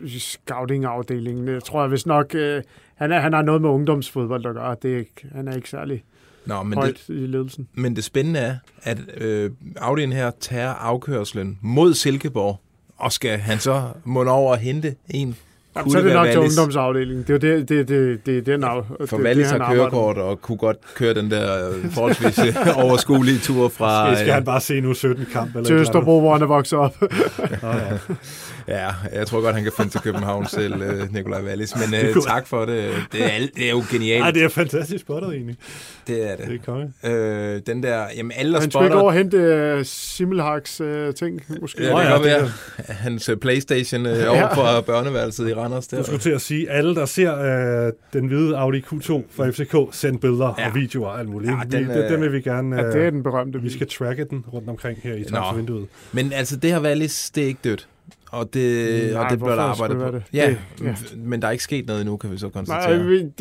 scouting-afdelingen. 0.08 1.48
Jeg 1.48 1.64
tror 1.64 1.82
jeg, 1.82 1.90
hvis 1.90 2.06
nok... 2.06 2.36
Øh, 2.36 2.64
han, 2.96 3.12
er, 3.12 3.20
han 3.20 3.34
har 3.34 3.42
noget 3.42 3.62
med 3.62 3.70
ungdomsfodbold 3.70 4.46
at 4.46 4.56
gøre. 4.56 4.76
Det 4.82 4.98
er, 4.98 5.04
han 5.36 5.48
er 5.48 5.56
ikke 5.56 5.70
særlig 5.70 6.04
Nå, 6.46 6.64
men 6.64 6.78
højt 6.78 7.04
det, 7.08 7.14
i 7.16 7.28
ledelsen. 7.28 7.68
Men 7.74 7.96
det 7.96 8.04
spændende 8.04 8.40
er, 8.40 8.56
at 8.84 8.98
øh, 9.18 9.52
Audi'en 9.78 10.14
her 10.14 10.32
tager 10.40 10.70
afkørslen 10.70 11.60
mod 11.62 11.94
Silkeborg, 11.94 12.60
og 12.98 13.12
skal 13.12 13.38
han 13.38 13.60
så 13.60 13.92
må 14.04 14.24
over 14.30 14.52
og 14.52 14.58
hente 14.58 14.96
en 15.10 15.36
Jamen, 15.76 15.92
så 15.92 15.98
er 15.98 16.04
det 16.04 16.14
nok 16.14 16.28
til 16.28 16.40
ungdomsafdelingen. 16.40 17.24
Det 17.28 17.44
er 17.44 17.50
jo 17.50 17.58
det, 17.58 17.70
det, 17.70 17.88
det, 17.88 18.26
det, 18.26 18.46
det, 18.46 18.62
det, 18.62 19.10
For 19.10 19.18
Wallis 19.18 19.50
har 19.50 19.74
kørekort 19.74 20.18
og 20.18 20.42
kunne 20.42 20.58
godt 20.58 20.78
køre 20.96 21.14
den 21.14 21.32
der 21.32 21.70
øh, 21.70 21.92
forholdsvis 21.92 22.40
overskuelige 22.84 23.40
tur 23.40 23.70
fra... 23.70 24.08
Skal, 24.08 24.18
skal 24.18 24.34
han 24.34 24.44
bare 24.44 24.62
se 24.62 24.82
nu 24.82 24.94
17 24.94 25.26
kamp? 25.34 25.56
Eller 25.56 25.66
til 25.66 25.76
Østerbro, 25.76 26.20
hvor 26.20 26.34
han 26.34 26.42
er 26.42 26.46
vokset 26.46 26.80
op. 26.80 26.96
Ja. 27.64 27.98
Ja, 28.68 28.90
jeg 29.14 29.28
tror 29.28 29.42
godt, 29.42 29.56
han 29.56 29.64
kan 29.64 29.72
finde 29.78 29.92
til 29.92 30.02
København 30.02 30.48
selv, 30.48 30.76
Nikolaj 31.12 31.42
Wallis. 31.44 31.74
Men 31.76 32.00
uh, 32.18 32.24
tak 32.24 32.48
for 32.48 32.66
det. 32.66 32.94
Det 33.12 33.24
er, 33.24 33.48
det 33.56 33.66
er 33.66 33.70
jo 33.70 33.84
genialt. 33.92 34.22
Nej, 34.22 34.32
det 34.32 34.44
er 34.44 34.50
fantastisk 34.50 35.02
spottet 35.02 35.34
egentlig. 35.34 35.56
Det 36.08 36.32
er 36.32 36.36
det. 36.36 36.48
Det 36.48 36.56
er 36.56 36.66
konge. 36.66 36.94
Øh, 37.04 37.62
den 37.66 37.84
der, 37.84 38.06
jamen 38.16 38.32
alle 38.36 38.60
Han 38.60 38.72
skulle 38.72 38.86
ikke 38.86 38.98
over 38.98 39.12
og 39.12 39.14
hente 39.14 39.76
uh, 39.78 39.86
Simmelhaks 39.86 40.82
uh, 40.82 41.14
ting, 41.14 41.42
måske. 41.62 41.84
Ja, 41.84 41.90
det 41.90 41.98
kan 41.98 42.12
ja, 42.12 42.20
være. 42.20 42.50
Hans 42.88 43.30
uh, 43.30 43.36
Playstation 43.38 44.06
uh, 44.06 44.12
over 44.12 44.56
for 44.56 44.82
børneværelset 44.82 45.50
i 45.50 45.54
Randers. 45.62 45.88
Der. 45.88 45.98
Du 45.98 46.04
skulle 46.04 46.20
til 46.20 46.30
at 46.30 46.42
sige, 46.42 46.70
alle, 46.70 46.96
der 46.96 47.06
ser 47.06 47.88
uh, 47.88 47.94
den 48.14 48.28
hvide 48.28 48.58
Audi 48.58 48.80
Q2 48.80 49.22
fra 49.30 49.50
FCK, 49.50 49.96
send 49.96 50.20
billeder 50.20 50.56
ja. 50.58 50.68
og 50.68 50.76
videoer 50.76 51.08
og 51.08 51.20
alt 51.20 51.30
muligt. 51.30 51.52
Ja, 51.52 51.78
den, 51.78 51.88
vi, 51.88 51.94
det, 51.94 52.10
den 52.10 52.22
vil 52.22 52.34
vi 52.34 52.42
gerne... 52.42 52.76
Uh, 52.76 52.82
ja, 52.82 52.88
det 52.88 53.06
er 53.06 53.10
den 53.10 53.24
berømte. 53.24 53.62
Vi 53.62 53.70
skal 53.70 53.88
tracke 53.88 54.24
den 54.24 54.46
rundt 54.54 54.70
omkring 54.70 55.00
her 55.04 55.16
i 55.16 55.24
transfervinduet. 55.24 55.88
Men 56.12 56.34
altså, 56.34 56.56
det 56.56 56.72
her 56.72 56.82
Wallis, 56.82 57.32
det 57.36 57.44
er 57.44 57.48
ikke 57.48 57.60
dødt. 57.64 57.88
Og 58.32 58.54
det, 58.54 59.14
Nej, 59.14 59.24
og 59.24 59.30
det 59.30 59.40
bliver 59.40 59.56
der 59.56 59.62
arbejdet 59.62 59.98
på. 59.98 60.12
Det? 60.12 60.24
Ja, 60.34 60.56
det, 60.80 60.86
ja, 60.86 60.96
men 61.16 61.42
der 61.42 61.48
er 61.48 61.52
ikke 61.52 61.64
sket 61.64 61.88
noget 61.88 62.02
endnu, 62.02 62.18
kan 62.18 62.32
vi 62.32 62.38
så 62.38 62.50
konstatere. 62.50 63.04
Nej, 63.04 63.32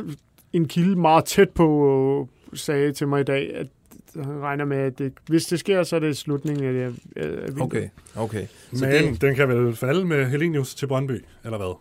en 0.53 0.69
kilde 0.69 0.97
meget 0.97 1.25
tæt 1.25 1.51
på 1.51 2.29
sagde 2.55 2.93
til 2.93 3.09
mig 3.09 3.21
i 3.21 3.25
dag, 3.25 3.55
at 3.55 3.67
han 4.15 4.41
regner 4.41 4.65
med, 4.65 4.77
at 4.77 4.99
det, 4.99 5.13
hvis 5.27 5.47
det 5.47 5.61
sker, 5.61 5.83
så 5.83 5.97
er 5.97 6.01
det 6.01 6.17
slutningen 6.17 6.65
af 6.65 6.73
det 6.73 6.99
af 7.17 7.63
Okay, 7.63 7.89
okay. 8.17 8.47
Så 8.75 8.85
Men 8.85 9.13
det, 9.13 9.21
den 9.21 9.35
kan 9.35 9.49
vel 9.49 9.77
falde 9.77 10.05
med 10.05 10.27
Helenius 10.27 10.75
til 10.75 10.87
Brøndby, 10.87 11.25
eller 11.45 11.59
hvad? 11.59 11.77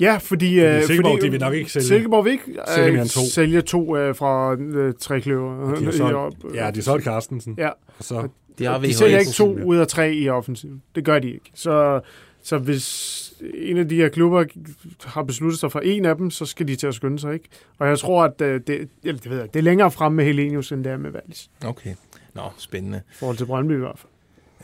Ja, 0.00 0.16
fordi... 0.16 0.60
fordi 0.60 0.86
Silkeborg, 0.86 1.12
fordi, 1.12 1.26
de 1.26 1.30
vil 1.30 1.40
nok 1.40 1.54
ikke 1.54 1.72
sælge. 1.72 1.86
Silkeborg 1.86 2.24
vil 2.24 2.32
ikke 2.32 2.58
sælge, 2.74 3.00
uh, 3.00 3.06
to. 3.06 3.20
sælge 3.20 3.60
to 3.62 4.08
uh, 4.08 4.16
fra 4.16 4.54
uh, 4.54 4.92
tre 5.00 5.20
kløver. 5.20 5.74
De 5.74 5.84
har 5.84 5.92
solgt, 6.08 6.54
ja, 6.54 6.70
de 6.70 6.76
har 6.76 6.82
solgt 6.82 7.04
Carstensen. 7.04 7.54
Ja. 7.58 7.68
Og 7.68 8.04
så, 8.04 8.28
de, 8.58 8.64
har 8.64 8.78
de 8.78 8.94
sælger 8.94 9.18
ikke 9.18 9.30
to 9.30 9.58
ud 9.64 9.76
af 9.76 9.86
tre 9.88 10.14
i 10.14 10.28
offensiven. 10.28 10.82
Det 10.94 11.04
gør 11.04 11.18
de 11.18 11.28
ikke. 11.28 11.50
Så, 11.54 12.00
så 12.42 12.58
hvis 12.58 13.32
en 13.54 13.76
af 13.76 13.88
de 13.88 13.96
her 13.96 14.08
klubber 14.08 14.44
har 15.04 15.22
besluttet 15.22 15.60
sig 15.60 15.72
for 15.72 15.80
en 15.80 16.04
af 16.04 16.16
dem, 16.16 16.30
så 16.30 16.46
skal 16.46 16.68
de 16.68 16.76
til 16.76 16.86
at 16.86 16.94
skynde 16.94 17.18
sig, 17.18 17.34
ikke? 17.34 17.48
Og 17.78 17.88
jeg 17.88 17.98
tror, 17.98 18.24
at 18.24 18.38
det, 18.38 18.66
det, 18.66 18.88
det, 19.02 19.30
ved 19.30 19.38
jeg, 19.38 19.54
det 19.54 19.58
er 19.58 19.64
længere 19.64 19.90
fremme 19.90 20.16
med 20.16 20.24
Helenius, 20.24 20.72
end 20.72 20.84
det 20.84 20.92
er 20.92 20.96
med 20.96 21.10
Wallis. 21.10 21.50
Okay. 21.64 21.94
Nå, 22.34 22.42
spændende. 22.58 23.02
I 23.10 23.14
forhold 23.14 23.36
til 23.36 23.46
Brøndby 23.46 23.72
i 23.72 23.78
hvert 23.78 23.98
fald. 23.98 24.10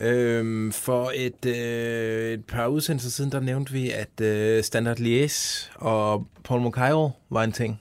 Øhm, 0.00 0.72
for 0.72 1.12
et, 1.14 1.46
øh, 1.46 2.32
et 2.32 2.44
par 2.44 2.66
udsendelser 2.66 3.10
siden, 3.10 3.32
der 3.32 3.40
nævnte 3.40 3.72
vi, 3.72 3.90
at 3.90 4.20
øh, 4.20 4.62
Standard 4.62 5.00
Liège 5.00 5.68
og 5.74 6.26
Paul 6.44 6.60
Mokairo 6.60 7.10
var 7.30 7.44
en 7.44 7.52
ting. 7.52 7.80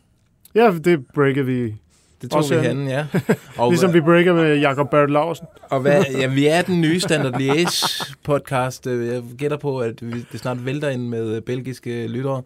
Ja, 0.55 0.73
det 0.83 1.05
breakede 1.15 1.45
vi 1.45 1.75
Det 2.21 2.31
tog 2.31 2.37
Også 2.37 2.59
vi 2.59 2.67
henne, 2.67 2.89
ja. 2.91 3.05
Og, 3.57 3.69
ligesom 3.71 3.93
vi 3.93 4.01
breaker 4.01 4.33
med 4.33 4.57
Jakob 4.57 4.89
Bert 4.89 5.11
Larsen. 5.11 5.45
Og 5.61 5.79
hvad, 5.79 6.03
ja, 6.19 6.27
vi 6.27 6.47
er 6.47 6.61
den 6.61 6.81
nye 6.81 6.99
Standard 6.99 7.35
Liège 7.41 8.13
podcast. 8.23 8.87
Øh, 8.87 9.07
Jeg 9.07 9.23
gætter 9.37 9.57
på, 9.57 9.79
at 9.79 10.13
vi, 10.13 10.25
det 10.31 10.39
snart 10.39 10.65
vælter 10.65 10.89
ind 10.89 11.07
med 11.07 11.35
øh, 11.35 11.41
belgiske 11.41 12.07
lyttere. 12.07 12.41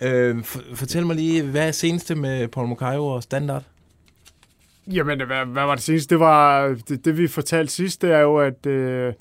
Ja. 0.00 0.10
Øh, 0.10 0.44
for, 0.44 0.60
fortæl 0.74 1.06
mig 1.06 1.16
lige, 1.16 1.42
hvad 1.42 1.68
er 1.68 1.72
seneste 1.72 2.14
med 2.14 2.48
Paul 2.48 2.68
Mokayo 2.68 3.06
og 3.06 3.22
Standard? 3.22 3.62
Jamen, 4.92 5.16
hvad, 5.26 5.46
hvad 5.46 5.64
var 5.64 5.74
det 5.74 5.82
seneste? 5.84 6.14
Det 6.14 6.20
var 6.20 6.68
det, 6.88 7.04
det 7.04 7.18
vi 7.18 7.26
fortalte 7.26 7.72
sidst, 7.72 8.02
det 8.02 8.10
er 8.12 8.18
jo, 8.20 8.36
at, 8.38 8.66
øh, 8.66 9.12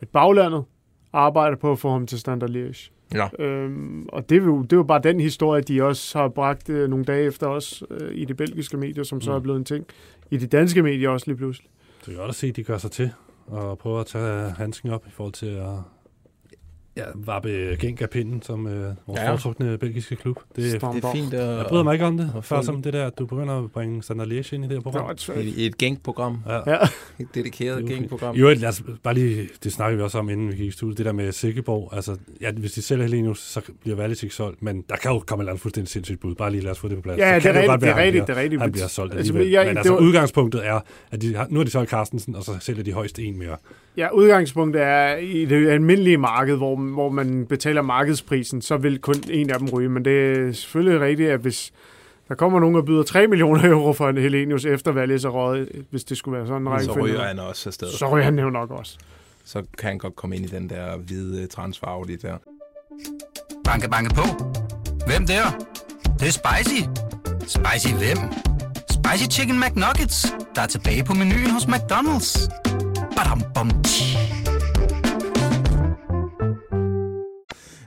at 0.00 0.08
baglandet 0.08 0.64
arbejder 1.12 1.56
på 1.56 1.72
at 1.72 1.78
få 1.78 1.90
ham 1.90 2.06
til 2.06 2.18
Standard 2.20 2.50
Liège. 2.50 2.90
Ja. 3.14 3.28
Øhm, 3.44 4.06
og 4.08 4.28
det 4.30 4.38
er, 4.38 4.42
jo, 4.44 4.62
det 4.62 4.72
er 4.72 4.76
jo 4.76 4.82
bare 4.82 5.00
den 5.02 5.20
historie, 5.20 5.62
de 5.62 5.82
også 5.82 6.18
har 6.18 6.28
bragt 6.28 6.68
øh, 6.70 6.90
nogle 6.90 7.04
dage 7.04 7.24
efter 7.26 7.46
os 7.46 7.82
øh, 7.90 8.10
i 8.14 8.24
de 8.24 8.34
belgiske 8.34 8.76
medier, 8.76 9.04
som 9.04 9.20
så 9.20 9.30
Mm. 9.30 9.36
er 9.36 9.40
blevet 9.40 9.58
en 9.58 9.64
ting. 9.64 9.86
I 10.30 10.36
de 10.36 10.46
danske 10.46 10.82
medier 10.82 11.08
også 11.10 11.26
lige 11.26 11.36
pludselig. 11.36 11.70
Det 12.06 12.12
er 12.14 12.18
godt 12.18 12.28
at 12.28 12.34
se, 12.34 12.46
at 12.46 12.56
de 12.56 12.62
gør 12.64 12.78
sig 12.78 12.90
til 12.90 13.10
og 13.46 13.78
prøver 13.78 14.00
at 14.00 14.06
tage 14.06 14.50
handsken 14.50 14.90
op 14.90 15.06
i 15.06 15.10
forhold 15.10 15.32
til 15.32 15.46
at 15.46 15.68
ja, 16.98 17.04
vappe 17.14 17.76
Genk 17.80 18.02
af 18.02 18.10
pinden 18.10 18.42
som 18.42 18.66
øh, 18.66 18.72
vores 18.74 18.96
Ja. 19.16 19.24
ja. 19.24 19.30
foretrukne 19.30 19.78
belgiske 19.78 20.16
klub. 20.16 20.36
Det, 20.56 20.64
Det 20.72 20.82
er 21.04 21.12
fint 21.14 21.34
at- 21.34 21.56
Jeg 21.58 21.66
bryder 21.68 21.82
mig 21.84 21.92
ikke 21.92 22.04
om 22.04 22.16
det. 22.16 22.32
Før 22.42 22.60
som 22.62 22.82
det 22.82 22.92
der, 22.92 23.06
at 23.06 23.18
du 23.18 23.26
begynder 23.26 23.64
at 23.64 23.70
bringe 23.72 24.02
Standard 24.02 24.26
Liège 24.28 24.54
ind 24.54 24.64
i 24.64 24.68
det 24.68 24.70
her 24.76 24.80
program. 24.80 25.16
I, 25.36 25.54
i 25.56 25.66
et 25.66 25.78
gængprogram. 25.78 26.38
Ja. 26.48 26.70
Ja. 26.72 26.76
Et 27.18 27.26
dedikeret 27.34 27.82
er 27.82 27.86
gængprogram. 27.86 28.36
I 28.36 28.38
øvrigt, 28.38 28.60
lad 28.60 28.68
os 28.68 28.82
bare 29.02 29.14
lige, 29.14 29.48
det 29.64 29.72
snakker 29.72 29.96
vi 29.96 30.02
også 30.02 30.18
om, 30.18 30.30
inden 30.30 30.48
vi 30.48 30.56
gik 30.56 30.66
i 30.68 30.70
studiet, 30.70 30.98
det 30.98 31.06
der 31.06 31.12
med 31.12 31.32
Silkeborg. 31.32 31.90
Altså, 31.92 32.16
ja, 32.40 32.52
hvis 32.52 32.72
de 32.72 32.82
sælger 32.82 33.04
Helenius, 33.04 33.38
så 33.40 33.60
bliver 33.80 33.96
Valic 33.96 34.22
ikke 34.22 34.34
solgt, 34.34 34.62
men 34.62 34.84
der 34.88 34.96
kan 34.96 35.10
jo 35.12 35.18
komme 35.18 35.42
et 35.42 35.44
eller 35.44 35.52
andet 35.52 35.62
fuldstændig 35.62 35.88
sindssygt 35.90 36.20
bud. 36.20 36.34
Bare 36.34 36.50
lige 36.50 36.60
lad 36.62 36.70
os 36.70 36.78
få 36.78 36.88
det 36.88 36.96
på 36.96 37.02
plads. 37.02 37.18
Ja, 37.18 37.24
Så 37.24 37.34
det 37.34 37.36
er 37.36 37.40
kan 37.40 37.50
jo 37.50 37.54
rigtigt, 37.54 37.70
godt 37.70 37.80
være, 37.82 37.88
det 37.88 37.92
er 37.92 37.94
han 37.96 38.04
rigtigt, 38.04 38.12
bliver- 38.24 38.34
det 38.34 38.40
er 38.40 38.42
rigtigt. 38.42 38.62
Han 38.62 38.72
bliver 38.72 38.86
solgt 38.88 39.14
Altså, 39.14 39.32
alligevel. 39.32 39.52
jeg- 39.52 39.66
men 39.66 39.76
altså, 39.76 39.92
var- 39.92 40.00
udgangspunktet 40.00 40.66
er, 40.66 40.80
at 41.10 41.22
de 41.22 41.46
nu 41.50 41.58
har 41.58 41.64
de 41.64 41.70
solgt 41.70 41.90
Carstensen, 41.90 42.34
og 42.36 42.42
så 42.42 42.52
sælger 42.60 42.82
de 42.84 42.92
højst 42.92 43.18
en 43.18 43.38
mere. 43.38 43.56
Ja, 43.96 44.08
udgangspunktet 44.14 44.82
er 44.82 45.16
i 45.16 45.44
det 45.44 45.68
almindelige 45.68 46.16
marked, 46.18 46.56
hvor, 46.56 46.76
hvor 46.92 47.08
man 47.08 47.46
betaler 47.46 47.82
markedsprisen, 47.82 48.62
så 48.62 48.76
vil 48.76 48.98
kun 48.98 49.14
en 49.30 49.50
af 49.50 49.58
dem 49.58 49.68
ryge. 49.68 49.88
Men 49.88 50.04
det 50.04 50.38
er 50.38 50.52
selvfølgelig 50.52 51.00
rigtigt, 51.00 51.30
at 51.30 51.40
hvis 51.40 51.72
der 52.28 52.34
kommer 52.34 52.60
nogen 52.60 52.76
og 52.76 52.84
byder 52.84 53.02
3 53.02 53.26
millioner 53.26 53.68
euro 53.72 53.92
for 53.92 54.08
en 54.08 54.18
Helenius 54.18 54.64
efter 54.64 54.92
valget, 54.92 55.22
så 55.22 55.30
røget, 55.30 55.68
hvis 55.90 56.04
det 56.04 56.16
skulle 56.16 56.38
være 56.38 56.46
sådan 56.46 56.62
en 56.62 56.66
Så 56.66 56.72
rækkefølge, 56.72 57.04
ryger 57.04 57.22
han 57.22 57.38
også 57.38 57.68
afsted. 57.68 57.88
Så 57.88 58.08
ryger 58.08 58.24
han 58.24 58.38
jo 58.38 58.50
nok 58.50 58.70
også. 58.70 58.98
Så 59.44 59.62
kan 59.78 59.88
han 59.88 59.98
godt 59.98 60.16
komme 60.16 60.36
ind 60.36 60.44
i 60.44 60.48
den 60.48 60.70
der 60.70 60.96
hvide 60.96 61.46
transfarvelige 61.46 62.18
der. 62.22 62.36
Banke, 63.64 63.90
banke 63.90 64.14
på. 64.14 64.22
Hvem 65.06 65.26
der? 65.26 65.42
Det, 66.20 66.28
er 66.28 66.32
spicy. 66.32 66.82
Spicy 67.40 67.94
hvem? 67.94 68.18
Spicy 68.90 69.24
Chicken 69.30 69.60
McNuggets, 69.60 70.34
der 70.54 70.62
er 70.62 70.66
tilbage 70.66 71.04
på 71.04 71.14
menuen 71.14 71.50
hos 71.50 71.64
McDonald's. 71.64 72.48
Badum, 73.16 73.42
bom, 73.54 73.82
tji. 73.82 74.37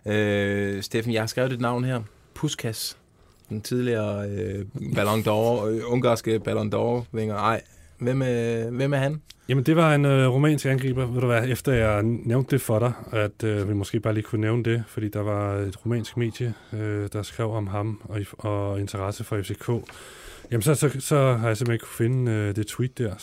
Øh, 0.06 0.84
Steffen, 0.84 1.14
jeg 1.14 1.22
har 1.22 1.28
skrevet 1.28 1.52
dit 1.52 1.62
navn 1.62 1.84
her. 1.84 2.02
Puskas. 2.34 2.98
Den 3.50 3.62
tidligere 3.62 4.30
øh, 4.30 4.66
Ballon 4.96 5.20
d'Or, 5.20 5.66
øh, 5.66 5.82
ungarske 5.88 6.40
Ballon 6.40 6.74
d'Or-vinger. 6.74 7.34
Ej, 7.34 7.62
hvem, 7.98 8.22
øh, 8.22 8.76
hvem 8.76 8.94
er 8.94 8.98
han? 8.98 9.22
Jamen, 9.50 9.64
det 9.64 9.76
var 9.76 9.96
en 9.96 10.06
øh, 10.06 10.30
romansk 10.30 10.66
angriber, 10.66 11.06
ved 11.06 11.22
du 11.22 11.28
hvad, 11.28 11.48
efter 11.48 11.74
jeg 11.74 12.04
nævnte 12.04 12.52
det 12.52 12.62
for 12.62 12.80
dig, 12.80 12.94
at 13.12 13.44
øh, 13.44 13.70
vi 13.70 13.74
måske 13.74 14.00
bare 14.00 14.14
lige 14.14 14.24
kunne 14.24 14.42
nævne 14.42 14.64
det, 14.64 14.84
fordi 14.88 15.10
der 15.10 15.22
var 15.22 15.56
et 15.56 15.86
romansk 15.86 16.18
medie, 16.18 16.54
øh, 16.74 17.10
der 17.14 17.24
skrev 17.24 17.52
om 17.52 17.68
ham 17.68 18.02
og, 18.04 18.22
og 18.38 18.80
interesse 18.80 19.24
for 19.24 19.42
FCK. 19.42 19.70
Jamen, 20.52 20.62
så, 20.62 20.76
så, 20.76 20.90
så 21.00 21.34
har 21.34 21.48
jeg 21.48 21.58
simpelthen 21.58 21.74
ikke 21.74 21.86
kunne 21.86 22.06
finde 22.08 22.32
øh, 22.32 22.56
det 22.56 22.68
tweet 22.68 22.98
der. 22.98 23.14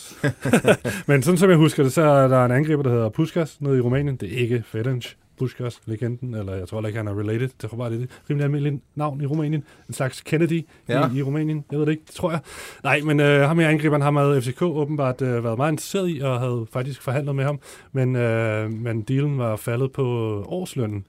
Men 1.11 1.23
sådan 1.23 1.39
som 1.39 1.51
jeg 1.51 1.59
husker 1.59 1.83
det, 1.83 1.93
så 1.93 2.03
er 2.03 2.29
der 2.29 2.45
en 2.45 2.53
angriber, 2.53 2.83
der 2.83 2.91
hedder 2.91 3.09
Puskas 3.09 3.61
nede 3.61 3.79
i 3.79 3.81
Rumænien. 3.81 4.17
Det 4.17 4.33
er 4.35 4.39
ikke 4.39 4.63
Ferenc 4.67 5.15
Puskas, 5.39 5.81
legenden, 5.87 6.35
eller 6.35 6.55
jeg 6.55 6.69
tror 6.69 6.87
ikke, 6.87 6.97
han 6.97 7.09
er 7.09 7.19
related. 7.19 7.49
Det 7.49 7.71
tror 7.71 7.77
bare, 7.79 7.91
det 7.91 7.99
er 7.99 8.03
et 8.05 8.11
rimelig 8.31 8.45
almindeligt 8.45 8.83
navn 8.95 9.21
i 9.21 9.27
Rumænien. 9.27 9.65
En 9.89 9.95
slags 9.95 10.21
Kennedy 10.21 10.67
Ja. 10.89 10.99
ja. 11.01 11.11
i, 11.15 11.19
i 11.19 11.23
Rumænien. 11.23 11.65
Jeg 11.71 11.79
ved 11.79 11.87
det 11.87 11.93
ikke, 11.93 12.05
det 12.07 12.15
tror 12.15 12.31
jeg. 12.31 12.41
Nej, 12.85 13.01
men 13.01 13.21
øh, 13.21 13.41
ham 13.41 13.59
her 13.59 13.69
angriberen, 13.69 14.03
ham 14.03 14.17
havde 14.17 14.43
FCK 14.43 14.63
åbenbart 14.63 15.23
øh, 15.23 15.45
været 15.45 15.57
meget 15.57 15.73
interesseret 15.73 16.11
i, 16.11 16.21
og 16.21 16.41
havde 16.41 16.67
faktisk 16.73 17.03
forhandlet 17.03 17.35
med 17.37 17.45
ham. 17.45 17.61
Men, 17.93 18.17
øh, 18.17 18.73
men 18.73 19.03
dealen 19.03 19.39
var 19.39 19.57
faldet 19.57 19.93
på 19.93 20.05
årslønnen. 20.47 21.05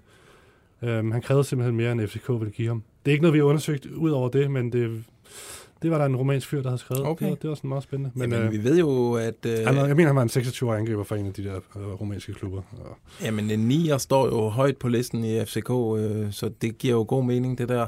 Øh, 0.83 1.11
han 1.11 1.21
krævede 1.21 1.43
simpelthen 1.43 1.75
mere, 1.77 1.91
end 1.91 2.07
FCK 2.07 2.29
ville 2.29 2.51
give 2.51 2.67
ham. 2.67 2.83
Det 3.05 3.11
er 3.11 3.13
ikke 3.13 3.21
noget, 3.21 3.33
vi 3.33 3.39
har 3.39 3.45
undersøgt 3.45 3.85
ud 3.85 4.11
over 4.11 4.29
det, 4.29 4.51
men 4.51 4.71
det, 4.71 5.03
det 5.81 5.91
var 5.91 5.97
der 5.97 6.05
en 6.05 6.15
romansk 6.15 6.47
fyr, 6.47 6.61
der 6.61 6.69
havde 6.69 6.79
skrevet. 6.79 7.05
Okay. 7.05 7.25
Det, 7.25 7.29
var, 7.29 7.35
det 7.35 7.49
var 7.49 7.55
sådan 7.55 7.67
meget 7.67 7.83
spændende. 7.83 8.11
Men, 8.15 8.31
Jamen, 8.31 8.51
vi 8.51 8.63
ved 8.63 8.79
jo, 8.79 9.13
at... 9.13 9.45
Øh, 9.45 9.51
jeg 9.51 9.73
mener, 9.73 10.05
han 10.05 10.15
var 10.15 10.21
en 10.21 10.29
26-årig 10.29 10.79
angriber 10.79 11.03
for 11.03 11.15
en 11.15 11.25
af 11.25 11.33
de 11.33 11.43
der 11.43 11.55
øh, 11.55 12.01
romanske 12.01 12.33
klubber. 12.33 12.61
Og, 12.71 12.97
Jamen, 13.23 13.51
en 13.51 13.59
nier 13.59 13.97
står 13.97 14.25
jo 14.25 14.49
højt 14.49 14.77
på 14.77 14.87
listen 14.87 15.23
i 15.23 15.45
FCK, 15.45 15.69
øh, 15.69 16.31
så 16.31 16.51
det 16.61 16.77
giver 16.77 16.93
jo 16.93 17.05
god 17.07 17.23
mening, 17.23 17.57
det 17.57 17.69
der. 17.69 17.87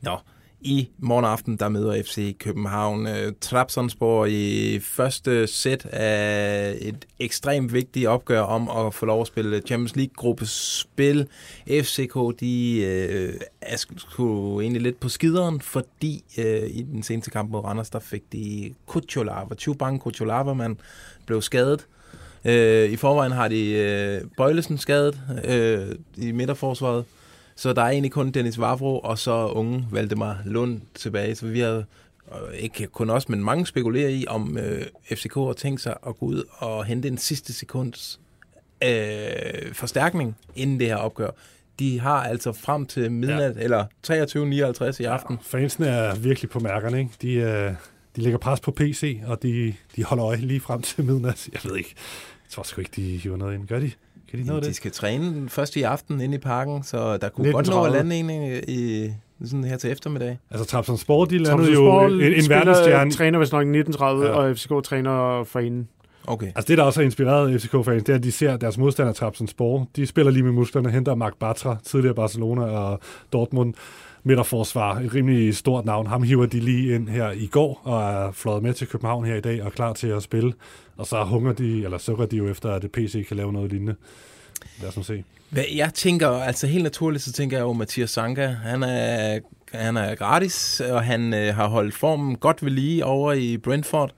Nå, 0.00 0.16
i 0.64 0.88
morgen 0.98 1.24
aften, 1.24 1.56
der 1.56 1.68
møder 1.68 2.02
FC 2.02 2.38
København 2.38 3.06
øh, 3.06 3.32
Trabzonspor 3.40 4.26
i 4.26 4.78
første 4.82 5.46
sæt 5.46 5.86
af 5.86 6.76
et 6.80 7.06
ekstremt 7.18 7.72
vigtigt 7.72 8.06
opgør 8.06 8.40
om 8.40 8.86
at 8.86 8.94
få 8.94 9.06
lov 9.06 9.20
at 9.20 9.26
spille 9.26 9.60
Champions 9.60 9.96
League-gruppes 9.96 10.80
spil. 10.80 11.26
FCK, 11.68 12.40
de 12.40 12.80
øh, 12.80 13.34
er 13.60 13.76
sgu 13.76 14.60
egentlig 14.60 14.82
lidt 14.82 15.00
på 15.00 15.08
skideren, 15.08 15.60
fordi 15.60 16.24
øh, 16.38 16.70
i 16.70 16.82
den 16.82 17.02
seneste 17.02 17.30
kamp 17.30 17.50
mod 17.50 17.64
Randers, 17.64 17.90
der 17.90 17.98
fik 17.98 18.22
de 18.32 18.74
Kuchulava, 18.86 19.54
Chubank 19.54 20.02
Kuchulava, 20.02 20.52
man 20.52 20.78
blev 21.26 21.42
skadet. 21.42 21.86
Øh, 22.44 22.90
I 22.90 22.96
forvejen 22.96 23.32
har 23.32 23.48
de 23.48 23.70
øh, 23.70 24.20
Bøjlesen 24.36 24.78
skadet 24.78 25.20
øh, 25.44 25.94
i 26.16 26.32
midterforsvaret, 26.32 27.04
så 27.56 27.72
der 27.72 27.82
er 27.82 27.88
egentlig 27.88 28.12
kun 28.12 28.30
Dennis 28.30 28.60
Vavro 28.60 28.98
og 28.98 29.18
så 29.18 29.46
unge 29.46 29.86
Valdemar 29.90 30.42
Lund 30.44 30.80
tilbage. 30.94 31.34
Så 31.34 31.46
vi 31.46 31.60
har 31.60 31.84
øh, 32.32 32.54
ikke 32.58 32.86
kun 32.86 33.10
os, 33.10 33.28
men 33.28 33.44
mange 33.44 33.66
spekulerer 33.66 34.08
i, 34.08 34.24
om 34.28 34.58
øh, 34.58 34.86
FCK 35.12 35.34
har 35.34 35.52
tænkt 35.52 35.80
sig 35.80 35.96
at 36.06 36.16
gå 36.18 36.26
ud 36.26 36.42
og 36.58 36.84
hente 36.84 37.08
en 37.08 37.18
sidste 37.18 37.52
sekunds 37.52 38.20
øh, 38.84 39.72
forstærkning 39.72 40.36
inden 40.56 40.80
det 40.80 40.86
her 40.86 40.96
opgør. 40.96 41.30
De 41.78 42.00
har 42.00 42.24
altså 42.24 42.52
frem 42.52 42.86
til 42.86 43.12
midnat, 43.12 43.56
ja. 43.56 43.62
eller 43.62 43.84
23.59 44.06 45.02
i 45.02 45.04
aften. 45.04 45.34
Ja, 45.34 45.58
fansene 45.58 45.86
er 45.86 46.14
virkelig 46.14 46.50
på 46.50 46.60
mærkerne, 46.60 46.98
ikke? 46.98 47.10
De, 47.22 47.32
øh, 47.32 47.72
de 48.16 48.20
lægger 48.20 48.38
pres 48.38 48.60
på 48.60 48.70
PC, 48.70 49.20
og 49.26 49.42
de, 49.42 49.74
de 49.96 50.04
holder 50.04 50.26
øje 50.26 50.36
lige 50.36 50.60
frem 50.60 50.82
til 50.82 51.04
midnat. 51.04 51.48
Jeg 51.52 51.60
ved 51.64 51.76
ikke. 51.76 51.94
Jeg 52.44 52.50
tror 52.50 52.62
sgu 52.62 52.80
ikke, 52.80 52.92
de 52.96 53.16
hiver 53.16 53.36
noget 53.36 53.54
ind. 53.54 53.68
Gør 53.68 53.80
de? 53.80 53.90
Kan 54.30 54.38
de 54.40 54.46
nå 54.46 54.56
det? 54.56 54.64
de 54.64 54.74
skal 54.74 54.90
træne 54.90 55.48
først 55.48 55.76
i 55.76 55.82
aften 55.82 56.20
inde 56.20 56.34
i 56.34 56.38
parken, 56.38 56.82
så 56.82 57.16
der 57.16 57.28
kunne 57.28 57.52
godt 57.52 57.66
nå 57.68 57.84
at 57.84 57.90
19.30. 57.90 57.96
lande 57.96 58.16
en 58.16 58.30
i, 58.30 58.58
i 58.68 59.10
sådan 59.44 59.64
her 59.64 59.76
til 59.76 59.90
eftermiddag. 59.92 60.38
Altså 60.50 60.66
Trabzonspor, 60.66 61.24
de 61.24 61.38
landede 61.38 61.72
jo 61.72 62.00
en, 62.06 62.12
en 62.20 62.48
verdensstjerne. 62.48 63.10
træner 63.10 63.38
vist 63.38 63.52
nok 63.52 63.60
1930, 63.60 64.26
Ja. 64.26 64.30
og 64.32 64.56
FCK 64.56 64.72
træner 64.84 65.44
for 65.44 65.60
inden. 65.60 65.88
Okay. 66.26 66.46
Altså 66.46 66.64
det, 66.68 66.78
der 66.78 66.84
også 66.84 67.00
har 67.00 67.04
inspireret 67.04 67.60
FCK-fans, 67.62 68.02
det 68.02 68.08
er, 68.12 68.16
at 68.16 68.22
de 68.24 68.32
ser 68.32 68.56
deres 68.56 68.78
modstander 68.78 69.12
Trabzonspor. 69.12 69.88
De 69.96 70.06
spiller 70.06 70.32
lige 70.32 70.42
med 70.42 70.52
musklerne, 70.52 70.90
henter 70.90 71.14
Marc 71.14 71.32
Bartra, 71.40 71.76
tidligere 71.84 72.14
Barcelona 72.14 72.62
og 72.62 73.00
Dortmund 73.32 73.74
midterforsvar, 74.24 74.98
et 74.98 75.14
rimelig 75.14 75.56
stort 75.56 75.84
navn. 75.84 76.06
Ham 76.06 76.22
hiver 76.22 76.46
de 76.46 76.60
lige 76.60 76.94
ind 76.94 77.08
her 77.08 77.30
i 77.30 77.46
går, 77.46 77.80
og 77.84 78.02
er 78.02 78.32
fløjet 78.32 78.62
med 78.62 78.74
til 78.74 78.86
København 78.86 79.24
her 79.24 79.34
i 79.34 79.40
dag, 79.40 79.60
og 79.60 79.66
er 79.66 79.70
klar 79.70 79.92
til 79.92 80.06
at 80.06 80.22
spille. 80.22 80.52
Og 80.96 81.06
så 81.06 81.24
hunger 81.24 81.52
de, 81.52 81.84
eller 81.84 81.98
sukker 81.98 82.26
de 82.26 82.36
jo 82.36 82.48
efter, 82.48 82.70
at 82.70 82.90
PC 82.92 83.28
kan 83.28 83.36
lave 83.36 83.52
noget 83.52 83.70
lignende. 83.70 83.94
Lad 84.80 84.88
os 84.88 84.96
nu 84.96 85.02
se. 85.02 85.24
Hvad 85.50 85.64
jeg 85.74 85.94
tænker, 85.94 86.28
altså 86.28 86.66
helt 86.66 86.82
naturligt, 86.82 87.24
så 87.24 87.32
tænker 87.32 87.56
jeg 87.56 87.64
jo 87.64 87.72
Mathias 87.72 88.10
Sanka. 88.10 88.46
Han 88.46 88.82
er, 88.82 89.40
han 89.72 89.96
er 89.96 90.14
gratis, 90.14 90.80
og 90.80 91.02
han 91.04 91.34
øh, 91.34 91.54
har 91.54 91.68
holdt 91.68 91.94
formen 91.94 92.36
godt 92.36 92.64
ved 92.64 92.70
lige 92.70 93.04
over 93.04 93.32
i 93.32 93.56
Brentford, 93.58 94.14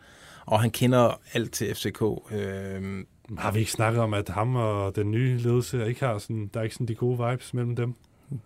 og 0.47 0.61
han 0.61 0.71
kender 0.71 1.21
alt 1.33 1.53
til 1.53 1.75
FCK. 1.75 2.03
Øh, 2.33 3.05
Har 3.39 3.51
vi 3.53 3.59
ikke 3.59 3.71
snakket 3.71 4.03
om, 4.03 4.15
at 4.15 4.29
ham 4.29 4.57
og 4.57 4.97
den 4.97 5.11
nye 5.11 5.39
ledelse 5.39 5.89
ikke 5.89 6.01
har 6.01 6.19
sådan, 6.19 6.51
der 6.55 6.61
er 6.61 6.65
ikke 6.65 6.75
sådan 6.75 6.89
de 6.89 6.95
gode 6.95 7.31
vibes 7.31 7.55
mellem 7.55 7.77
dem? 7.77 7.95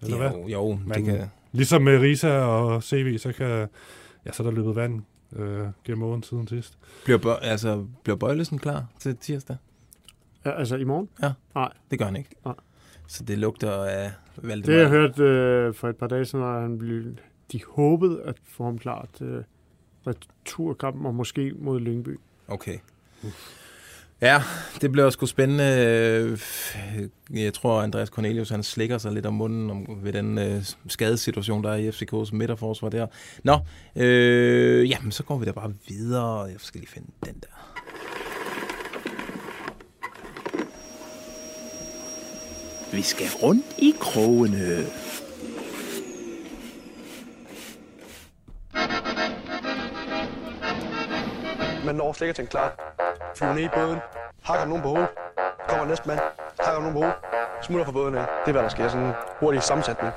Eller 0.03 0.17
hvad? 0.17 0.31
jo, 0.31 0.49
jo 0.49 0.79
det 0.95 1.05
kan... 1.05 1.31
ligesom 1.53 1.83
med 1.83 1.99
Risa 2.01 2.39
og 2.39 2.83
CV, 2.83 3.19
så 3.19 3.33
kan 3.33 3.47
ja, 4.27 4.33
så 4.33 4.43
er 4.43 4.45
der 4.45 4.51
løbet 4.51 4.77
vand 4.77 5.03
øh, 5.37 5.67
gennem 5.85 6.03
åren 6.03 6.23
siden 6.23 6.49
sidst. 6.49 6.79
Bliver, 7.05 7.19
Bø- 7.19 7.45
altså, 7.45 7.87
bliver 8.03 8.17
Bøjlesen 8.17 8.59
klar 8.59 8.85
til 8.99 9.17
tirsdag? 9.17 9.57
Ja, 10.45 10.51
altså 10.59 10.77
i 10.77 10.85
morgen? 10.85 11.09
Ja. 11.23 11.33
Nej. 11.55 11.73
Det 11.91 11.99
gør 11.99 12.07
han 12.07 12.17
ikke. 12.17 12.31
Nej. 12.45 12.55
Så 13.07 13.25
det 13.25 13.39
lugter 13.39 13.73
af 13.85 14.11
Valdemar. 14.37 14.75
Det 14.75 14.81
jeg 14.83 14.89
hørte 14.89 15.23
øh, 15.23 15.75
for 15.75 15.89
et 15.89 15.97
par 15.97 16.07
dage 16.07 16.25
siden, 16.25 16.45
at 16.45 16.61
han 16.63 16.79
blev, 16.79 17.03
de 17.53 17.61
håbede 17.69 18.23
at 18.23 18.37
få 18.45 18.65
ham 18.65 18.79
klar 18.79 19.09
til 19.15 19.45
returkampen, 20.07 21.07
og 21.07 21.15
måske 21.15 21.53
mod 21.59 21.81
Lyngby. 21.81 22.21
Okay. 22.49 22.79
Ja, 24.23 24.43
det 24.81 24.93
bliver 24.93 25.11
sgu 25.11 25.27
spændende. 25.27 26.39
Jeg 27.31 27.55
tror, 27.55 27.83
Andreas 27.83 28.09
Cornelius 28.09 28.49
han 28.51 28.63
slikker 28.63 28.99
sig 28.99 29.13
lidt 29.13 29.27
om 29.27 29.35
munden 29.35 29.71
om, 29.71 29.99
ved 30.03 30.13
den 30.13 30.39
øh, 30.39 30.65
skadesituation, 30.89 31.65
der 31.65 31.71
er 31.71 31.77
i 31.77 31.89
FCK's 31.89 32.37
midterforsvar 32.37 32.89
der. 32.89 33.07
Nå, 33.45 33.59
øh, 33.97 34.91
jamen, 34.91 35.13
så 35.13 35.23
går 35.23 35.39
vi 35.39 35.45
da 35.45 35.53
bare 35.53 35.73
videre. 35.89 36.43
Jeg 36.43 36.57
skal 36.59 36.81
lige 36.81 36.91
finde 36.91 37.07
den 37.25 37.35
der. 37.35 37.47
Vi 42.93 43.03
skal 43.03 43.27
rundt 43.43 43.67
i 43.79 43.95
krogene. 44.01 44.87
Man 51.87 51.95
når 51.95 52.13
slet 52.13 52.29
ikke 52.29 52.37
til 52.37 52.43
en 52.43 52.49
klar. 52.49 52.90
Flyver 53.37 53.55
ned 53.55 53.63
i 53.63 53.69
båden. 53.75 53.99
Hakker 54.43 54.67
nogen 54.67 54.83
på 54.83 54.89
hovedet. 54.89 55.09
Kommer 55.69 55.87
næste 55.87 56.09
mand. 56.09 56.21
Hakker 56.61 56.81
nogen 56.81 56.95
på 56.95 57.01
hovedet. 57.01 57.17
Smutter 57.63 57.85
fra 57.85 57.93
båden 57.93 58.15
af. 58.15 58.25
Det 58.43 58.49
er, 58.49 58.53
hvad 58.53 58.63
der 58.63 58.69
sker. 58.69 58.89
Sådan 58.89 59.07
en 59.07 59.13
hurtig 59.41 59.63
sammensætning. 59.63 60.13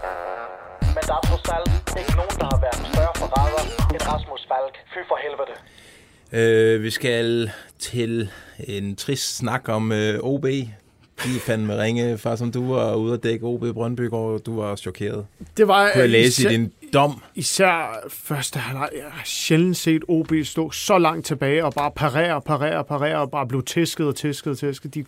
Men 0.96 1.04
der 1.10 1.16
er 1.20 1.24
trods 1.30 1.50
alt 1.58 1.70
ikke 2.00 2.16
nogen, 2.22 2.36
der 2.42 2.48
har 2.54 2.60
været 2.66 2.80
større 2.94 3.14
forræder 3.22 3.64
end 3.94 4.02
Rasmus 4.12 4.48
Falk. 4.52 4.76
Fy 4.94 5.00
for 5.10 5.18
helvede. 5.26 5.54
Øh, 6.40 6.84
vi 6.84 6.90
skal 6.90 7.52
til 7.80 8.32
en 8.60 8.96
trist 8.96 9.38
snak 9.38 9.70
om 9.70 9.92
øh, 9.92 10.20
OB. 10.20 10.46
De 11.24 11.40
fandt 11.40 11.68
med 11.68 11.78
ringe, 11.80 12.18
far 12.18 12.36
som 12.36 12.52
du 12.52 12.74
var 12.74 12.96
ude 12.96 13.14
at 13.14 13.24
dække 13.24 13.46
OB 13.46 13.66
Brøndby, 13.74 14.10
og 14.12 14.46
du 14.46 14.56
var 14.62 14.76
chokeret. 14.76 15.26
Det 15.58 15.68
var 15.68 15.90
Kunne 15.94 16.02
jeg 16.02 16.10
læse 16.10 16.42
især, 16.42 16.50
i 16.50 16.54
din 16.54 16.72
dom? 16.94 17.22
Især 17.36 18.08
første 18.10 18.60
halvleg. 18.60 18.90
Jeg 18.96 19.06
har 19.12 19.22
sjældent 19.26 19.78
set 19.78 20.04
OB 20.08 20.32
stå 20.44 20.72
så 20.72 20.98
langt 20.98 21.26
tilbage 21.26 21.66
og 21.66 21.74
bare 21.74 21.92
parere, 21.96 22.42
parere, 22.42 22.84
parere 22.84 23.18
og 23.18 23.32
bare 23.32 23.48
blive 23.48 23.62
tæsket 23.62 24.08
og 24.08 24.16
tæsket 24.16 24.52
og 24.52 24.58
tæsket. 24.58 24.96
De, 24.96 25.06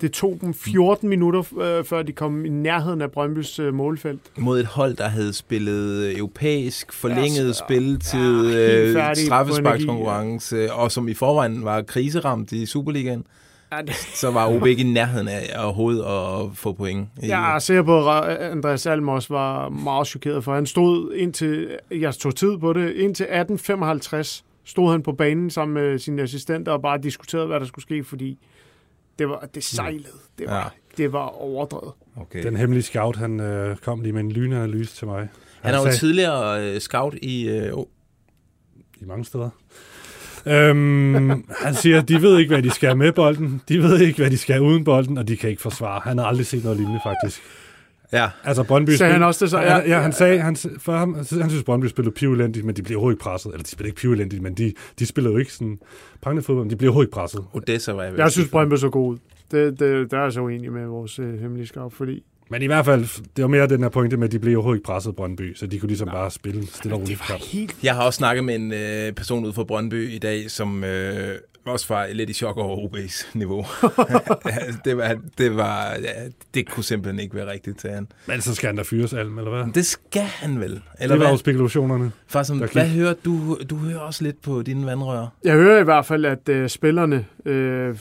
det 0.00 0.12
tog 0.12 0.38
dem 0.40 0.54
14 0.54 1.08
minutter, 1.08 1.58
øh, 1.60 1.84
før 1.84 2.02
de 2.02 2.12
kom 2.12 2.44
i 2.44 2.48
nærheden 2.48 3.00
af 3.00 3.10
Brøndbys 3.10 3.58
øh, 3.58 3.74
målfelt. 3.74 4.20
Mod 4.36 4.60
et 4.60 4.66
hold, 4.66 4.96
der 4.96 5.08
havde 5.08 5.32
spillet 5.32 6.18
europæisk, 6.18 6.92
forlænget 6.92 7.36
Ja, 7.36 7.46
ja, 7.46 7.52
spilletid, 7.52 8.56
ja, 8.94 9.08
på 9.08 9.14
straffesparkskonkurrence, 9.14 10.72
og 10.72 10.92
som 10.92 11.08
i 11.08 11.14
forvejen 11.14 11.64
var 11.64 11.82
kriseramt 11.82 12.52
i 12.52 12.66
Superligaen. 12.66 13.24
Ja, 13.72 13.82
det... 13.82 13.94
Så 13.94 14.30
var 14.30 14.48
OB 14.48 14.66
ikke 14.66 14.80
i 14.82 14.86
nærheden 14.86 15.28
af 15.28 15.64
overhovedet 15.64 16.02
at 16.04 16.56
få 16.56 16.72
point. 16.72 17.08
Jeg 17.22 17.54
er 17.54 17.58
sikker 17.58 17.82
på, 17.82 18.10
at 18.10 18.36
Andreas 18.36 18.86
Alm 18.86 19.08
også 19.08 19.34
var 19.34 19.68
meget 19.68 20.06
chokeret, 20.06 20.44
for 20.44 20.54
han 20.54 20.66
stod 20.66 21.14
indtil, 21.14 21.78
jeg 21.90 22.14
tog 22.14 22.34
tid 22.36 22.58
på 22.58 22.72
det, 22.72 22.90
indtil 22.90 23.24
1855 23.24 24.44
stod 24.64 24.90
han 24.90 25.02
på 25.02 25.12
banen 25.12 25.50
sammen 25.50 25.74
med 25.74 25.98
sine 25.98 26.22
assistenter 26.22 26.72
og 26.72 26.82
bare 26.82 26.98
diskuterede, 26.98 27.46
hvad 27.46 27.60
der 27.60 27.66
skulle 27.66 27.82
ske, 27.82 28.04
fordi 28.04 28.38
det, 29.18 29.28
var, 29.28 29.48
det 29.54 29.64
sejlede. 29.64 30.08
Det 30.38 30.46
var, 30.46 30.56
ja. 30.56 31.02
det 31.02 31.12
var 31.12 31.42
overdrevet. 31.42 31.92
Okay. 32.16 32.42
Den 32.42 32.56
hemmelige 32.56 32.82
scout, 32.82 33.16
han 33.16 33.40
øh, 33.40 33.76
kom 33.76 34.00
lige 34.00 34.12
med 34.12 34.20
en 34.20 34.32
lynanalyse 34.32 34.96
til 34.96 35.06
mig. 35.06 35.28
Han 35.62 35.74
er 35.74 35.78
jo 35.78 35.84
sagde- 35.84 35.96
tidligere 35.96 36.74
øh, 36.74 36.80
scout 36.80 37.14
i... 37.22 37.48
Øh, 37.48 37.72
i 39.00 39.04
mange 39.04 39.24
steder. 39.24 39.50
Øhm, 40.46 41.28
han 41.60 41.74
siger, 41.74 42.00
at 42.02 42.08
de 42.08 42.22
ved 42.22 42.38
ikke, 42.38 42.48
hvad 42.54 42.62
de 42.62 42.70
skal 42.70 42.96
med 42.96 43.12
bolden, 43.12 43.62
de 43.68 43.82
ved 43.82 44.00
ikke, 44.00 44.18
hvad 44.18 44.30
de 44.30 44.38
skal 44.38 44.60
uden 44.60 44.84
bolden, 44.84 45.18
og 45.18 45.28
de 45.28 45.36
kan 45.36 45.50
ikke 45.50 45.62
forsvare. 45.62 46.00
Han 46.04 46.18
har 46.18 46.24
aldrig 46.24 46.46
set 46.46 46.62
noget 46.64 46.78
lignende, 46.78 47.00
faktisk. 47.04 47.42
Ja. 48.12 48.28
Altså, 48.44 48.62
Brøndby... 48.62 48.90
Sagde 48.90 48.98
spil- 48.98 49.12
han 49.12 49.22
også 49.22 49.44
det 49.44 49.50
så? 49.50 49.58
Ja, 49.60 49.76
Ja. 49.78 50.00
han 50.00 50.12
sagde, 50.12 50.38
han, 50.40 50.56
for 50.78 50.92
ham, 50.96 51.14
han 51.14 51.24
synes, 51.24 51.62
Brøndby 51.64 51.86
spillede 51.86 52.14
pivelendigt, 52.14 52.66
men 52.66 52.76
de 52.76 52.82
bliver 52.82 52.98
overhovedet 52.98 53.16
ikke 53.16 53.22
presset. 53.22 53.52
Eller 53.52 53.62
de 53.62 53.70
spiller 53.70 53.88
ikke 53.88 54.00
pivelendigt, 54.00 54.42
men 54.42 54.54
de, 54.54 54.72
de 54.98 55.06
spiller 55.06 55.30
jo 55.30 55.36
ikke 55.36 55.52
sådan 55.52 55.78
prangende 56.22 56.42
fodbold, 56.42 56.64
men 56.64 56.70
de 56.70 56.76
bliver 56.76 56.90
overhovedet 56.90 57.08
ikke 57.08 57.14
presset. 57.14 57.40
Odessa 57.52 57.92
var 57.92 58.02
jeg 58.02 58.18
Jeg 58.18 58.30
synes. 58.32 58.48
Brøndby 58.50 58.74
så 58.74 58.88
god 58.88 59.12
ud. 59.12 59.18
Det, 59.50 59.80
det, 59.80 60.10
der 60.10 60.18
er 60.18 60.22
jeg 60.22 60.32
så 60.32 60.40
uenig 60.40 60.72
med 60.72 60.86
vores 60.86 61.18
øh, 61.18 61.40
hemmelige 61.40 61.66
skarp, 61.66 61.92
fordi 61.92 62.22
Men 62.52 62.62
i 62.62 62.66
hvert 62.66 62.84
fald, 62.84 63.08
det 63.36 63.42
var 63.42 63.48
mere 63.48 63.66
den 63.66 63.82
her 63.82 63.88
pointe 63.88 64.16
med, 64.16 64.28
at 64.28 64.32
de 64.32 64.38
blev 64.38 64.56
overhovedet 64.56 64.78
ikke 64.78 64.86
presset 64.86 65.16
Brøndby, 65.16 65.54
så 65.54 65.66
de 65.66 65.78
kunne 65.78 65.88
ligesom 65.88 66.08
bare 66.08 66.30
spille 66.30 66.66
stille 66.66 66.94
og 66.94 67.00
roligt. 67.00 67.22
helt... 67.52 67.76
Jeg 67.82 67.94
har 67.94 68.02
også 68.02 68.16
snakket 68.16 68.44
med 68.44 68.54
en 68.54 68.72
øh, 68.72 69.12
person 69.12 69.44
ude 69.44 69.52
fra 69.52 69.64
Brøndby 69.64 70.10
i 70.10 70.18
dag, 70.18 70.50
som 70.50 70.84
øh, 70.84 71.38
også 71.66 71.86
var 71.88 72.06
lidt 72.12 72.30
i 72.30 72.32
chok 72.32 72.56
over 72.56 72.88
OB's 72.88 73.26
niveau. 73.34 73.66
det, 74.84 74.96
var, 74.96 75.18
det, 75.38 75.56
var, 75.56 75.90
ja, 75.90 76.28
det 76.54 76.68
kunne 76.68 76.84
simpelthen 76.84 77.20
ikke 77.20 77.34
være 77.34 77.50
rigtigt 77.50 77.78
til 77.78 77.90
han. 77.90 78.08
Men 78.26 78.40
så 78.40 78.54
skal 78.54 78.66
han 78.66 78.76
da 78.76 78.82
fyres, 78.82 79.12
Alm, 79.12 79.38
eller 79.38 79.50
hvad? 79.50 79.72
Det 79.72 79.86
skal 79.86 80.22
han 80.22 80.60
vel? 80.60 80.80
Eller 81.00 81.16
det 81.16 81.24
var 81.24 81.30
jo 81.30 81.36
spekulationerne. 81.36 82.12
Far, 82.26 82.42
som, 82.42 82.58
hvad 82.58 82.88
hører 82.88 83.14
du? 83.24 83.58
Du 83.70 83.76
hører 83.76 83.98
også 83.98 84.24
lidt 84.24 84.42
på 84.42 84.62
dine 84.62 84.86
vandrør. 84.86 85.26
Jeg 85.44 85.54
hører 85.54 85.80
i 85.80 85.84
hvert 85.84 86.06
fald, 86.06 86.24
at 86.24 86.48
øh, 86.48 86.68
spillerne, 86.68 87.26
øh, 87.44 87.96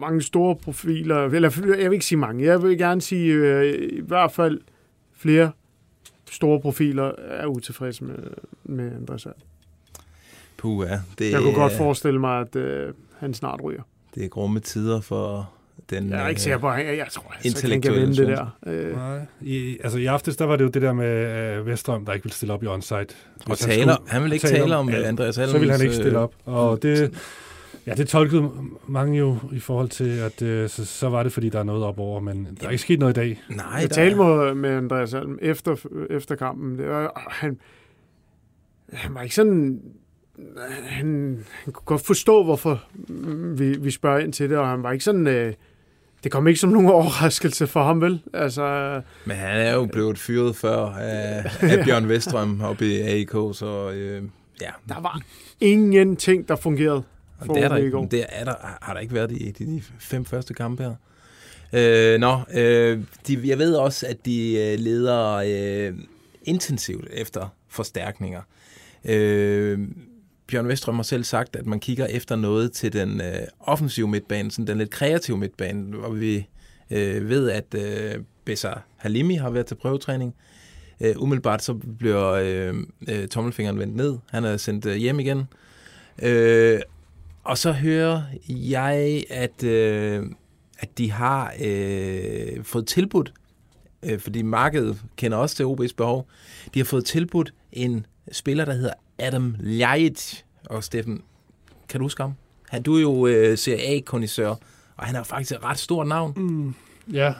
mange 0.00 0.22
store 0.22 0.56
profiler, 0.56 1.24
eller 1.24 1.76
jeg 1.78 1.90
vil 1.90 1.92
ikke 1.92 2.06
sige 2.06 2.18
mange, 2.18 2.44
jeg 2.44 2.62
vil 2.62 2.78
gerne 2.78 3.00
sige 3.00 3.32
øh, 3.32 3.74
i 3.92 4.00
hvert 4.00 4.32
fald 4.32 4.60
flere 5.16 5.50
store 6.30 6.60
profiler 6.60 7.12
er 7.18 7.46
utilfredse 7.46 8.04
med, 8.04 8.16
med 8.64 8.92
Andreas 8.96 9.26
Alm. 9.26 9.34
Puh, 10.62 10.86
ja. 10.90 11.00
Det, 11.18 11.32
Jeg 11.32 11.40
kunne 11.42 11.54
godt 11.54 11.72
forestille 11.72 12.20
mig, 12.20 12.40
at 12.40 12.56
øh, 12.56 12.94
han 13.18 13.34
snart 13.34 13.60
ryger. 13.64 13.82
Det 14.14 14.24
er 14.24 14.28
grumme 14.28 14.60
tider 14.60 15.00
for 15.00 15.50
den 15.90 16.10
Jeg 16.10 16.24
er 16.24 16.28
ikke 16.28 16.40
sikker 16.40 16.58
på, 16.58 16.68
at 16.70 16.86
jeg, 16.86 16.96
jeg 16.98 17.06
tror, 17.10 17.22
at 17.28 17.34
han 17.34 17.42
kan 17.42 17.50
intellektuelle 17.50 18.00
vinde 18.00 18.16
det 18.16 18.28
der. 18.28 18.58
Øh, 18.66 18.96
Nej. 18.96 19.20
I, 19.40 19.78
altså 19.84 19.98
i 19.98 20.06
aftes, 20.06 20.36
der 20.36 20.44
var 20.44 20.56
det 20.56 20.64
jo 20.64 20.68
det 20.68 20.82
der 20.82 20.92
med 20.92 21.56
øh, 21.58 21.66
Vestrøm, 21.66 22.04
der 22.04 22.12
ikke 22.12 22.24
ville 22.24 22.34
stille 22.34 22.54
op 22.54 22.62
i 22.62 22.66
onsite. 22.66 22.94
Og 22.96 23.06
Hvis 23.46 23.58
taler- 23.58 23.96
han 24.06 24.24
vil 24.24 24.32
ikke 24.32 24.46
tale 24.46 24.76
om, 24.76 24.88
øh, 24.88 25.08
Andreas 25.08 25.34
Så 25.34 25.40
vil 25.40 25.50
han 25.52 25.62
ikke 25.62 25.72
Almens, 25.72 25.94
stille 25.94 26.18
øh, 26.18 26.22
op. 26.22 26.34
Og 26.44 26.82
det, 26.82 27.14
ja, 27.86 27.94
det 27.94 28.08
tolkede 28.08 28.50
mange 28.86 29.18
jo 29.18 29.36
i 29.52 29.58
forhold 29.58 29.88
til, 29.88 30.18
at 30.18 30.42
øh, 30.42 30.68
så, 30.68 30.84
så 30.84 31.08
var 31.08 31.22
det, 31.22 31.32
fordi 31.32 31.48
der 31.48 31.58
er 31.58 31.62
noget 31.62 31.84
op 31.84 31.98
over, 31.98 32.20
men 32.20 32.56
der 32.60 32.66
er 32.66 32.70
ikke 32.70 32.82
sket 32.82 32.98
noget 32.98 33.16
i 33.16 33.20
dag. 33.20 33.40
Nej, 33.50 33.66
jeg 33.80 33.90
talte 33.90 34.16
med, 34.16 34.54
med 34.54 34.70
Andreas 34.70 35.14
Alm 35.14 35.38
efter, 35.42 35.76
efter 36.10 36.34
kampen. 36.36 36.78
Det 36.78 36.88
var, 36.88 37.28
han, 37.30 37.58
han 38.92 39.14
var 39.14 39.22
ikke 39.22 39.34
sådan... 39.34 39.80
Han, 40.88 41.44
han 41.64 41.72
kunne 41.72 41.84
godt 41.84 42.06
forstå, 42.06 42.44
hvorfor 42.44 42.84
vi, 43.56 43.76
vi 43.78 43.90
spørger 43.90 44.18
ind 44.18 44.32
til 44.32 44.50
det, 44.50 44.58
og 44.58 44.68
han 44.68 44.82
var 44.82 44.92
ikke 44.92 45.04
sådan... 45.04 45.26
Øh, 45.26 45.54
det 46.24 46.32
kom 46.32 46.48
ikke 46.48 46.60
som 46.60 46.70
nogen 46.70 46.88
overraskelse 46.98 47.66
for 47.66 47.82
ham, 47.82 48.00
vel? 48.00 48.22
Altså, 48.34 49.00
Men 49.24 49.36
han 49.36 49.60
er 49.60 49.74
jo 49.74 49.86
blevet 49.86 50.18
fyret 50.18 50.56
før 50.56 50.86
af, 50.86 51.44
af 51.78 51.84
Bjørn 51.84 52.08
Vestrøm 52.08 52.60
oppe 52.60 52.86
i 52.86 53.00
AIK, 53.00 53.30
så 53.30 53.90
øh, 53.94 54.22
ja. 54.60 54.70
Der 54.88 55.00
var 55.00 55.20
ingenting, 55.60 56.48
der 56.48 56.56
fungerede 56.56 57.02
for 57.46 57.54
det 57.54 57.62
er 57.62 57.68
der 57.68 57.76
ikke, 57.76 58.08
det 58.10 58.24
er 58.28 58.44
der, 58.44 58.54
har 58.82 58.92
der 58.92 59.00
ikke 59.00 59.14
været 59.14 59.32
i 59.32 59.50
de, 59.50 59.64
de 59.64 59.82
fem 59.98 60.24
første 60.24 60.54
kampe 60.54 60.82
her. 60.82 60.94
Øh, 61.72 62.20
nå, 62.20 62.40
øh, 62.54 63.00
de, 63.26 63.40
jeg 63.44 63.58
ved 63.58 63.74
også, 63.74 64.06
at 64.06 64.26
de 64.26 64.58
øh, 64.58 64.78
leder 64.78 65.34
øh, 65.34 65.94
intensivt 66.44 67.08
efter 67.12 67.48
forstærkninger. 67.68 68.42
Øh, 69.04 69.78
Bjørn 70.52 70.68
Vestrøm 70.68 70.94
har 70.94 71.02
selv 71.02 71.24
sagt, 71.24 71.56
at 71.56 71.66
man 71.66 71.80
kigger 71.80 72.06
efter 72.06 72.36
noget 72.36 72.72
til 72.72 72.92
den 72.92 73.20
øh, 73.20 73.34
offensive 73.60 74.08
midtbane, 74.08 74.50
sådan 74.50 74.66
den 74.66 74.78
lidt 74.78 74.90
kreative 74.90 75.38
midtbane, 75.38 75.96
hvor 75.96 76.10
vi 76.10 76.48
øh, 76.90 77.28
ved, 77.28 77.50
at 77.50 77.74
øh, 77.74 78.22
Bessa 78.44 78.72
Halimi 78.96 79.34
har 79.34 79.50
været 79.50 79.66
til 79.66 79.74
prøvetræning. 79.74 80.34
Øh, 81.00 81.14
umiddelbart 81.18 81.62
så 81.62 81.74
bliver 81.74 82.30
øh, 82.30 82.74
øh, 83.08 83.28
tommelfingeren 83.28 83.78
vendt 83.78 83.96
ned. 83.96 84.18
Han 84.30 84.44
er 84.44 84.56
sendt 84.56 84.86
øh, 84.86 84.96
hjem 84.96 85.20
igen. 85.20 85.44
Øh, 86.22 86.80
og 87.44 87.58
så 87.58 87.72
hører 87.72 88.22
jeg, 88.48 89.24
at, 89.30 89.64
øh, 89.64 90.26
at 90.78 90.98
de 90.98 91.10
har 91.10 91.54
øh, 91.64 92.64
fået 92.64 92.86
tilbudt, 92.86 93.32
øh, 94.02 94.18
fordi 94.18 94.42
markedet 94.42 95.02
kender 95.16 95.38
også 95.38 95.56
til 95.56 95.64
OB's 95.64 95.94
behov, 95.96 96.28
de 96.74 96.78
har 96.80 96.84
fået 96.84 97.04
tilbudt 97.04 97.54
en 97.72 98.06
spiller, 98.32 98.64
der 98.64 98.72
hedder 98.72 98.92
Adam 99.18 99.56
Ljajic. 99.60 100.34
Og 100.66 100.84
Steffen, 100.84 101.22
kan 101.88 102.00
du 102.00 102.04
huske 102.04 102.22
ham? 102.22 102.32
Han, 102.68 102.82
du 102.82 102.96
er 102.96 103.00
jo 103.00 103.26
øh, 103.26 103.58
Serie 103.58 103.80
A-kondisør, 103.96 104.48
og 104.96 105.06
han 105.06 105.16
er 105.16 105.22
faktisk 105.22 105.52
et 105.52 105.64
ret 105.64 105.78
stort 105.78 106.06
navn. 106.06 106.32
Mm, 106.36 106.74
ja. 107.12 107.34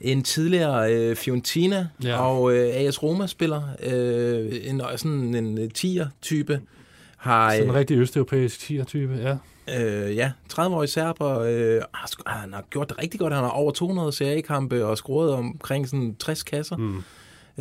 En 0.00 0.22
tidligere 0.22 0.94
øh, 0.94 1.16
Fiorentina 1.16 1.88
Ja. 2.02 2.18
og 2.20 2.52
øh, 2.54 2.68
AS 2.74 3.02
Roma-spiller. 3.02 3.62
Øh, 3.82 4.60
en, 4.62 4.82
sådan 4.96 5.34
en 5.34 5.58
øh, 5.58 5.70
tier-type. 5.70 6.60
Har, 7.16 7.50
Sådan 7.50 7.64
en 7.64 7.70
øh, 7.70 7.74
rigtig 7.76 7.96
østeuropæisk 7.96 8.60
tier-type, 8.60 9.14
ja. 9.14 9.36
Øh, 9.80 10.16
ja, 10.16 10.32
30-årig 10.52 10.88
serber. 10.88 11.38
Øh, 11.40 11.80
har, 11.94 12.08
sgu- 12.08 12.22
han 12.30 12.52
har 12.52 12.64
gjort 12.70 12.88
det 12.88 12.98
rigtig 13.02 13.20
godt. 13.20 13.32
Han 13.32 13.42
har 13.42 13.50
over 13.50 13.70
200 13.72 14.12
CA-kampe 14.12 14.84
og 14.86 14.96
scoret 14.96 15.30
omkring 15.32 15.88
sådan 15.88 16.14
60 16.18 16.42
kasser. 16.42 16.76
Mm. 16.76 17.02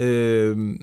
Øh, 0.03 0.75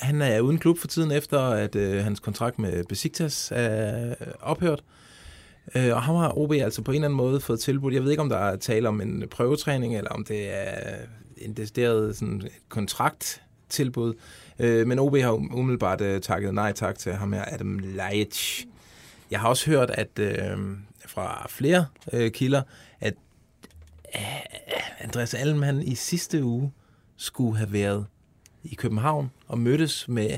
han 0.00 0.22
er 0.22 0.40
uden 0.40 0.58
klub 0.58 0.78
for 0.78 0.88
tiden 0.88 1.10
efter, 1.10 1.40
at 1.40 1.76
øh, 1.76 2.04
hans 2.04 2.20
kontrakt 2.20 2.58
med 2.58 2.84
Besiktas 2.84 3.52
er 3.54 4.14
ophørt. 4.40 4.82
Øh, 5.74 5.94
og 5.94 6.02
ham 6.02 6.16
har 6.16 6.38
OB 6.38 6.52
altså 6.52 6.82
på 6.82 6.90
en 6.90 6.94
eller 6.94 7.08
anden 7.08 7.16
måde 7.16 7.40
fået 7.40 7.60
tilbudt. 7.60 7.94
Jeg 7.94 8.02
ved 8.02 8.10
ikke, 8.10 8.22
om 8.22 8.28
der 8.28 8.36
er 8.36 8.56
tale 8.56 8.88
om 8.88 9.00
en 9.00 9.24
prøvetræning, 9.30 9.96
eller 9.96 10.10
om 10.10 10.24
det 10.24 10.54
er 10.54 10.96
en 11.36 11.52
decideret 11.52 12.16
sådan, 12.16 12.48
kontrakttilbud. 12.68 14.14
Øh, 14.58 14.86
men 14.86 14.98
OB 14.98 15.16
har 15.16 15.32
umiddelbart 15.32 16.00
øh, 16.00 16.20
takket 16.20 16.54
nej 16.54 16.72
tak 16.72 16.98
til 16.98 17.12
ham 17.12 17.32
her, 17.32 17.44
Adam 17.46 17.78
Lajic. 17.78 18.64
jeg 19.30 19.40
har 19.40 19.48
også 19.48 19.70
hørt, 19.70 19.90
at 19.90 20.18
øh, 20.18 20.58
fra 21.06 21.46
flere 21.48 21.86
øh, 22.12 22.30
kilder, 22.30 22.62
at 23.00 23.14
øh, 24.14 24.20
Andreas 24.98 25.34
Alm, 25.34 25.62
han 25.62 25.82
i 25.82 25.94
sidste 25.94 26.44
uge 26.44 26.72
skulle 27.16 27.56
have 27.56 27.72
været 27.72 28.06
i 28.64 28.74
København 28.74 29.30
og 29.48 29.58
mødtes 29.58 30.08
med 30.08 30.30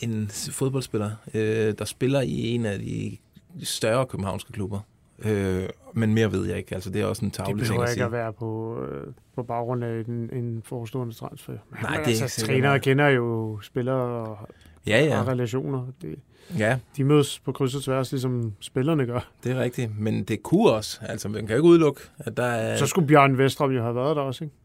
en 0.00 0.30
fodboldspiller, 0.50 1.10
øh, 1.34 1.74
der 1.78 1.84
spiller 1.84 2.20
i 2.20 2.48
en 2.48 2.66
af 2.66 2.78
de 2.78 3.16
større 3.62 4.06
københavnske 4.06 4.52
klubber. 4.52 4.80
Øh, 5.24 5.68
men 5.94 6.14
mere 6.14 6.32
ved 6.32 6.46
jeg 6.46 6.58
ikke. 6.58 6.74
Altså, 6.74 6.90
det 6.90 7.00
er 7.00 7.06
også 7.06 7.24
en 7.24 7.28
Det 7.28 7.34
tavle 7.36 7.50
ting 7.50 7.58
behøver 7.60 7.82
at 7.82 7.88
ikke 7.88 7.94
sige. 7.94 8.04
at 8.04 8.12
være 8.12 8.32
på, 8.32 8.80
øh, 8.82 9.06
på 9.34 9.42
baggrund 9.42 9.84
af 9.84 10.04
en, 10.08 10.30
en 10.32 10.62
forestående 10.64 11.14
transfer. 11.14 11.52
Men 11.52 11.60
Nej, 11.82 11.90
det 11.96 12.18
er 12.18 12.22
altså, 12.22 12.42
ikke 12.42 12.52
trænere 12.52 12.80
kender 12.80 13.08
jo 13.08 13.58
spillere 13.62 13.96
og 14.26 14.38
Ja, 14.86 15.04
ja. 15.04 15.16
har 15.16 15.28
relationer. 15.28 15.86
Det, 16.02 16.14
Ja. 16.58 16.78
De 16.96 17.04
mødes 17.04 17.38
på 17.38 17.52
kryds 17.52 17.74
og 17.74 17.82
tværs, 17.82 18.10
ligesom 18.12 18.52
spillerne 18.60 19.06
gør. 19.06 19.30
Det 19.44 19.52
er 19.52 19.60
rigtigt, 19.60 19.98
men 20.00 20.24
det 20.24 20.42
kunne 20.42 20.70
også. 20.72 20.98
Altså, 21.02 21.28
man 21.28 21.40
kan 21.40 21.50
jo 21.50 21.54
ikke 21.56 21.68
udelukke, 21.68 22.00
at 22.18 22.36
der 22.36 22.42
er... 22.44 22.76
Så 22.76 22.86
skulle 22.86 23.06
Bjørn 23.08 23.38
Vestrøm 23.38 23.70
jo 23.70 23.82
have 23.82 23.94
været 23.94 24.16
der 24.16 24.22
også, 24.22 24.44
ikke? 24.44 24.56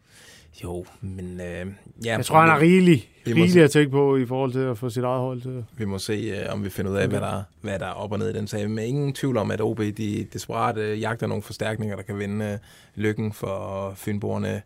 Jo, 0.64 0.86
men... 1.02 1.42
Øh, 1.42 1.68
ja, 2.06 2.16
Jeg 2.18 2.26
tror, 2.26 2.40
han 2.40 2.50
har 2.50 2.60
rigeligt, 2.60 3.08
se- 3.52 3.64
at 3.64 3.72
tænke 3.72 3.92
på 3.92 4.18
i 4.18 4.26
forhold 4.26 4.52
til 4.52 4.60
at 4.60 4.78
få 4.78 4.90
sit 4.90 5.04
eget 5.04 5.20
hold 5.20 5.42
til. 5.42 5.66
Vi 5.78 5.86
må 5.86 6.00
se, 6.00 6.14
øh, 6.14 6.54
om 6.54 6.64
vi 6.64 6.70
finder 6.70 6.92
ud 6.92 6.98
af, 6.98 7.08
hvad 7.08 7.20
der, 7.22 7.44
hvad 7.62 7.80
der 7.80 7.86
er 7.86 7.92
op 7.92 8.12
og 8.12 8.20
ned 8.20 8.30
i 8.30 8.34
den 8.34 8.48
sag. 8.48 8.70
Men 8.70 8.86
ingen 8.86 9.14
tvivl 9.14 9.38
om, 9.38 9.52
at 9.52 9.62
OB 9.62 9.80
de 9.80 10.28
desperat 10.34 10.78
øh, 10.78 11.02
jagter 11.02 11.28
nogle 11.28 11.44
forstærkninger, 11.44 11.96
der 11.96 12.04
kan 12.04 12.20
vinde 12.20 12.46
øh, 12.46 12.58
lykken 12.96 13.34
for 13.34 13.94
Fynboerne. 13.96 14.62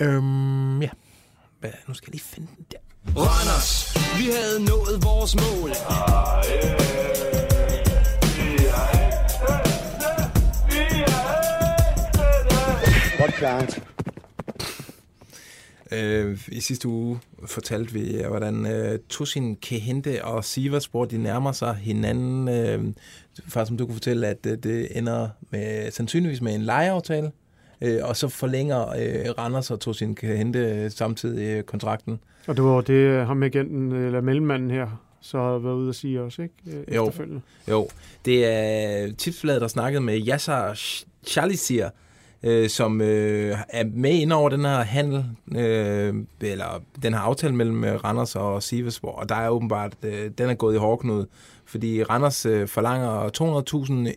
Øhm, 0.00 0.82
ja. 0.82 0.88
Hvad, 1.60 1.70
nu 1.88 1.94
skal 1.94 2.08
jeg 2.08 2.12
lige 2.14 2.24
finde 2.24 2.48
den 2.56 2.66
der. 2.72 2.78
Randers, 3.16 3.96
vi 4.18 4.24
havde 4.24 4.64
nået 4.64 5.04
vores 5.04 5.36
mål. 5.36 5.70
Godt 13.18 13.34
klart. 13.34 13.80
Øh, 15.92 16.38
I 16.48 16.60
sidste 16.60 16.88
uge 16.88 17.18
fortalte 17.46 17.92
vi, 17.92 18.16
øh, 18.16 18.28
hvordan 18.28 18.66
øh, 18.66 18.98
Tosin 19.08 19.56
Kehente 19.56 20.24
og 20.24 20.44
Siverspor, 20.44 21.04
de 21.04 21.18
nærmer 21.18 21.52
sig 21.52 21.74
hinanden. 21.74 22.48
Øh, 22.48 22.84
faktisk 23.48 23.68
som 23.68 23.76
du 23.76 23.86
kunne 23.86 23.94
fortælle, 23.94 24.26
at 24.26 24.46
øh, 24.46 24.58
det 24.58 24.98
ender 24.98 25.28
med, 25.50 25.90
sandsynligvis 25.90 26.40
med 26.40 26.54
en 26.54 26.62
lejeaftale, 26.62 27.30
øh, 27.80 27.98
og 28.02 28.16
så 28.16 28.28
forlænger 28.28 28.88
øh, 28.88 29.30
Randers 29.38 29.70
og 29.70 29.80
Tosin 29.80 30.14
Kehente 30.14 30.58
øh, 30.58 30.90
samtidig 30.90 31.56
øh, 31.56 31.62
kontrakten. 31.62 32.20
Og 32.46 32.56
det 32.56 32.64
var 32.64 32.80
det, 32.80 32.92
øh, 32.92 33.26
ham 33.26 33.42
agenten, 33.42 33.92
eller 33.92 34.20
mellemmanden 34.20 34.70
her, 34.70 35.02
så 35.20 35.38
har 35.38 35.58
været 35.58 35.74
ude 35.74 35.88
at 35.88 35.94
sige 35.94 36.22
også, 36.22 36.42
ikke? 36.42 36.54
Jo, 36.94 37.12
jo. 37.68 37.88
Det 38.24 38.46
er 38.46 39.12
tipsbladet, 39.12 39.60
der 39.60 39.68
snakkede 39.68 40.02
med 40.02 40.26
Yasser 40.28 40.74
Chalisir, 41.26 41.88
øh, 42.46 42.68
som 42.68 43.00
øh, 43.00 43.58
er 43.68 43.84
med 43.94 44.10
ind 44.10 44.32
over 44.32 44.48
den 44.48 44.64
her 44.64 44.82
handel, 44.82 45.24
øh, 45.56 46.14
eller 46.40 46.82
den 47.02 47.14
her 47.14 47.20
aftale 47.20 47.54
mellem 47.54 47.84
øh, 47.84 48.04
Randers 48.04 48.36
og 48.36 48.62
Sivesborg, 48.62 49.14
og 49.14 49.28
der 49.28 49.34
er 49.34 49.48
åbenbart, 49.48 49.92
øh, 50.02 50.30
den 50.38 50.50
er 50.50 50.54
gået 50.54 50.74
i 50.74 50.78
hårdknud, 50.78 51.26
fordi 51.64 52.02
Randers 52.02 52.46
øh, 52.46 52.68
forlanger 52.68 53.28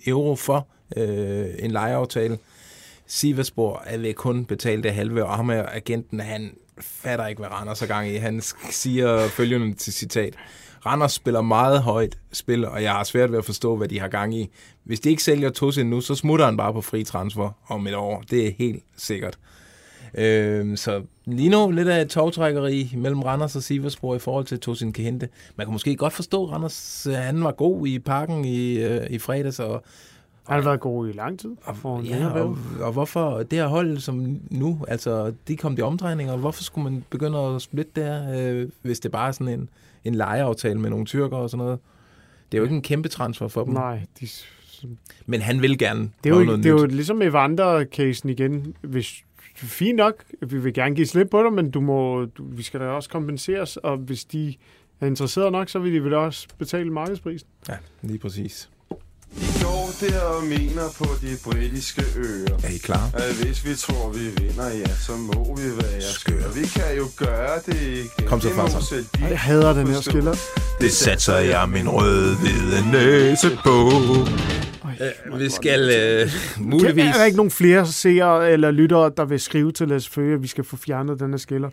200.000 0.01 0.09
euro 0.09 0.35
for 0.35 0.67
øh, 0.97 1.45
en 1.59 1.71
lejeaftale. 1.71 2.37
Sivesborg 3.07 3.81
er 3.85 3.97
ved 3.97 4.13
kun 4.13 4.45
betalt 4.45 4.83
det 4.83 4.93
halve, 4.93 5.25
og 5.25 5.35
ham 5.35 5.49
er 5.49 5.65
agenten, 5.71 6.19
han 6.19 6.51
fatter 6.81 7.27
ikke, 7.27 7.39
hvad 7.39 7.51
Randers 7.51 7.81
er 7.81 7.87
gang 7.87 8.09
i. 8.09 8.15
Han 8.15 8.41
siger 8.71 9.27
følgende 9.27 9.73
til 9.73 9.93
citat. 9.93 10.33
Randers 10.85 11.11
spiller 11.11 11.41
meget 11.41 11.81
højt 11.81 12.17
spil, 12.31 12.65
og 12.65 12.83
jeg 12.83 12.91
har 12.91 13.03
svært 13.03 13.31
ved 13.31 13.37
at 13.37 13.45
forstå, 13.45 13.75
hvad 13.75 13.87
de 13.87 13.99
har 13.99 14.07
gang 14.07 14.35
i. 14.35 14.49
Hvis 14.83 14.99
de 14.99 15.09
ikke 15.09 15.23
sælger 15.23 15.49
Tosin 15.49 15.89
nu, 15.89 16.01
så 16.01 16.15
smutter 16.15 16.45
han 16.45 16.57
bare 16.57 16.73
på 16.73 16.81
fri 16.81 17.03
transfer 17.03 17.51
om 17.67 17.87
et 17.87 17.95
år. 17.95 18.23
Det 18.29 18.47
er 18.47 18.51
helt 18.57 18.83
sikkert. 18.97 19.37
Øh, 20.13 20.77
så 20.77 21.01
lige 21.25 21.49
nu 21.49 21.71
lidt 21.71 21.87
af 21.87 22.01
et 22.01 22.09
togtrækkeri 22.09 22.93
mellem 22.97 23.21
Randers 23.21 23.55
og 23.55 23.63
Siversborg 23.63 24.15
i 24.15 24.19
forhold 24.19 24.45
til 24.45 24.59
Tosin 24.59 24.93
Kehente. 24.93 25.29
Man 25.55 25.67
kan 25.67 25.73
måske 25.73 25.95
godt 25.95 26.13
forstå, 26.13 26.43
at 26.43 26.51
Randers 26.51 27.07
øh, 27.09 27.15
han 27.15 27.43
var 27.43 27.51
god 27.51 27.87
i 27.87 27.99
parken 27.99 28.45
i, 28.45 28.77
øh, 28.77 29.07
i 29.09 29.19
fredags, 29.19 29.59
og 29.59 29.83
han 30.49 30.63
har 30.63 30.69
været 30.69 30.79
god 30.79 31.09
i 31.09 31.11
lang 31.11 31.39
tid. 31.39 31.49
For 31.73 31.99
en 31.99 32.05
Ja, 32.05 32.27
og, 32.27 32.57
og 32.81 32.91
hvorfor 32.91 33.37
det 33.43 33.59
her 33.59 33.67
hold 33.67 33.97
som 33.97 34.39
nu, 34.51 34.85
altså 34.87 35.33
de 35.47 35.57
kom 35.57 35.75
de 35.75 35.81
omdrejninger, 35.81 36.37
hvorfor 36.37 36.63
skulle 36.63 36.91
man 36.91 37.03
begynde 37.09 37.37
at 37.39 37.61
splitte 37.61 37.91
der, 37.95 38.39
øh, 38.61 38.69
hvis 38.81 38.99
det 38.99 39.11
bare 39.11 39.27
er 39.27 39.31
sådan 39.31 39.59
en, 39.59 39.69
en 40.03 40.15
lejeaftale 40.15 40.79
med 40.79 40.89
nogle 40.89 41.05
tyrker 41.05 41.37
og 41.37 41.49
sådan 41.49 41.63
noget? 41.65 41.79
Det 42.51 42.57
er 42.57 42.59
jo 42.59 42.63
ikke 42.63 42.75
en 42.75 42.81
kæmpe 42.81 43.09
transfer 43.09 43.47
for 43.47 43.63
dem. 43.63 43.73
Nej, 43.73 44.01
de, 44.19 44.27
Men 45.25 45.41
han 45.41 45.61
vil 45.61 45.77
gerne 45.77 46.09
det 46.23 46.31
er 46.31 46.37
jo, 46.39 46.43
noget 46.43 46.63
det 46.63 46.65
er 46.65 46.73
jo 46.73 46.85
nyt. 46.85 46.91
ligesom 46.91 47.21
Evander-casen 47.21 48.29
igen. 48.29 48.75
Hvis, 48.81 49.23
fint 49.55 49.95
nok, 49.95 50.23
vi 50.41 50.57
vil 50.57 50.73
gerne 50.73 50.95
give 50.95 51.07
slip 51.07 51.27
på 51.31 51.43
dig, 51.43 51.53
men 51.53 51.71
du 51.71 51.81
må, 51.81 52.25
du, 52.25 52.43
vi 52.51 52.63
skal 52.63 52.79
da 52.79 52.85
også 52.85 53.09
kompenseres, 53.09 53.77
og 53.77 53.97
hvis 53.97 54.25
de 54.25 54.53
er 55.01 55.05
interesseret 55.07 55.51
nok, 55.51 55.69
så 55.69 55.79
vil 55.79 55.93
de 55.93 56.03
vel 56.03 56.13
også 56.13 56.47
betale 56.57 56.89
markedsprisen. 56.93 57.47
Ja, 57.69 57.77
lige 58.01 58.19
præcis. 58.19 58.69
I 59.37 59.63
går 59.63 59.89
der 59.99 60.19
og 60.19 60.43
mener 60.43 60.83
på 60.97 61.05
de 61.21 61.37
britiske 61.43 62.03
øer. 62.17 62.55
Er 62.63 62.69
I 62.69 62.77
klar? 62.77 63.11
At 63.13 63.35
hvis 63.43 63.65
vi 63.65 63.75
tror, 63.75 64.09
vi 64.09 64.43
vinder, 64.43 64.69
ja, 64.69 64.95
så 65.07 65.11
må 65.11 65.55
vi 65.55 65.67
være 65.77 66.01
skøre. 66.01 66.53
Vi 66.55 66.65
kan 66.67 66.97
jo 66.97 67.05
gøre 67.15 67.59
det 67.65 67.81
igen. 67.81 68.27
Kom 68.27 68.41
så, 68.41 69.05
de 69.15 69.25
Jeg 69.29 69.39
hader 69.39 69.73
den 69.73 69.87
her 69.87 70.01
skiller. 70.01 70.35
Det 70.81 70.91
satser 70.91 71.37
jeg 71.37 71.69
min 71.69 71.89
rød-hvide 71.89 72.91
næse 72.91 73.57
på. 73.63 73.89
Øh, 75.01 75.39
vi 75.39 75.49
skal 75.49 75.89
øh, 75.89 76.31
muligvis... 76.57 77.03
Kan, 77.03 77.13
er 77.13 77.17
der 77.17 77.25
ikke 77.25 77.37
nogen 77.37 77.51
flere 77.51 77.87
seere 77.87 78.51
eller 78.51 78.71
lyttere, 78.71 79.11
der 79.17 79.25
vil 79.25 79.39
skrive 79.39 79.71
til 79.71 79.87
Lars 79.87 80.07
Føge, 80.07 80.33
at 80.33 80.41
vi 80.41 80.47
skal 80.47 80.63
få 80.63 80.77
fjernet 80.77 81.19
den 81.19 81.29
her 81.29 81.37
skiller? 81.37 81.69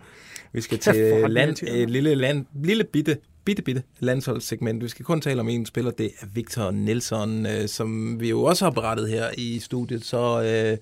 Vi 0.52 0.60
skal 0.60 0.78
til 0.78 0.94
land, 1.28 1.62
et 1.62 1.90
lille, 1.90 2.14
land, 2.14 2.46
lille 2.64 2.84
bitte, 2.84 3.16
bitte, 3.46 3.62
bitte 3.62 3.82
landsholdssegment. 4.00 4.82
Vi 4.84 4.88
skal 4.88 5.04
kun 5.04 5.20
tale 5.20 5.40
om 5.40 5.48
en 5.48 5.66
spiller, 5.66 5.90
det 5.90 6.10
er 6.20 6.26
Victor 6.34 6.70
Nelson, 6.70 7.46
øh, 7.46 7.68
som 7.68 8.20
vi 8.20 8.28
jo 8.28 8.42
også 8.42 8.64
har 8.64 8.70
berettet 8.70 9.08
her 9.08 9.30
i 9.38 9.58
studiet. 9.58 10.04
Så 10.04 10.42
øh, 10.42 10.78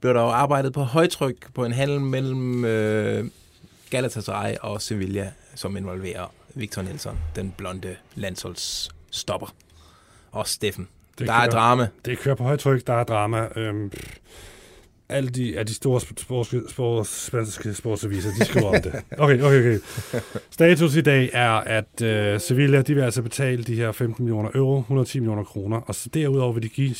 blev 0.00 0.14
der 0.14 0.20
jo 0.20 0.28
arbejdet 0.28 0.72
på 0.72 0.82
højtryk 0.82 1.36
på 1.54 1.64
en 1.64 1.72
handel 1.72 2.00
mellem 2.00 2.64
øh, 2.64 3.24
Galatasaray 3.90 4.54
og 4.60 4.82
Sevilla, 4.82 5.30
som 5.54 5.76
involverer 5.76 6.32
Victor 6.54 6.82
Nelson, 6.82 7.18
den 7.36 7.54
blonde 7.56 7.96
landsholdsstopper. 8.14 9.54
Og 10.32 10.48
Steffen. 10.48 10.88
Det 11.18 11.26
der 11.26 11.32
er 11.32 11.40
kører- 11.40 11.50
drama. 11.50 11.88
Det 12.04 12.18
kører 12.18 12.34
på 12.34 12.42
højtryk, 12.44 12.86
der 12.86 12.94
er 12.94 13.04
drama. 13.04 13.48
Øhm, 13.56 13.92
alle 15.08 15.28
de, 15.30 15.52
ja, 15.52 15.62
de 15.62 15.74
store 15.74 16.00
sp- 16.00 16.22
sports, 16.22 16.54
sports, 16.70 17.26
spanske 17.26 17.74
sportsaviser, 17.74 18.30
de 18.38 18.44
skriver 18.44 18.68
om 18.68 18.82
det. 18.82 18.92
Okay, 19.18 19.40
okay, 19.42 19.58
okay. 19.60 19.78
Status 20.50 20.96
i 20.96 21.00
dag 21.00 21.30
er, 21.32 21.50
at 21.50 22.02
øh, 22.02 22.40
Sevilla, 22.40 22.82
de 22.82 22.94
vil 22.94 23.02
altså 23.02 23.22
betale 23.22 23.62
de 23.62 23.74
her 23.74 23.92
15 23.92 24.24
millioner 24.24 24.50
euro, 24.54 24.78
110 24.78 25.20
millioner 25.20 25.44
kroner, 25.44 25.80
og 25.80 25.94
så 25.94 26.08
derudover 26.08 26.52
vil 26.52 26.62
de 26.62 26.68
give 26.68 26.94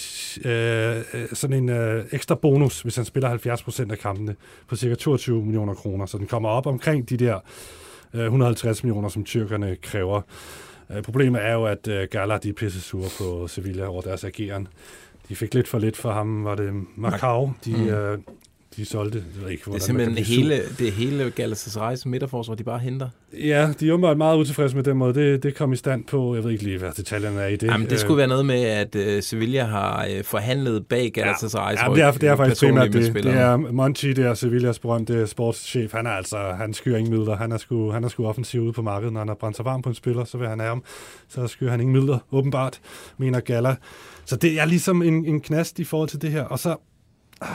øh, 0.44 0.96
øh, 1.14 1.28
sådan 1.32 1.56
en 1.56 1.68
øh, 1.68 2.04
ekstra 2.12 2.34
bonus, 2.34 2.80
hvis 2.82 2.96
han 2.96 3.04
spiller 3.04 3.28
70 3.28 3.62
procent 3.62 3.92
af 3.92 3.98
kampene, 3.98 4.36
på 4.68 4.76
cirka 4.76 4.94
22 4.94 5.42
millioner 5.44 5.74
kroner. 5.74 6.06
Så 6.06 6.18
den 6.18 6.26
kommer 6.26 6.48
op 6.48 6.66
omkring 6.66 7.10
de 7.10 7.16
der 7.16 7.38
øh, 8.14 8.24
150 8.24 8.82
millioner, 8.84 9.08
som 9.08 9.24
tyrkerne 9.24 9.76
kræver. 9.82 10.20
Øh, 10.90 11.02
problemet 11.02 11.42
er 11.44 11.52
jo, 11.52 11.64
at 11.64 11.88
øh, 11.88 12.08
Gala, 12.10 12.38
de 12.38 12.48
er 12.48 12.52
pisse 12.52 12.80
sure 12.80 13.08
på 13.18 13.48
Sevilla 13.48 13.86
over 13.86 14.02
deres 14.02 14.24
ageren. 14.24 14.68
De 15.28 15.36
fik 15.36 15.54
lidt 15.54 15.68
for 15.68 15.78
lidt 15.78 15.96
for 15.96 16.12
ham, 16.12 16.44
var 16.44 16.54
det 16.54 16.84
Macau, 16.96 17.52
de, 17.64 17.76
Mm. 17.76 17.88
øh, 17.88 18.18
de 18.76 18.84
solgte. 18.84 19.24
Jeg 19.34 19.42
ved 19.44 19.50
ikke, 19.50 19.60
Det 19.60 19.66
er 19.66 19.70
hvordan 19.70 19.94
man 19.96 20.14
simpelthen 20.14 20.24
sur. 20.24 20.34
hele, 20.34 20.62
det 20.78 20.92
hele 20.92 21.32
Galatasaray's 21.40 22.02
midterforsvar, 22.08 22.54
de 22.54 22.64
bare 22.64 22.78
henter. 22.78 23.08
Ja, 23.32 23.72
de 23.80 23.88
er 23.88 23.92
åbenbart 23.92 24.16
meget 24.16 24.38
utilfredse 24.38 24.76
med 24.76 24.84
den 24.84 24.96
måde. 24.96 25.14
Det, 25.14 25.42
det 25.42 25.54
kom 25.54 25.72
i 25.72 25.76
stand 25.76 26.04
på, 26.04 26.34
jeg 26.34 26.44
ved 26.44 26.50
ikke 26.50 26.64
lige, 26.64 26.78
hvad 26.78 26.92
detaljerne 26.96 27.40
er 27.40 27.46
i 27.46 27.56
det. 27.56 27.66
Jamen, 27.66 27.90
det 27.90 28.00
skulle 28.00 28.18
være 28.18 28.26
noget 28.26 28.46
med, 28.46 28.62
at 28.62 28.94
uh, 28.94 29.02
Sevilla 29.22 29.64
har 29.64 30.06
uh, 30.06 30.24
forhandlet 30.24 30.86
bag 30.86 31.12
Galatasaray's 31.18 31.88
Ja, 31.88 31.94
det 31.94 32.02
er, 32.02 32.10
det 32.12 32.28
er 32.28 32.36
faktisk 32.36 32.62
primært 32.62 32.92
det. 32.92 33.14
Det 33.14 33.26
er 33.26 33.56
Monchi, 33.56 34.12
det 34.12 34.24
er 34.24 34.34
Sevillas 34.34 34.78
berømte 34.78 35.26
sportschef. 35.26 35.92
Han 35.92 36.06
er 36.06 36.10
altså, 36.10 36.36
han 36.58 36.74
skyr 36.74 36.96
ingen 36.96 37.18
midler. 37.18 37.36
Han 37.36 37.52
er 37.52 37.58
sgu, 37.58 37.90
han 37.90 38.04
er 38.04 38.08
sgu 38.08 38.26
offensiv 38.26 38.60
ude 38.60 38.72
på 38.72 38.82
markedet. 38.82 39.12
Når 39.12 39.20
han 39.20 39.28
har 39.28 39.34
brændt 39.34 39.56
sig 39.56 39.64
varm 39.64 39.82
på 39.82 39.88
en 39.88 39.94
spiller, 39.94 40.24
så 40.24 40.38
vil 40.38 40.48
han 40.48 40.58
have 40.58 40.68
ham. 40.68 40.82
Så 41.28 41.46
skyr 41.46 41.70
han 41.70 41.80
ingen 41.80 41.96
midler, 41.96 42.18
åbenbart, 42.32 42.80
mener 43.18 43.40
Gala. 43.40 43.76
Så 44.24 44.36
det 44.36 44.60
er 44.60 44.64
ligesom 44.64 45.02
en, 45.02 45.24
en 45.24 45.40
knast 45.40 45.78
i 45.78 45.84
forhold 45.84 46.08
til 46.08 46.22
det 46.22 46.30
her. 46.30 46.42
Og 46.42 46.58
så... 46.58 46.76
Ah, 47.40 47.48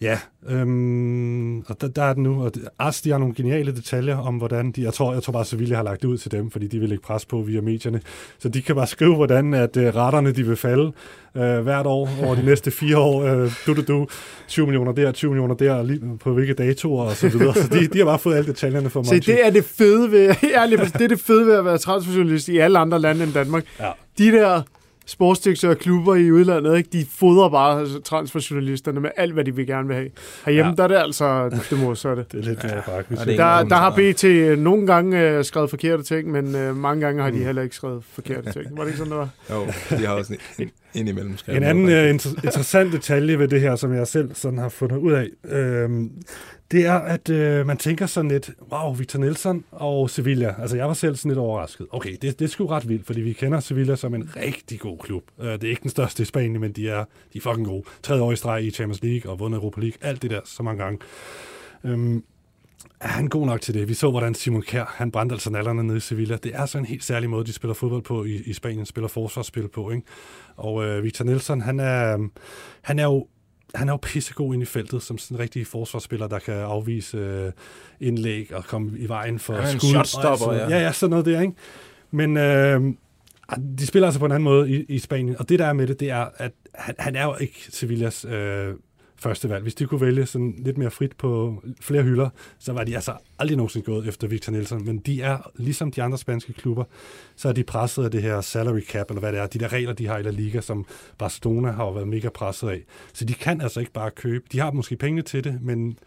Ja, 0.00 0.18
øhm, 0.48 1.60
og 1.60 1.80
der, 1.80 1.88
der 1.88 2.02
er 2.02 2.12
den 2.12 2.22
nu. 2.22 2.44
Og 2.44 2.52
Ars, 2.78 3.00
de 3.00 3.10
har 3.10 3.18
nogle 3.18 3.34
geniale 3.34 3.76
detaljer 3.76 4.16
om, 4.16 4.34
hvordan 4.34 4.72
de... 4.72 4.82
Jeg 4.82 4.94
tror, 4.94 5.12
jeg 5.12 5.22
tror 5.22 5.32
bare, 5.32 5.44
Sevilla 5.44 5.76
har 5.76 5.82
lagt 5.82 6.02
det 6.02 6.08
ud 6.08 6.18
til 6.18 6.30
dem, 6.30 6.50
fordi 6.50 6.66
de 6.66 6.78
vil 6.78 6.88
lægge 6.88 7.02
pres 7.02 7.24
på 7.24 7.42
via 7.42 7.60
medierne. 7.60 8.00
Så 8.38 8.48
de 8.48 8.62
kan 8.62 8.74
bare 8.74 8.86
skrive, 8.86 9.14
hvordan 9.14 9.54
at 9.54 9.76
uh, 9.76 9.82
retterne 9.82 10.32
de 10.32 10.46
vil 10.46 10.56
falde 10.56 10.92
øh, 11.36 11.60
hvert 11.60 11.86
år 11.86 12.10
over 12.24 12.34
de 12.34 12.44
næste 12.44 12.70
fire 12.70 12.98
år. 12.98 13.24
Øh, 13.24 13.52
du, 13.66 13.74
du, 13.74 13.82
du, 13.82 14.06
20 14.48 14.66
millioner 14.66 14.92
der, 14.92 15.12
20 15.12 15.30
millioner 15.30 15.54
der, 15.54 15.82
lige 15.82 16.18
på 16.20 16.32
hvilke 16.32 16.54
datoer 16.54 17.04
og 17.04 17.16
så 17.16 17.28
videre. 17.28 17.54
Så 17.54 17.68
de, 17.68 17.86
de 17.86 17.98
har 17.98 18.04
bare 18.04 18.18
fået 18.18 18.36
alle 18.36 18.46
detaljerne 18.46 18.90
for 18.90 19.02
Se, 19.02 19.20
det 19.20 19.46
er 19.46 19.50
det 19.50 19.64
fede 19.64 20.10
ved, 20.10 20.34
ærligt, 20.54 20.92
det 20.92 21.02
er 21.02 21.08
det 21.08 21.20
fede 21.20 21.46
ved 21.46 21.54
at 21.54 21.64
være 21.64 21.78
transferjournalist 21.78 22.48
i 22.48 22.58
alle 22.58 22.78
andre 22.78 22.98
lande 22.98 23.24
end 23.24 23.32
Danmark. 23.32 23.64
Ja. 23.80 23.90
De 24.18 24.32
der 24.32 24.62
sportsdirektører 25.06 25.72
og 25.74 25.78
klubber 25.78 26.14
i 26.14 26.30
udlandet, 26.32 26.76
ikke? 26.76 26.88
de 26.92 27.06
fodrer 27.10 27.48
bare 27.48 27.80
altså, 27.80 28.00
transferjournalisterne 28.00 29.00
med 29.00 29.10
alt, 29.16 29.32
hvad 29.32 29.44
de 29.44 29.56
vil 29.56 29.66
gerne 29.66 29.86
vil 29.88 29.96
have. 29.96 30.10
Herhjemme, 30.44 30.66
ja. 30.66 30.70
Ja. 30.70 30.76
der 30.76 30.82
er 30.84 30.88
det 30.88 30.96
altså 31.06 31.48
det 31.70 31.78
modsatte. 31.78 32.24
Det 32.32 32.40
er 32.40 32.44
lidt 32.44 32.64
mere 32.64 32.82
er 33.38 33.60
Der, 33.60 33.68
der 33.68 33.76
har. 33.76 33.90
BT 34.54 34.58
nogle 34.58 34.86
gange 34.86 35.20
øh, 35.30 35.44
skrevet 35.44 35.70
forkerte 35.70 36.02
ting, 36.02 36.30
men 36.30 36.54
øh, 36.54 36.76
mange 36.76 37.00
gange 37.06 37.22
har 37.22 37.30
de 37.30 37.36
Mm. 37.36 37.44
heller 37.44 37.62
ikke 37.62 37.76
skrevet 37.76 38.04
forkerte 38.12 38.52
ting. 38.52 38.64
Var 38.76 38.82
det 38.82 38.86
ikke 38.90 38.98
sådan, 38.98 39.10
det 39.12 39.18
var? 39.18 39.28
Jo, 39.56 39.66
de 39.98 40.06
har 40.06 40.14
også 40.14 40.34
en, 40.58 40.70
en 40.94 41.08
imellem 41.08 41.36
skrevet 41.38 41.56
En 41.56 41.62
anden 41.62 41.84
noget. 41.84 42.10
uh, 42.10 42.16
inter- 42.16 42.44
interessant 42.44 42.92
detalje 42.92 43.38
ved 43.38 43.48
det 43.48 43.60
her, 43.60 43.76
som 43.76 43.94
jeg 43.94 44.06
selv 44.06 44.30
sådan 44.34 44.58
har 44.58 44.68
fundet 44.68 44.96
ud 44.96 45.12
af, 45.12 45.28
øhm, 45.56 46.10
det 46.72 46.86
er, 46.86 46.94
at 46.94 47.30
øh, 47.30 47.66
man 47.66 47.76
tænker 47.76 48.06
sådan 48.06 48.30
lidt, 48.30 48.50
wow, 48.72 48.94
Victor 48.94 49.18
Nelson 49.18 49.64
og 49.70 50.10
Sevilla. 50.10 50.54
Altså, 50.58 50.76
jeg 50.76 50.86
var 50.86 50.94
selv 50.94 51.16
sådan 51.16 51.30
lidt 51.30 51.38
overrasket. 51.38 51.86
Okay, 51.90 52.16
det, 52.22 52.38
det 52.38 52.44
er 52.44 52.48
sgu 52.48 52.66
ret 52.66 52.88
vildt, 52.88 53.06
fordi 53.06 53.20
vi 53.20 53.32
kender 53.32 53.60
Sevilla 53.60 53.96
som 53.96 54.14
en 54.14 54.36
rigtig 54.36 54.80
god 54.80 54.98
klub. 54.98 55.22
Øh, 55.40 55.52
det 55.52 55.64
er 55.64 55.68
ikke 55.68 55.82
den 55.82 55.90
største 55.90 56.22
i 56.22 56.26
Spanien, 56.26 56.60
men 56.60 56.72
de 56.72 56.88
er, 56.88 57.04
de 57.32 57.38
er 57.38 57.42
fucking 57.42 57.66
gode. 57.66 57.84
Tredje 58.02 58.22
år 58.22 58.32
i 58.32 58.36
streg 58.36 58.64
i 58.64 58.70
Champions 58.70 59.02
League 59.02 59.32
og 59.32 59.38
vundet 59.38 59.58
Europa 59.58 59.80
League. 59.80 59.98
Alt 60.00 60.22
det 60.22 60.30
der 60.30 60.40
så 60.44 60.62
mange 60.62 60.84
gange. 60.84 60.98
Øhm, 61.84 62.24
er 63.00 63.08
han 63.08 63.28
god 63.28 63.46
nok 63.46 63.60
til 63.60 63.74
det? 63.74 63.88
Vi 63.88 63.94
så, 63.94 64.10
hvordan 64.10 64.34
Simon 64.34 64.62
Kjær, 64.62 64.94
han 64.96 65.10
brændte 65.10 65.32
altså 65.32 65.50
nallerne 65.50 65.82
nede 65.82 65.96
i 65.96 66.00
Sevilla. 66.00 66.36
Det 66.36 66.52
er 66.54 66.66
så 66.66 66.78
en 66.78 66.84
helt 66.84 67.04
særlig 67.04 67.30
måde, 67.30 67.44
de 67.44 67.52
spiller 67.52 67.74
fodbold 67.74 68.02
på 68.02 68.24
i, 68.24 68.42
i 68.46 68.52
Spanien, 68.52 68.86
spiller 68.86 69.08
forsvarsspil 69.08 69.68
på, 69.68 69.90
ikke? 69.90 70.06
Og 70.56 70.84
øh, 70.84 71.04
Victor 71.04 71.24
Nelson, 71.24 71.60
han 71.60 71.80
er, 71.80 72.14
øhm, 72.14 72.30
han 72.82 72.98
er 72.98 73.04
jo 73.04 73.26
han 73.74 73.88
er 73.88 73.92
jo 73.92 73.98
pissegod 74.02 74.54
ind 74.54 74.62
i 74.62 74.66
feltet, 74.66 75.02
som 75.02 75.18
sådan 75.18 75.36
en 75.36 75.40
rigtig 75.40 75.66
forsvarsspiller, 75.66 76.26
der 76.26 76.38
kan 76.38 76.54
afvise 76.54 77.16
øh, 77.16 77.52
indlæg 78.00 78.54
og 78.54 78.64
komme 78.64 78.98
i 78.98 79.08
vejen 79.08 79.38
for 79.38 79.54
en 79.54 79.80
skud. 79.80 79.88
shotstopper, 79.88 80.52
ja. 80.52 80.68
ja. 80.68 80.78
Ja, 80.78 80.92
sådan 80.92 81.10
noget 81.10 81.26
der, 81.26 81.40
ikke? 81.40 81.54
Men 82.10 82.36
øh, 82.36 82.80
de 83.78 83.86
spiller 83.86 84.06
altså 84.06 84.18
på 84.18 84.26
en 84.26 84.32
anden 84.32 84.44
måde 84.44 84.70
i, 84.70 84.84
i 84.88 84.98
Spanien, 84.98 85.36
og 85.38 85.48
det 85.48 85.58
der 85.58 85.66
er 85.66 85.72
med 85.72 85.86
det, 85.86 86.00
det 86.00 86.10
er, 86.10 86.28
at 86.36 86.52
han, 86.74 86.94
han 86.98 87.16
er 87.16 87.24
jo 87.24 87.36
ikke 87.40 87.66
Sevillas 87.70 88.24
øh, 88.24 88.74
første 89.22 89.48
valg. 89.48 89.62
Hvis 89.62 89.74
de 89.74 89.86
kunne 89.86 90.00
vælge 90.00 90.26
sådan 90.26 90.54
lidt 90.58 90.78
mere 90.78 90.90
frit 90.90 91.16
på 91.16 91.62
flere 91.80 92.02
hylder, 92.02 92.28
så 92.58 92.72
var 92.72 92.84
de 92.84 92.94
altså 92.94 93.12
aldrig 93.38 93.56
nogensinde 93.56 93.84
gået 93.84 94.08
efter 94.08 94.26
Victor 94.26 94.52
Nielsen. 94.52 94.84
Men 94.84 94.98
de 94.98 95.22
er, 95.22 95.50
ligesom 95.56 95.90
de 95.90 96.02
andre 96.02 96.18
spanske 96.18 96.52
klubber, 96.52 96.84
så 97.36 97.48
er 97.48 97.52
de 97.52 97.64
presset 97.64 98.04
af 98.04 98.10
det 98.10 98.22
her 98.22 98.40
salary 98.40 98.80
cap, 98.80 99.10
eller 99.10 99.20
hvad 99.20 99.32
det 99.32 99.40
er, 99.40 99.46
de 99.46 99.58
der 99.58 99.72
regler, 99.72 99.92
de 99.92 100.06
har 100.06 100.18
i 100.18 100.22
La 100.22 100.30
Liga, 100.30 100.60
som 100.60 100.86
Barcelona 101.18 101.70
har 101.70 101.84
jo 101.84 101.90
været 101.90 102.08
mega 102.08 102.28
presset 102.28 102.68
af. 102.68 102.84
Så 103.12 103.24
de 103.24 103.34
kan 103.34 103.60
altså 103.60 103.80
ikke 103.80 103.92
bare 103.92 104.10
købe. 104.10 104.44
De 104.52 104.58
har 104.58 104.70
måske 104.70 104.96
penge 104.96 105.22
til 105.22 105.44
det, 105.44 105.58
men, 105.62 105.98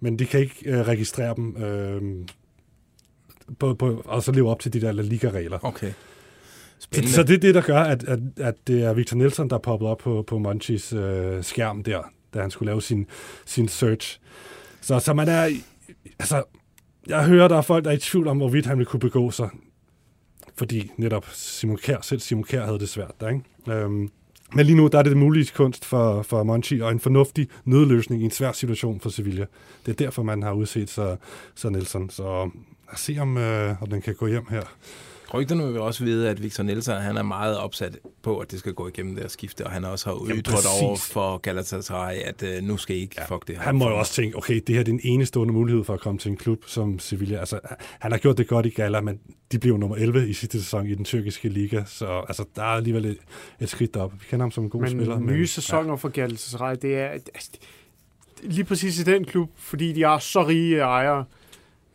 men 0.00 0.18
de 0.18 0.26
kan 0.26 0.40
ikke 0.40 0.54
øh, 0.66 0.80
registrere 0.80 1.34
dem 1.36 1.56
øh, 1.56 2.02
på, 3.58 3.74
på, 3.74 4.02
og 4.04 4.22
så 4.22 4.32
leve 4.32 4.50
op 4.50 4.60
til 4.60 4.72
de 4.72 4.80
der 4.80 4.92
La 4.92 5.02
Liga-regler. 5.02 5.58
Okay. 5.62 5.92
Så, 6.78 6.84
Spændende. 6.84 7.14
så 7.14 7.22
det 7.22 7.34
er 7.34 7.38
det, 7.38 7.54
der 7.54 7.60
gør, 7.60 7.80
at, 7.80 8.04
at, 8.04 8.18
at 8.36 8.54
det 8.66 8.82
er 8.82 8.92
Victor 8.92 9.16
Nielsen, 9.16 9.50
der 9.50 9.56
er 9.56 9.60
poppet 9.60 9.88
op 9.88 9.98
på, 9.98 10.24
på 10.26 10.38
Monchis 10.38 10.92
øh, 10.92 11.44
skærm 11.44 11.82
der, 11.82 12.02
da 12.34 12.40
han 12.40 12.50
skulle 12.50 12.70
lave 12.70 12.82
sin, 12.82 13.06
sin 13.46 13.68
search. 13.68 14.20
Så, 14.80 14.98
så 14.98 15.14
man 15.14 15.28
er... 15.28 15.50
Altså, 16.18 16.42
jeg 17.06 17.26
hører, 17.26 17.48
der 17.48 17.56
er 17.56 17.62
folk, 17.62 17.84
der 17.84 17.90
er 17.90 17.94
i 17.94 17.98
tvivl 17.98 18.28
om, 18.28 18.36
hvorvidt 18.36 18.66
han 18.66 18.78
vil 18.78 18.86
kunne 18.86 19.00
begå 19.00 19.30
sig. 19.30 19.48
Fordi 20.56 20.90
netop 20.96 21.26
Simon 21.32 21.76
Kjær, 21.76 22.00
selv 22.02 22.20
Simon 22.20 22.44
Kjær 22.44 22.64
havde 22.64 22.78
det 22.78 22.88
svært 22.88 23.20
der, 23.20 23.28
ikke? 23.28 23.42
Øhm, 23.68 24.10
men 24.54 24.66
lige 24.66 24.76
nu, 24.76 24.86
der 24.86 24.98
er 24.98 25.02
det 25.02 25.10
det 25.10 25.18
mulige 25.18 25.50
kunst 25.54 25.84
for, 25.84 26.22
for 26.22 26.42
Monchi, 26.42 26.80
og 26.80 26.90
en 26.90 27.00
fornuftig 27.00 27.48
nødløsning 27.64 28.22
i 28.22 28.24
en 28.24 28.30
svær 28.30 28.52
situation 28.52 29.00
for 29.00 29.10
Sevilla. 29.10 29.46
Det 29.86 29.92
er 29.92 30.04
derfor, 30.04 30.22
man 30.22 30.42
har 30.42 30.52
udset 30.52 30.90
så, 30.90 31.16
så 31.54 31.70
Nelson. 31.70 32.10
Så 32.10 32.22
øh, 32.22 32.44
lad 32.86 32.94
os 32.94 33.00
se, 33.00 33.16
om, 33.20 33.36
øh, 33.36 33.82
om 33.82 33.88
den 33.88 34.02
kan 34.02 34.14
gå 34.14 34.26
hjem 34.26 34.46
her. 34.50 34.62
Rygterne 35.34 35.72
vil 35.72 35.80
også 35.80 36.04
vide, 36.04 36.30
at 36.30 36.42
Victor 36.42 36.64
Nielsen 36.64 36.94
han 36.94 37.16
er 37.16 37.22
meget 37.22 37.58
opsat 37.58 37.98
på, 38.22 38.38
at 38.38 38.50
det 38.50 38.58
skal 38.58 38.72
gå 38.72 38.88
igennem 38.88 39.14
det 39.14 39.24
her 39.24 39.28
skifte, 39.28 39.66
og 39.66 39.72
han 39.72 39.84
også 39.84 40.10
har 40.10 40.34
ytret 40.36 40.82
over 40.82 40.96
for 40.96 41.38
Galatasaray, 41.38 42.16
at 42.16 42.42
øh, 42.42 42.62
nu 42.62 42.76
skal 42.76 42.96
I 42.96 43.00
ikke 43.00 43.14
ja, 43.18 43.34
fuck 43.34 43.48
det 43.48 43.56
her. 43.56 43.62
Han 43.62 43.76
må 43.76 43.88
jo 43.88 43.98
også 43.98 44.12
tænke, 44.12 44.36
okay, 44.36 44.60
det 44.66 44.74
her 44.74 44.80
er 44.80 44.84
den 44.84 45.00
enestående 45.02 45.54
mulighed 45.54 45.84
for 45.84 45.94
at 45.94 46.00
komme 46.00 46.18
til 46.18 46.30
en 46.30 46.36
klub 46.36 46.64
som 46.66 46.98
Sevilla. 46.98 47.38
Altså, 47.38 47.60
han 47.98 48.12
har 48.12 48.18
gjort 48.18 48.38
det 48.38 48.48
godt 48.48 48.66
i 48.66 48.70
Gala, 48.70 49.00
men 49.00 49.20
de 49.52 49.58
blev 49.58 49.76
nummer 49.78 49.96
11 49.96 50.28
i 50.28 50.32
sidste 50.32 50.62
sæson 50.62 50.86
i 50.86 50.94
den 50.94 51.04
tyrkiske 51.04 51.48
liga, 51.48 51.82
så 51.86 52.24
altså, 52.28 52.44
der 52.56 52.62
er 52.62 52.66
alligevel 52.66 53.04
et, 53.04 53.18
et 53.60 53.68
skridt 53.68 53.96
op. 53.96 54.12
Vi 54.12 54.26
kender 54.30 54.44
ham 54.44 54.50
som 54.50 54.64
en 54.64 54.70
god 54.70 54.80
Men 54.80 54.90
spiller. 54.90 55.18
nye 55.18 55.46
sæsoner 55.46 55.96
for 55.96 56.08
Galatasaray, 56.08 56.76
det 56.82 56.98
er 56.98 57.06
altså, 57.06 57.50
lige 58.42 58.64
præcis 58.64 59.00
i 59.00 59.02
den 59.02 59.24
klub, 59.24 59.50
fordi 59.56 59.92
de 59.92 60.02
er 60.02 60.18
så 60.18 60.46
rige 60.46 60.78
ejere, 60.78 61.24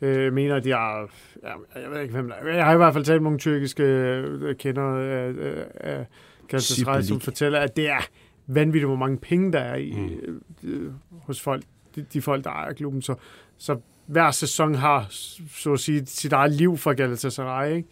øh, 0.03 0.33
mener, 0.33 0.55
at 0.55 0.63
de 0.63 0.71
er... 0.71 1.07
Ja, 1.43 1.81
jeg 1.81 1.91
ved 1.91 2.01
ikke, 2.01 2.13
hvem 2.13 2.27
der 2.27 2.35
er. 2.35 2.55
Jeg 2.55 2.65
har 2.65 2.73
i 2.73 2.77
hvert 2.77 2.93
fald 2.93 3.05
talt 3.05 3.21
med 3.21 3.23
nogle 3.23 3.39
tyrkiske 3.39 3.83
øh, 3.83 4.55
kender 4.55 4.83
af, 4.83 5.27
af, 5.27 5.65
af 5.75 6.05
Galatasaray, 6.47 7.01
som 7.01 7.19
fortæller, 7.19 7.59
at 7.59 7.75
det 7.75 7.89
er 7.89 8.01
vanvittigt, 8.47 8.87
hvor 8.87 8.95
mange 8.95 9.17
penge 9.17 9.51
der 9.53 9.59
er 9.59 9.75
i, 9.75 9.93
mm. 10.27 10.41
øh, 10.69 10.91
hos 11.21 11.41
folk, 11.41 11.63
de, 11.95 12.05
de 12.13 12.21
folk, 12.21 12.43
der 12.43 12.49
ejer 12.49 12.73
klubben. 12.73 13.01
Så, 13.01 13.15
så 13.57 13.77
hver 14.05 14.31
sæson 14.31 14.75
har, 14.75 15.05
så 15.49 15.73
at 15.73 15.79
sige, 15.79 16.05
sit 16.05 16.33
eget 16.33 16.51
liv 16.51 16.77
for 16.77 16.93
Galatasaray, 16.93 17.75
ikke? 17.75 17.87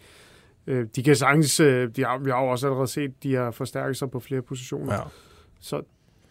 Øh, 0.66 0.86
De 0.96 1.02
kan 1.02 1.16
sagtens, 1.16 1.60
øh, 1.60 1.88
de 1.96 2.04
har, 2.04 2.18
vi 2.18 2.30
har 2.30 2.42
jo 2.42 2.48
også 2.48 2.66
allerede 2.66 2.86
set, 2.88 3.22
de 3.22 3.34
har 3.34 3.50
forstærket 3.50 3.96
sig 3.96 4.10
på 4.10 4.20
flere 4.20 4.42
positioner. 4.42 4.94
Ja. 4.94 5.00
Så, 5.60 5.82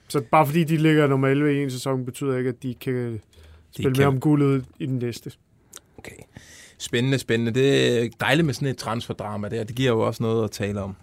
så 0.08 0.22
bare 0.32 0.46
fordi 0.46 0.64
de 0.64 0.78
ligger 0.78 1.08
nummer 1.08 1.28
11 1.28 1.54
i 1.60 1.64
en 1.64 1.70
sæson, 1.72 2.06
betyder 2.06 2.38
ikke, 2.38 2.50
at 2.50 2.64
de 2.64 2.74
kan 2.74 3.22
spille 3.72 3.94
kan- 3.96 4.02
med 4.02 4.06
om 4.08 4.20
guldet 4.20 4.66
i 4.80 4.86
den 4.86 4.98
næste. 4.98 5.32
Okay. 6.01 6.17
Spændende, 6.79 7.19
spændende. 7.19 7.61
Det 7.61 7.99
er 8.05 8.09
dejligt 8.21 8.47
med 8.47 8.55
sådan 8.55 8.69
et 8.69 8.77
transferdrama 8.77 9.49
der. 9.49 9.65
Det 9.65 9.77
giver 9.77 9.93
jo 9.93 10.01
også 10.01 10.23
noget 10.23 10.45
at 10.45 10.51
tale 10.51 10.81
om. 10.81 10.97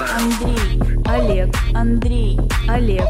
Андрей, 0.00 0.80
Олег, 1.14 1.48
Андрей, 1.74 2.36
Олег. 2.68 3.08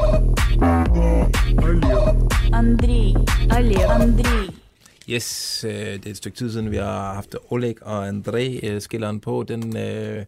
Андрей, 2.53 3.15
Олег, 3.57 3.91
Андрей. 3.91 4.61
Yes, 5.09 5.65
øh, 5.69 5.73
det 5.73 6.07
er 6.07 6.11
et 6.11 6.17
stykke 6.17 6.39
tid 6.39 6.53
siden, 6.53 6.71
vi 6.71 6.77
har 6.77 7.15
haft 7.15 7.37
Oleg 7.51 7.75
og 7.83 8.09
André 8.09 8.67
øh, 8.67 8.81
skilleren 8.81 9.21
på. 9.21 9.45
Den 9.49 9.77
øh, 9.77 10.25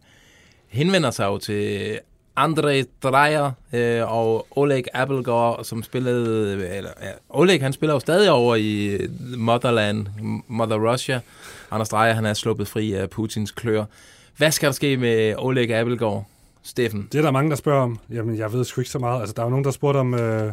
henvender 0.67 1.11
sig 1.11 1.25
jo 1.25 1.37
til 1.37 1.99
André 2.44 2.84
Dreyer 3.02 3.50
øh, 3.72 4.12
og 4.12 4.46
Oleg 4.50 4.84
Appelgaard, 4.94 5.64
som 5.64 5.82
spillede... 5.82 6.52
Eller, 6.76 6.90
ja, 7.02 7.10
Oleg, 7.28 7.60
han 7.62 7.72
spiller 7.72 7.94
jo 7.94 8.00
stadig 8.00 8.30
over 8.30 8.56
i 8.56 8.98
Motherland, 9.36 10.06
Mother 10.48 10.92
Russia. 10.92 11.20
Anders 11.70 11.88
Dreyer, 11.88 12.12
han 12.12 12.24
er 12.26 12.34
sluppet 12.34 12.68
fri 12.68 12.92
af 12.92 13.10
Putins 13.10 13.50
klør. 13.50 13.84
Hvad 14.36 14.50
skal 14.50 14.66
der 14.66 14.72
ske 14.72 14.96
med 14.96 15.34
Oleg 15.38 15.70
Appelgaard, 15.70 16.26
Steffen? 16.62 17.08
Det 17.12 17.18
er 17.18 17.22
der 17.22 17.30
mange, 17.30 17.50
der 17.50 17.56
spørger 17.56 17.82
om. 17.82 17.98
Jamen, 18.10 18.38
jeg 18.38 18.52
ved 18.52 18.64
sgu 18.64 18.80
ikke 18.80 18.90
så 18.90 18.98
meget. 18.98 19.20
Altså, 19.20 19.34
der 19.34 19.42
er 19.42 19.46
jo 19.46 19.50
nogen, 19.50 19.64
der 19.64 19.70
spurgte 19.70 19.98
om, 19.98 20.14
øh, 20.14 20.52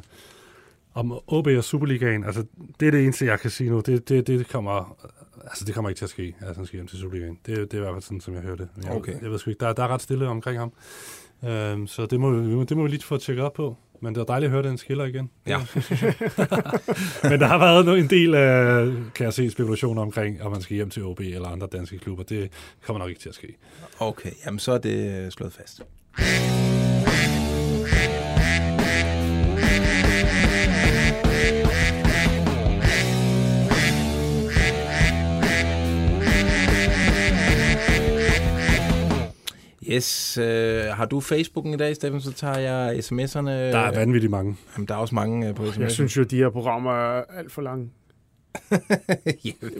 om 0.94 1.20
OB 1.28 1.48
og 1.48 1.64
Superligaen. 1.64 2.24
Altså, 2.24 2.44
det 2.80 2.88
er 2.88 2.92
det 2.92 3.04
eneste, 3.04 3.26
jeg 3.26 3.40
kan 3.40 3.50
sige 3.50 3.70
nu. 3.70 3.80
Det, 3.80 4.10
det, 4.10 4.28
det 4.28 4.50
kommer... 4.50 4.98
Altså, 5.44 5.66
det 5.66 5.76
kommer 5.76 5.90
ikke 5.90 6.00
til 6.00 6.06
at 6.06 6.10
ske, 6.10 6.36
at 6.40 6.56
han 6.56 6.66
skal 6.66 6.78
hjem 6.78 6.88
til 6.88 7.00
Superligaen. 7.00 7.40
Det, 7.46 7.58
det 7.58 7.74
er 7.74 7.78
i 7.78 7.82
hvert 7.82 7.94
fald 7.94 8.04
sådan, 8.04 8.22
som 8.22 8.34
jeg 8.34 8.42
hørte. 8.42 8.68
Jeg, 8.84 8.92
Okay. 8.92 9.22
Jeg 9.22 9.32
ved 9.32 9.40
sgu 9.40 9.50
ikke. 9.50 9.66
Der, 9.66 9.74
der 9.74 9.84
er 9.84 9.88
ret 9.88 10.02
stille 10.02 10.28
omkring 10.28 10.60
ham. 10.60 10.72
Øhm, 11.48 11.88
så 11.88 12.06
det 12.06 12.20
må, 12.20 12.32
vi- 12.32 12.66
det 12.66 12.78
må 12.78 12.84
vi 12.84 12.89
lige 12.89 13.04
få 13.04 13.18
tjekket 13.18 13.46
op 13.46 13.54
på. 13.54 13.76
Men 14.02 14.16
det 14.16 14.22
er 14.22 14.26
dejligt 14.26 14.48
at 14.50 14.52
høre 14.52 14.64
den 14.70 14.78
skiller 14.78 15.06
igen. 15.06 15.30
Ja. 15.48 15.58
Men 17.30 17.39
der 17.39 17.46
har 17.48 17.58
været 17.58 18.00
en 18.00 18.10
del, 18.10 18.34
øh, 18.36 18.93
kan 19.16 19.24
jeg 19.26 19.34
se, 19.34 19.50
spekulationer 19.50 20.02
omkring, 20.02 20.41
om 20.43 20.52
man 20.52 20.62
skal 20.62 20.76
hjem 20.76 20.89
til 20.89 21.04
OB 21.04 21.20
eller 21.20 21.48
andre 21.48 21.68
danske 21.72 21.98
klubber. 22.00 22.24
Det 22.24 22.52
kommer 22.86 23.00
nok 23.00 23.10
ikke 23.10 23.22
til 23.22 23.30
at 23.30 23.36
ske. 23.36 23.56
Okay, 24.00 24.32
jamen 24.46 24.60
så 24.60 24.72
er 24.72 24.78
det 24.78 25.34
slået 25.34 25.54
fast. 25.54 25.82
Yes, 39.92 40.38
øh, 40.38 40.84
har 40.86 41.06
du 41.06 41.20
Facebooken 41.20 41.74
i 41.74 41.78
dag, 41.78 41.96
Steffen, 41.96 42.22
så 42.22 42.32
tager 42.32 42.58
jeg 42.58 42.96
sms'erne. 43.00 43.50
Der 43.50 43.78
er 43.80 43.92
vanvittigt 44.00 44.32
mange. 44.32 44.56
Jamen, 44.76 44.88
der 44.88 44.94
er 44.94 44.98
også 44.98 45.16
mange 45.16 45.48
øh, 45.50 45.56
på 45.56 45.64
sms'erne. 45.64 45.82
Jeg 45.82 45.92
synes 45.92 46.18
jo, 46.18 46.22
at 46.22 46.32
de 46.32 46.38
her 46.38 46.50
programmer 46.50 46.92
er 46.92 47.24
alt 47.38 47.52
for 47.52 47.62
lange. 47.62 47.90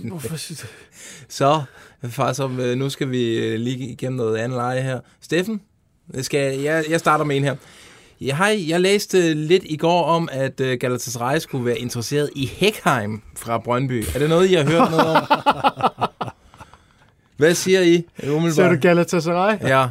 Hvorfor 0.10 0.38
Så, 1.30 1.62
far, 2.04 2.34
som, 2.34 2.60
øh, 2.60 2.78
nu 2.78 2.90
skal 2.90 3.12
vi 3.12 3.38
øh, 3.38 3.60
lige 3.60 3.78
igennem 3.78 4.18
noget 4.18 4.38
andet 4.38 4.56
leje 4.56 4.82
her. 4.82 5.00
Steffen, 5.22 5.62
skal, 6.22 6.60
jeg, 6.60 6.86
jeg 6.90 7.00
starter 7.00 7.26
med 7.26 7.38
en 7.38 7.44
her. 7.44 7.56
Ja, 8.22 8.36
hej, 8.36 8.70
jeg 8.70 8.82
læste 8.82 9.34
lidt 9.34 9.64
i 9.66 9.78
går 9.78 10.04
om, 10.04 10.30
at 10.32 10.60
øh, 10.62 10.78
Galatasaray 10.80 11.40
skulle 11.40 11.66
være 11.66 11.78
interesseret 11.80 12.30
i 12.36 12.46
Heckheim 12.46 13.22
fra 13.36 13.58
Brøndby. 13.58 14.04
Er 14.16 14.20
det 14.20 14.30
noget, 14.30 14.50
I 14.50 14.54
har 14.54 14.64
hørt 14.64 14.92
noget 14.92 15.08
om? 15.08 15.24
Hvad 17.38 17.54
siger 17.54 17.82
I? 17.82 18.06
Umiddelbart? 18.24 18.54
Ser 18.56 18.70
du 18.70 18.76
Galatasaray? 18.82 19.58
Ja. 19.62 19.88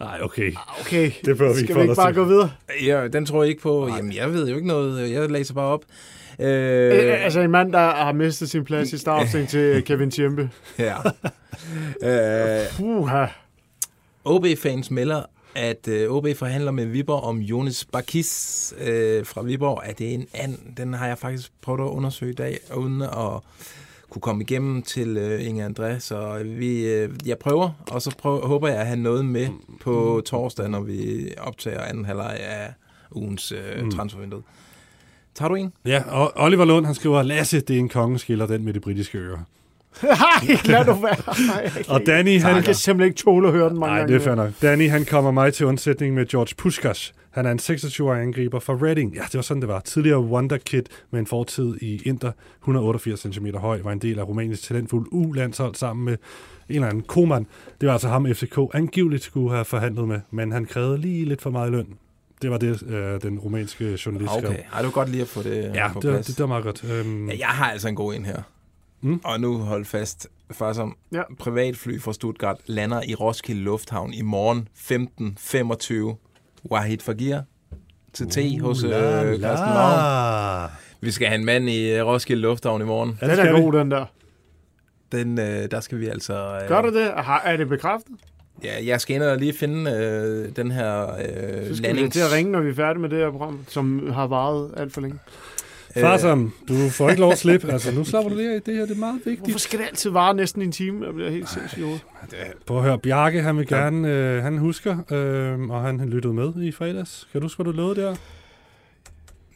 Nej, 0.00 0.18
okay. 0.22 0.52
Okay, 0.80 1.10
Det 1.24 1.38
bør 1.38 1.52
vi 1.52 1.58
ikke 1.60 1.72
skal 1.72 1.76
vi 1.76 1.82
ikke 1.82 1.94
bare 1.94 2.08
til. 2.08 2.14
gå 2.14 2.24
videre? 2.24 2.50
ja, 2.84 3.08
den 3.08 3.26
tror 3.26 3.42
jeg 3.42 3.50
ikke 3.50 3.62
på. 3.62 3.88
Jamen, 3.96 4.12
jeg 4.12 4.32
ved 4.32 4.48
jo 4.48 4.54
ikke 4.56 4.68
noget. 4.68 5.10
Jeg 5.12 5.30
læser 5.30 5.54
bare 5.54 5.66
op. 5.66 5.84
Øh, 6.38 6.46
Øh, 7.08 7.24
altså 7.24 7.40
en 7.40 7.50
mand, 7.50 7.72
der 7.72 7.78
har 7.78 8.12
mistet 8.12 8.50
sin 8.50 8.64
plads 8.64 8.92
i 8.92 8.98
startopstilling 8.98 9.48
til 9.50 9.82
Kevin 9.86 10.10
Tjempe. 10.10 10.50
ja. 10.78 10.94
øh, 12.60 12.66
Puha. 12.76 13.26
OB-fans 14.24 14.90
melder 14.90 15.22
at 15.54 15.88
øh, 15.88 16.10
OB 16.10 16.26
forhandler 16.36 16.70
med 16.70 16.86
Viborg 16.86 17.22
om 17.24 17.38
Jonas 17.38 17.84
Bakis 17.92 18.74
øh, 18.80 19.26
fra 19.26 19.42
Viborg. 19.42 19.82
Er 19.84 19.92
det 19.92 20.14
en 20.14 20.26
and? 20.34 20.58
Den 20.76 20.94
har 20.94 21.06
jeg 21.06 21.18
faktisk 21.18 21.50
prøvet 21.62 21.80
at 21.80 21.84
undersøge 21.90 22.32
i 22.32 22.34
dag, 22.34 22.58
uden 22.76 23.02
at 23.02 23.40
kunne 24.12 24.22
komme 24.22 24.42
igennem 24.42 24.82
til 24.82 25.16
øh, 25.16 25.46
Inge 25.48 25.66
André. 25.66 25.98
Så 25.98 26.42
vi, 26.44 26.86
øh, 26.92 27.10
jeg 27.26 27.38
prøver, 27.38 27.70
og 27.90 28.02
så 28.02 28.14
prøver, 28.18 28.46
håber 28.46 28.68
jeg 28.68 28.76
at 28.78 28.86
have 28.86 28.98
noget 29.00 29.24
med 29.24 29.48
på 29.80 30.22
torsdag, 30.26 30.68
når 30.68 30.80
vi 30.80 31.28
optager 31.38 31.80
anden 31.80 32.04
halvleg 32.04 32.36
af 32.40 32.72
ugens 33.12 33.52
øh, 33.52 33.84
Mm. 33.84 33.90
transfervindue. 33.90 34.42
Tager 35.34 35.48
du 35.48 35.54
en? 35.54 35.72
Ja, 35.86 36.02
og 36.08 36.32
Oliver 36.36 36.64
Lund, 36.64 36.86
han 36.86 36.94
skriver, 36.94 37.22
Lasse, 37.22 37.60
det 37.60 37.76
er 37.76 37.80
en 37.80 37.88
kongeskiller, 37.88 38.46
den 38.46 38.64
med 38.64 38.72
de 38.74 38.80
britiske 38.80 39.18
ører. 39.18 39.38
Nej, 40.02 40.56
lad 40.64 40.84
du 40.84 40.92
være. 40.92 41.46
Nej, 41.46 41.82
Og 41.88 42.00
Danny, 42.06 42.40
han- 42.40 42.54
Jeg 42.56 42.64
kan 42.64 42.74
simpelthen 42.74 43.10
ikke 43.10 43.22
tåle 43.22 43.48
at 43.48 43.54
høre 43.54 43.68
den 43.68 43.78
mange 43.78 43.90
Nej, 43.92 43.98
gange. 43.98 44.12
det 44.14 44.20
er 44.20 44.24
fair 44.24 44.34
nok. 44.34 44.50
Danny, 44.62 44.90
han 44.90 45.04
kommer 45.04 45.30
mig 45.30 45.54
til 45.54 45.66
undsætning 45.66 46.14
med 46.14 46.26
George 46.26 46.54
Puskas. 46.58 47.14
Han 47.32 47.46
er 47.46 47.50
en 47.50 47.58
26-årig 47.58 48.22
angriber 48.22 48.58
fra 48.60 48.72
Reading. 48.74 49.14
Ja, 49.14 49.22
det 49.22 49.34
var 49.34 49.42
sådan, 49.42 49.60
det 49.60 49.68
var. 49.68 49.80
Tidligere 49.80 50.20
Wonder 50.20 50.58
Kid 50.58 50.82
med 51.10 51.20
en 51.20 51.26
fortid 51.26 51.76
i 51.82 52.02
Inter. 52.04 52.32
188 52.60 53.20
cm 53.20 53.46
høj, 53.56 53.80
var 53.82 53.92
en 53.92 53.98
del 53.98 54.18
af 54.18 54.28
Rumæniens 54.28 54.60
talentfuld 54.60 55.06
U-landshold 55.12 55.74
sammen 55.74 56.04
med 56.04 56.12
en 56.68 56.74
eller 56.74 56.88
anden 56.88 57.02
Koman. 57.02 57.46
Det 57.80 57.86
var 57.86 57.92
altså 57.92 58.08
ham, 58.08 58.26
FCK 58.34 58.58
angiveligt 58.74 59.22
skulle 59.22 59.50
have 59.50 59.64
forhandlet 59.64 60.08
med, 60.08 60.20
men 60.30 60.52
han 60.52 60.64
krævede 60.64 60.98
lige 60.98 61.24
lidt 61.24 61.42
for 61.42 61.50
meget 61.50 61.72
løn. 61.72 61.86
Det 62.42 62.50
var 62.50 62.58
det, 62.58 62.82
øh, 62.82 63.22
den 63.22 63.38
rumænske 63.38 63.98
journalist 64.06 64.32
skrev. 64.32 64.44
Okay, 64.50 64.56
det 64.58 64.84
var 64.84 64.90
godt 64.90 65.08
lige 65.08 65.22
at 65.22 65.28
få 65.28 65.42
det 65.42 65.70
Ja, 65.74 65.92
på 65.92 66.00
det, 66.00 66.08
var- 66.10 66.14
plads. 66.16 66.26
det, 66.26 66.36
det 66.36 66.42
var 66.42 66.48
meget 66.48 66.64
godt. 66.64 66.84
Øhm, 66.92 67.28
Ja, 67.28 67.36
jeg 67.38 67.46
har 67.48 67.70
altså 67.70 67.88
en 67.88 67.94
god 67.94 68.14
en 68.14 68.24
her. 68.24 68.42
Mm. 69.00 69.20
Og 69.24 69.40
nu 69.40 69.58
hold 69.58 69.84
fast. 69.84 70.28
Faktisk 70.50 70.80
om 70.80 70.96
ja. 71.12 71.22
privatfly 71.38 72.00
fra 72.00 72.12
Stuttgart 72.12 72.56
lander 72.66 73.02
i 73.08 73.14
Roskilde 73.14 73.62
Lufthavn 73.62 74.12
i 74.14 74.22
morgen 74.22 74.68
15.25. 74.74 76.16
Wahid 76.70 76.98
Fagir 76.98 77.40
til 78.12 78.26
T 78.26 78.36
Uh, 78.36 78.60
hos 78.66 78.84
øh. 78.84 78.90
Carsten 79.40 79.68
Lavn. 79.68 80.70
Vi 81.00 81.10
skal 81.10 81.28
have 81.28 81.38
en 81.38 81.44
mand 81.44 81.68
i 81.70 81.92
øh, 81.92 82.06
Roskilde 82.06 82.42
Lufthavn 82.42 82.82
i 82.82 82.84
morgen. 82.84 83.18
Den 83.20 83.30
er 83.30 83.60
god, 83.60 83.72
den 83.72 83.90
der. 83.90 84.04
Den, 85.12 85.38
øh, 85.38 85.70
der 85.70 85.80
skal 85.80 85.98
vi 86.00 86.06
altså... 86.06 86.58
Øh, 86.62 86.68
Gør 86.68 86.82
du 86.82 86.94
det? 86.98 87.10
Har, 87.16 87.42
er 87.44 87.56
det 87.56 87.68
bekræftet? 87.68 88.12
Ja, 88.64 88.86
jeg 88.86 89.00
skal 89.00 89.16
ind 89.16 89.22
og 89.22 89.38
lige 89.38 89.52
finde 89.52 89.90
øh, 89.90 90.56
den 90.56 90.70
her 90.70 91.02
øh, 91.02 91.16
Så 91.16 91.76
skal 91.76 91.82
vi 91.82 91.82
landings... 91.82 92.12
til 92.12 92.20
at 92.20 92.32
ringe, 92.32 92.52
når 92.52 92.60
vi 92.60 92.70
er 92.70 92.74
færdige 92.74 93.00
med 93.00 93.08
det 93.08 93.18
her 93.18 93.30
program, 93.30 93.64
som 93.68 94.10
har 94.12 94.26
varet 94.26 94.74
alt 94.76 94.92
for 94.92 95.00
længe. 95.00 95.18
Farsom, 96.00 96.52
du 96.68 96.74
får 96.88 97.10
ikke 97.10 97.20
lov 97.20 97.32
at 97.32 97.38
slippe. 97.38 97.72
Altså, 97.72 97.94
nu 97.94 98.04
slapper 98.04 98.30
du 98.30 98.36
lige 98.36 98.54
af. 98.54 98.62
Det 98.62 98.74
her 98.74 98.86
det 98.86 98.94
er 98.94 98.98
meget 98.98 99.14
vigtigt. 99.24 99.40
Hvorfor 99.40 99.58
skal 99.58 99.78
det 99.78 99.84
altid 99.86 100.10
vare 100.10 100.34
næsten 100.34 100.62
en 100.62 100.72
time? 100.72 101.06
Jeg 101.06 101.14
bliver 101.14 101.30
helt 101.30 101.48
sindssygt 101.48 101.78
i 101.78 101.82
hovedet. 101.82 102.02
Prøv 102.66 102.76
at 102.76 102.82
høre, 102.82 102.98
Bjarke, 102.98 103.42
han 103.42 103.58
vil 103.58 103.66
gerne, 103.66 104.08
øh, 104.08 104.42
han 104.42 104.58
husker, 104.58 105.12
øh, 105.12 105.70
og 105.70 105.82
han 105.82 106.08
lyttede 106.08 106.34
med 106.34 106.62
i 106.62 106.72
fredags. 106.72 107.28
Kan 107.32 107.40
du 107.40 107.44
huske, 107.44 107.62
hvad 107.62 107.72
du 107.72 107.76
lovede 107.76 108.00
der? 108.00 108.16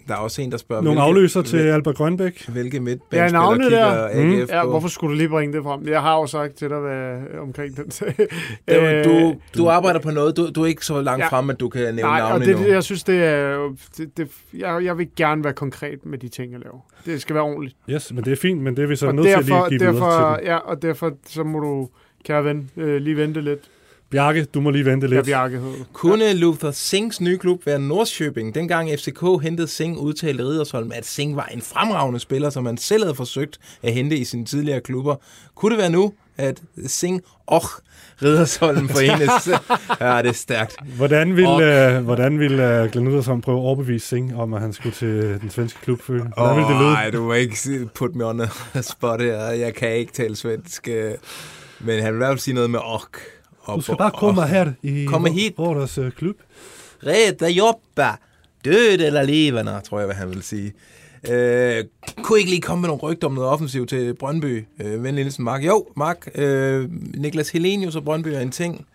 Der 0.09 0.15
er 0.15 0.19
også 0.19 0.43
en, 0.43 0.51
der 0.53 0.57
spørger... 0.57 0.83
Nogle 0.83 1.01
afløser 1.01 1.43
til 1.43 1.57
Albert 1.59 1.97
Grønbæk. 1.97 2.49
Hvilke 2.49 2.77
Ja, 2.77 2.81
midtbanespillere 2.83 3.33
navnet 3.33 3.63
kigger 3.69 3.79
der. 3.95 4.09
AGF 4.41 4.51
Ja, 4.51 4.63
på? 4.65 4.71
hvorfor 4.71 4.89
skulle 4.89 5.13
du 5.13 5.17
lige 5.17 5.29
bringe 5.29 5.57
det 5.57 5.63
frem? 5.63 5.89
Jeg 5.89 6.03
har 6.03 6.15
jo 6.21 6.27
sagt 6.27 6.55
til 6.55 6.71
dig 6.71 6.79
hvad, 6.79 7.17
omkring 7.41 7.77
den 7.77 7.91
sag. 7.91 8.15
Det 8.69 8.83
var, 8.83 8.93
Øh, 8.93 9.05
du, 9.05 9.35
du 9.57 9.69
arbejder 9.69 10.01
på 10.01 10.11
noget. 10.11 10.37
Du, 10.37 10.51
du 10.51 10.63
er 10.63 10.67
ikke 10.67 10.87
så 10.87 11.01
langt 11.03 11.19
Ja. 11.21 11.25
ja. 11.25 11.29
frem, 11.39 11.51
at 11.51 11.61
du 11.61 11.69
kan 11.69 11.81
nævne 11.83 12.01
Nej, 12.03 12.21
og 12.23 12.29
navne 12.29 12.45
det, 12.45 12.55
endnu. 12.57 12.67
jeg 12.69 12.83
synes, 12.85 13.05
det 13.05 13.25
er... 13.25 13.69
Det, 13.97 14.17
det, 14.17 14.29
jeg, 14.55 14.85
jeg 14.85 14.99
vil 14.99 15.09
gerne 15.17 15.45
være 15.45 15.53
konkret 15.53 16.07
med 16.07 16.19
de 16.19 16.29
ting, 16.29 16.53
jeg 16.53 16.61
laver. 16.61 16.79
Det 17.07 17.21
skal 17.23 17.35
være 17.35 17.45
ordentligt. 17.45 17.77
Yes, 17.91 18.13
men 18.13 18.25
det 18.25 18.33
er 18.33 18.37
fint, 18.37 18.61
men 18.63 18.77
det 18.77 18.83
er 18.83 18.87
vi 18.89 18.97
så 18.97 19.07
og 19.07 19.15
nødt 19.15 19.27
til 19.27 19.33
at 19.33 19.39
derfor, 19.39 19.69
lige 19.69 19.79
give 19.79 19.93
derfor, 19.93 20.11
til 20.37 20.39
dem. 20.41 20.47
Ja, 20.53 20.57
og 20.57 20.83
derfor 20.83 21.13
så 21.27 21.43
må 21.45 21.59
du, 21.61 21.89
kære 22.25 22.45
ven, 22.45 22.71
øh, 22.77 22.97
lige 23.01 23.17
vente 23.17 23.41
lidt. 23.41 23.61
Bjarke, 24.11 24.45
du 24.45 24.61
må 24.61 24.71
lige 24.71 24.85
vente 24.85 25.07
lidt. 25.07 25.17
Ja, 25.17 25.23
Bjarke. 25.23 25.61
Kunne 25.93 26.33
Luther 26.33 26.71
Singhs 26.71 27.21
nye 27.21 27.39
klub 27.39 27.67
være 27.67 27.79
Nordsjøbing? 27.79 28.55
Dengang 28.55 28.91
FCK 28.99 29.21
hentede 29.43 29.69
Singh, 29.69 29.99
udtalte 29.99 30.45
Ridersholm, 30.45 30.93
at 30.95 31.07
Singh 31.07 31.37
var 31.37 31.45
en 31.45 31.63
fremragende 31.63 32.21
spiller, 32.21 32.51
som 32.51 32.67
han 32.67 32.77
selv 32.77 33.03
havde 33.05 33.15
forsøgt 33.15 33.59
at 33.83 33.93
hente 33.93 34.17
i 34.17 34.25
sine 34.25 34.45
tidligere 34.45 34.81
klubber. 34.81 35.15
Kunne 35.55 35.71
det 35.71 35.79
være 35.79 35.91
nu, 35.91 36.13
at 36.37 36.63
Singh 36.87 37.23
og 37.47 37.63
Ridersholm 38.23 38.89
forenes? 38.89 39.49
ja, 40.01 40.23
det 40.23 40.29
er 40.29 40.33
stærkt. 40.33 40.77
Hvordan 40.97 41.37
vil, 41.37 41.61
øh, 41.63 42.05
hvordan 42.05 42.39
vil 42.39 42.53
øh, 42.61 42.91
Glenn 42.93 43.09
Uddersson 43.09 43.41
prøve 43.41 43.59
at 43.59 43.63
overbevise 43.63 44.07
Singh 44.09 44.39
om, 44.39 44.55
at 44.55 44.61
han 44.61 44.73
skulle 44.73 44.95
til 44.95 45.41
den 45.41 45.51
svenske 45.51 45.79
klub? 45.83 46.03
Hvordan 46.03 46.57
vil 46.57 46.65
det 46.65 46.77
lyde? 46.81 46.93
Nej, 46.93 47.11
du 47.11 47.23
må 47.23 47.33
ikke 47.33 47.89
put 47.95 48.15
me 48.15 48.25
on 48.27 48.39
the 48.39 48.83
spot 48.93 49.21
her. 49.21 49.37
Jeg 49.51 49.75
kan 49.75 49.93
ikke 49.97 50.13
tale 50.13 50.37
svensk. 50.37 50.89
øh, 50.89 51.13
Men 51.81 52.03
han 52.03 52.13
vil 52.13 52.17
i 52.17 52.19
hvert 52.19 52.31
fald 52.31 52.39
sige 52.39 52.55
noget 52.55 52.71
med 52.71 52.81
ok. 52.85 53.19
Du 53.75 53.81
skal 53.81 53.97
bare 53.97 54.11
komme 54.11 54.47
her 54.47 54.73
i 54.83 55.05
Komme 55.05 55.33
hit. 55.33 55.59
vores 55.59 55.99
øh, 55.99 56.11
klub. 56.13 56.37
Reda 57.07 57.49
jobba. 57.49 58.11
Død 58.65 59.01
eller 59.01 59.23
levende, 59.23 59.81
tror 59.85 59.99
jeg, 59.99 60.07
hvad 60.07 60.17
han 60.17 60.29
vil 60.31 60.43
sige. 60.43 60.73
Øh, 61.31 61.85
kunne 62.23 62.39
ikke 62.39 62.51
lige 62.51 62.61
komme 62.63 62.81
med 62.81 62.89
nogle 62.89 63.03
rygter 63.03 63.27
om 63.29 63.35
noget 63.35 63.51
offensivt 63.51 63.89
til 63.89 64.15
Brøndby? 64.15 64.65
Øh, 64.81 64.93
Venlig 64.93 65.13
Nielsen 65.13 65.45
Mark. 65.45 65.65
Jo, 65.67 65.87
Mark. 65.97 66.29
Øh, 66.35 66.89
Niklas 67.15 67.51
Helenius 67.51 67.97
og 67.97 68.05
Brøndby 68.05 68.29
er 68.29 68.41
en 68.41 68.51
ting. 68.51 68.87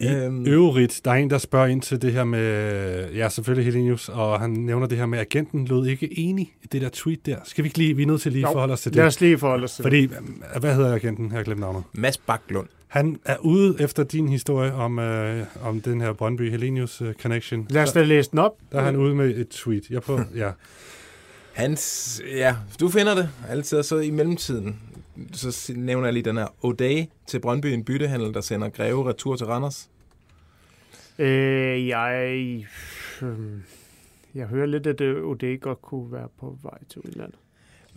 I 0.00 0.06
Øhm. 0.08 0.46
øvrigt, 0.46 1.00
der 1.04 1.10
er 1.10 1.14
en, 1.14 1.30
der 1.30 1.38
spørger 1.38 1.66
ind 1.66 1.82
til 1.82 2.02
det 2.02 2.12
her 2.12 2.24
med, 2.24 3.10
ja, 3.14 3.28
selvfølgelig 3.28 3.72
Helenius, 3.72 4.08
og 4.08 4.40
han 4.40 4.50
nævner 4.50 4.86
det 4.86 4.98
her 4.98 5.06
med, 5.06 5.18
at 5.18 5.26
agenten 5.26 5.64
lød 5.64 5.86
ikke 5.86 6.18
enig 6.18 6.52
i 6.62 6.66
det 6.72 6.82
der 6.82 6.88
tweet 6.92 7.26
der. 7.26 7.36
Skal 7.44 7.64
vi 7.64 7.66
ikke 7.68 7.78
lige, 7.78 7.96
vi 7.96 8.02
er 8.02 8.06
nødt 8.06 8.20
til 8.22 8.32
lige 8.32 8.44
at 8.44 8.48
Jo, 8.48 8.52
forholde 8.52 8.72
os 8.72 8.80
til 8.80 8.90
det. 8.92 8.96
lad 8.96 9.06
os 9.06 9.20
lige 9.20 9.38
forholde 9.38 9.64
os 9.64 9.72
til 9.74 9.82
Fordi, 9.82 10.02
øh, 10.02 10.60
hvad 10.60 10.74
hedder 10.74 10.94
agenten? 10.94 11.32
Her 11.32 11.42
glemt 11.42 11.60
navnet. 11.60 11.82
Mads 11.92 12.18
Baklund. 12.18 12.66
Han 12.92 13.20
er 13.24 13.36
ude 13.38 13.76
efter 13.80 14.04
din 14.04 14.28
historie 14.28 14.72
om, 14.72 14.98
øh, 14.98 15.46
om 15.62 15.80
den 15.80 16.00
her 16.00 16.12
Brøndby 16.12 16.50
Helenius 16.50 17.02
øh, 17.02 17.14
connection. 17.14 17.66
Lad 17.70 17.82
os 17.82 17.92
da 17.92 18.02
læse 18.02 18.30
den 18.30 18.38
op. 18.38 18.58
Der 18.72 18.78
er 18.78 18.84
han 18.84 18.96
ude 18.96 19.14
med 19.14 19.36
et 19.36 19.48
tweet. 19.48 19.90
Jeg 19.90 20.02
prøver, 20.02 20.24
ja. 20.36 20.50
Hans, 21.52 22.22
ja, 22.26 22.56
du 22.80 22.88
finder 22.88 23.14
det 23.14 23.28
altid, 23.48 23.78
og 23.78 23.84
så 23.84 23.98
i 23.98 24.10
mellemtiden, 24.10 24.80
så 25.32 25.72
nævner 25.76 26.06
jeg 26.06 26.12
lige 26.12 26.22
den 26.22 26.36
her 26.36 26.46
O'Day 26.46 27.24
til 27.26 27.40
Brøndby, 27.40 27.66
en 27.66 27.84
byttehandel, 27.84 28.34
der 28.34 28.40
sender 28.40 28.68
Greve 28.68 29.08
retur 29.08 29.36
til 29.36 29.46
Randers. 29.46 29.90
Øh, 31.18 31.88
jeg... 31.88 32.32
Øh, 33.22 33.28
jeg 34.34 34.46
hører 34.46 34.66
lidt, 34.66 34.86
at 34.86 35.00
øh, 35.00 35.24
Ode 35.24 35.56
godt 35.56 35.82
kunne 35.82 36.12
være 36.12 36.28
på 36.40 36.58
vej 36.62 36.78
til 36.88 37.00
udlandet. 37.04 37.38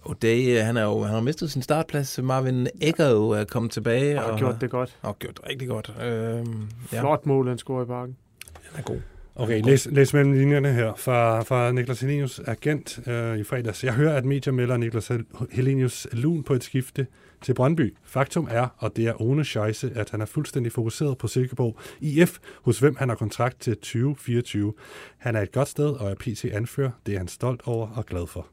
O'Day, 0.10 0.50
øh, 0.50 0.66
han, 0.66 0.78
er 0.78 0.84
jo, 0.84 1.04
han 1.04 1.14
har 1.14 1.22
mistet 1.22 1.52
sin 1.52 1.62
startplads. 1.62 2.20
Marvin 2.24 2.68
Egger 2.82 3.36
er 3.36 3.46
kommet 3.46 3.72
tilbage. 3.72 4.24
Og 4.24 4.30
har 4.32 4.38
gjort 4.38 4.62
det 4.62 4.70
godt. 4.70 4.98
Og 5.02 5.20
gjort 5.20 5.38
det 5.38 5.50
rigtig 5.50 5.68
godt. 5.68 5.94
Øhm, 6.04 6.68
ja, 6.94 7.02
Flot 7.02 7.26
mål, 7.26 7.48
han 7.48 7.58
scorer 7.58 7.84
i 7.84 7.86
parken. 7.86 8.16
han 8.64 8.80
er 8.80 8.84
god. 8.84 9.00
Okay, 9.38 9.62
læs, 9.62 9.88
læs 9.92 10.14
mellem 10.14 10.32
linjerne 10.34 10.74
her 10.74 10.94
fra, 10.96 11.42
fra 11.42 11.72
Niklas 11.72 12.02
Helenius 12.02 12.40
agent 12.40 13.08
øh, 13.08 13.38
i 13.38 13.44
fredags. 13.44 13.84
Jeg 13.84 13.94
hører, 13.94 14.18
at 14.18 14.26
medier 14.26 14.54
melder 14.54 14.78
Niklas 14.78 15.12
Helenius 15.52 16.08
lun 16.12 16.44
på 16.44 16.54
et 16.54 16.64
skifte 16.64 17.08
til 17.42 17.54
Brøndby. 17.54 17.96
Faktum 18.04 18.48
er, 18.52 18.68
og 18.78 18.96
det 18.96 19.08
er 19.08 19.22
ohne 19.22 19.46
scheisse, 19.46 19.92
at 19.96 20.10
han 20.10 20.22
er 20.22 20.26
fuldstændig 20.26 20.72
fokuseret 20.72 21.18
på 21.18 21.28
Silkeborg 21.28 21.80
IF, 22.02 22.38
hos 22.62 22.80
hvem 22.80 22.96
han 22.96 23.10
har 23.10 23.16
kontrakt 23.16 23.62
til 23.62 23.76
2024. 23.76 24.74
Han 25.18 25.36
er 25.36 25.42
et 25.42 25.52
godt 25.52 25.68
sted 25.68 25.90
og 25.90 26.12
er 26.12 26.16
PC 26.16 26.52
anfører. 26.54 26.92
Det 27.06 27.14
er 27.14 27.18
han 27.18 27.28
stolt 27.28 27.62
over 27.66 27.88
og 27.96 28.06
glad 28.06 28.28
for. 28.28 28.48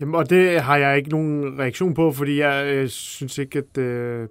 Jamen, 0.00 0.14
og 0.14 0.30
det 0.30 0.60
har 0.60 0.76
jeg 0.76 0.96
ikke 0.96 1.10
nogen 1.10 1.58
reaktion 1.58 1.94
på, 1.94 2.12
fordi 2.12 2.40
jeg 2.40 2.66
øh, 2.74 2.88
synes 2.88 3.38
ikke, 3.38 3.58
at... 3.58 3.78
Øh, 3.78 4.28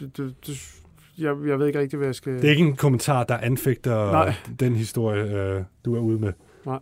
det, 0.00 0.16
det, 0.16 0.34
det, 0.46 0.74
jeg, 1.18 1.36
jeg 1.46 1.58
ved 1.58 1.66
ikke 1.66 1.78
rigtig, 1.78 1.96
hvad 1.96 2.08
jeg 2.08 2.14
skal... 2.14 2.32
Det 2.32 2.44
er 2.44 2.50
ikke 2.50 2.62
en 2.62 2.76
kommentar, 2.76 3.24
der 3.24 3.36
anfægter 3.36 4.12
Nej. 4.12 4.34
den 4.60 4.76
historie, 4.76 5.22
øh, 5.24 5.62
du 5.84 5.94
er 5.96 6.00
ude 6.00 6.18
med. 6.18 6.32
Nej. 6.66 6.78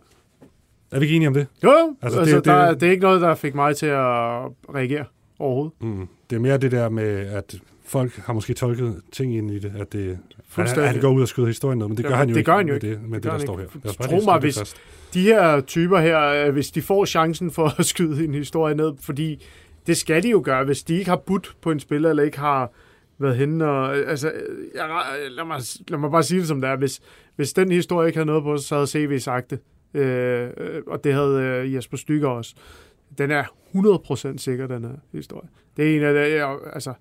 Er 0.91 0.99
vi 0.99 1.05
ikke 1.05 1.15
enige 1.15 1.27
om 1.27 1.33
det? 1.33 1.47
Jo, 1.63 1.69
jo. 1.69 1.95
Altså, 2.01 2.19
Altså, 2.19 2.35
det- 2.35 2.45
det, 2.45 2.51
der, 2.53 2.69
det- 2.71 2.81
det 2.81 2.87
er 2.87 2.91
ikke 2.91 3.03
noget, 3.03 3.21
der 3.21 3.35
fik 3.35 3.55
mig 3.55 3.75
til 3.75 3.85
at 3.85 3.97
reagere 4.75 5.05
overhovedet. 5.39 5.73
Mm. 5.81 6.07
Det 6.29 6.35
er 6.35 6.39
mere 6.39 6.57
det 6.57 6.71
der 6.71 6.89
med, 6.89 7.05
at 7.27 7.55
folk 7.89 8.15
har 8.15 8.33
måske 8.33 8.53
tolket 8.53 9.01
ting 9.11 9.35
ind 9.37 9.51
i 9.51 9.59
det, 9.59 9.73
at 9.77 9.93
det, 9.93 10.05
han, 10.07 10.17
Fuldstændig. 10.47 10.89
han 10.91 11.01
går 11.01 11.09
ud 11.09 11.21
og 11.21 11.27
skyder 11.27 11.47
historien 11.47 11.79
ned, 11.79 11.87
men 11.87 11.97
det 11.97 12.05
gør 12.05 12.11
Ja, 12.11 12.17
han 12.17 12.29
jo 12.29 12.33
det 12.33 12.39
ikke 12.39 12.51
gør 12.51 12.57
han 12.57 12.67
jo 12.67 12.73
med 12.73 12.83
ikke. 12.83 12.95
det, 12.95 13.09
med 13.09 13.13
det, 13.15 13.23
gør 13.23 13.29
der 13.29 13.37
han 13.37 13.47
står 13.47 13.57
her. 13.57 13.65
bare 13.83 14.07
Tro 14.07 14.25
mig, 14.25 14.33
det 14.33 14.41
hvis 14.43 14.59
fast. 14.59 14.77
de 15.13 15.21
her 15.21 15.61
typer 15.61 15.99
her, 15.99 16.19
øh, 16.47 16.53
hvis 16.53 16.71
de 16.71 16.81
får 16.81 17.05
chancen 17.05 17.51
for 17.51 17.79
at 17.79 17.85
skyde 17.85 18.23
en 18.25 18.33
historie 18.33 18.75
ned, 18.75 18.91
fordi 19.01 19.45
det 19.87 19.97
skal 19.97 20.23
de 20.23 20.29
jo 20.29 20.41
gøre, 20.45 20.63
hvis 20.65 20.83
de 20.83 20.97
ikke 20.97 21.09
har 21.09 21.17
budt 21.17 21.55
på 21.61 21.71
en 21.71 21.79
spiller, 21.79 22.09
eller 22.09 22.23
ikke 22.23 22.39
har 22.39 22.71
været 23.19 23.37
henne. 23.37 23.65
Og, 23.65 23.95
altså, 23.97 24.31
jeg, 24.75 24.89
lad, 25.29 25.45
mig, 25.45 25.61
lad 25.87 25.97
mig 25.99 26.11
bare 26.11 26.23
sige 26.23 26.39
det 26.39 26.47
som 26.47 26.61
det 26.61 26.69
er. 26.69 26.75
Hvis, 26.75 26.99
hvis 27.35 27.53
den 27.53 27.71
historie 27.71 28.07
ikke 28.07 28.17
havde 28.17 28.27
noget 28.27 28.43
på, 28.43 28.57
så 28.57 28.75
havde 28.75 28.87
CV 28.87 29.19
sagt 29.19 29.49
det. 29.49 29.59
Øh, 29.93 30.49
øh, 30.57 30.81
og 30.87 31.03
det 31.03 31.13
havde 31.13 31.41
øh, 31.41 31.73
Jesper 31.73 31.97
Stykker 31.97 32.27
også. 32.27 32.55
Den 33.17 33.31
er 33.31 33.43
100% 33.75 34.37
sikker, 34.37 34.67
den 34.67 34.83
her 34.83 34.91
historie. 35.11 35.47
Det 35.77 35.91
er 35.91 35.95
en 35.97 36.03
af 36.03 36.13
de, 36.13 36.19
jeg, 36.35 36.57
altså, 36.73 36.93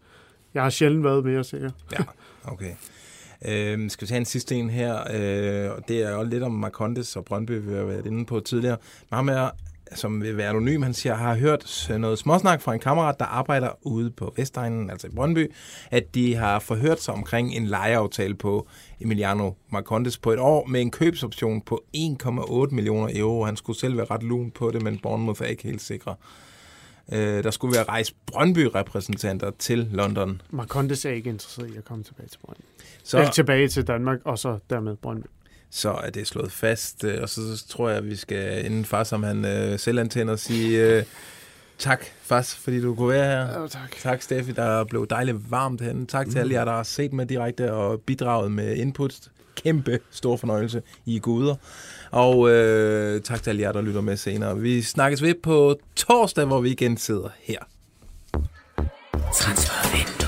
jeg 0.59 0.65
har 0.65 0.71
sjældent 0.71 1.05
været 1.05 1.25
mere 1.25 1.45
sikker. 1.45 1.71
Ja, 1.93 2.05
okay. 2.45 2.73
Øhm, 3.49 3.89
skal 3.89 4.07
vi 4.07 4.09
tage 4.09 4.19
en 4.19 4.25
sidste 4.25 4.55
en 4.55 4.71
her? 4.71 5.01
Øh, 5.11 5.71
det 5.89 6.03
er 6.03 6.11
jo 6.11 6.23
lidt 6.23 6.43
om 6.43 6.53
Marcondes 6.53 7.17
og 7.17 7.25
Brøndby, 7.25 7.61
vi 7.61 7.75
har 7.75 7.85
været 7.85 8.07
inde 8.07 8.25
på 8.25 8.41
tidligere. 8.41 8.77
Men 9.11 9.17
ham 9.17 9.29
er 9.29 9.51
som 9.95 10.23
vil 10.23 10.37
være 10.37 10.49
anonym, 10.49 10.83
han 10.83 10.95
siger, 10.95 11.15
har 11.15 11.35
hørt 11.35 11.91
noget 11.99 12.19
småsnak 12.19 12.61
fra 12.61 12.75
en 12.75 12.81
kammerat, 12.81 13.19
der 13.19 13.25
arbejder 13.25 13.69
ude 13.83 14.11
på 14.11 14.33
Vestegnen, 14.37 14.91
altså 14.91 15.07
i 15.07 15.11
Brøndby, 15.11 15.53
at 15.91 16.15
de 16.15 16.35
har 16.35 16.59
forhørt 16.59 17.03
sig 17.03 17.15
omkring 17.15 17.55
en 17.55 17.67
lejeaftale 17.67 18.35
på 18.35 18.69
Emiliano 19.01 19.53
Marcondes 19.71 20.19
på 20.19 20.33
et 20.33 20.39
år 20.39 20.67
med 20.67 20.81
en 20.81 20.91
købsoption 20.91 21.61
på 21.61 21.85
1,8 21.97 22.75
millioner 22.75 23.11
euro. 23.15 23.45
Han 23.45 23.57
skulle 23.57 23.79
selv 23.79 23.97
være 23.97 24.07
ret 24.11 24.23
lun 24.23 24.51
på 24.51 24.71
det, 24.71 24.83
men 24.83 24.99
Bournemouth 24.99 25.43
er 25.43 25.47
ikke 25.47 25.63
helt 25.63 25.83
sikre. 25.83 26.15
Øh, 27.13 27.45
der 27.45 27.51
skulle 27.51 27.75
være 27.77 27.85
rejst 27.85 28.15
Brøndby-repræsentanter 28.27 29.51
til 29.59 29.89
London. 29.93 30.41
Marcondes 30.51 31.05
er 31.05 31.11
ikke 31.11 31.31
interesseret 31.31 31.71
i 31.71 31.77
at 31.77 31.85
komme 31.85 32.05
tilbage 32.05 32.29
til 32.29 32.39
Brøndby. 32.39 32.61
Så-. 33.05 33.19
Eller 33.19 33.31
tilbage 33.31 33.69
til 33.69 33.87
Danmark, 33.87 34.19
og 34.25 34.39
så 34.39 34.59
dermed 34.71 34.97
Brøndby. 34.97 35.27
så 35.71 35.91
er 35.91 36.11
det 36.11 36.27
slået 36.27 36.53
fast. 36.53 37.05
øh, 37.05 37.23
Og 37.23 37.29
så, 37.29 37.57
så 37.57 37.69
tror 37.69 37.89
jeg, 37.89 37.99
at 37.99 38.07
vi 38.07 38.17
skal, 38.17 38.65
inden 38.65 38.85
far, 38.85 39.05
som 39.05 39.23
han 39.23 39.45
øh, 39.45 39.79
selv 39.79 39.99
antænder, 39.99 40.37
sige 40.37 40.87
øh, 40.97 41.05
tak, 41.79 42.05
Fas, 42.23 42.55
fordi 42.55 42.81
du 42.81 42.95
kunne 42.95 43.09
være 43.09 43.25
her. 43.47 43.61
Ja, 43.61 43.67
tak. 43.67 43.91
Tak, 44.03 44.23
Steffi, 44.23 44.53
der 44.53 44.85
blev 44.85 45.07
dejligt 45.11 45.51
varmt 45.51 45.81
henne. 45.81 46.07
Tak 46.07 46.27
til 46.27 46.35
Mm. 46.35 46.41
alle 46.41 46.55
jer, 46.55 46.65
der 46.65 46.73
har 46.73 46.83
set 46.83 47.13
med 47.13 47.27
direkte 47.27 47.73
og 47.73 48.01
bidraget 48.01 48.53
med 48.53 48.77
input. 48.77 49.19
Kæmpe 49.63 49.99
stor 50.11 50.37
fornøjelse. 50.37 50.83
I 51.07 51.17
er 51.17 51.21
guder. 51.21 51.55
Og 52.11 52.51
øh, 52.51 53.23
tak 53.23 53.43
til 53.43 53.51
alle 53.51 53.63
jer, 53.63 53.73
der 53.73 53.83
lytter 53.83 54.01
med 54.01 54.17
senere. 54.17 54.59
Vi 54.59 54.83
snakkes 54.83 55.23
ved 55.23 55.35
på 55.43 55.77
torsdag, 55.97 56.45
hvor 56.45 56.61
vi 56.61 56.71
igen 56.71 56.97
sidder 56.97 57.29
her. 57.43 57.59
Transfervindue. 59.35 60.28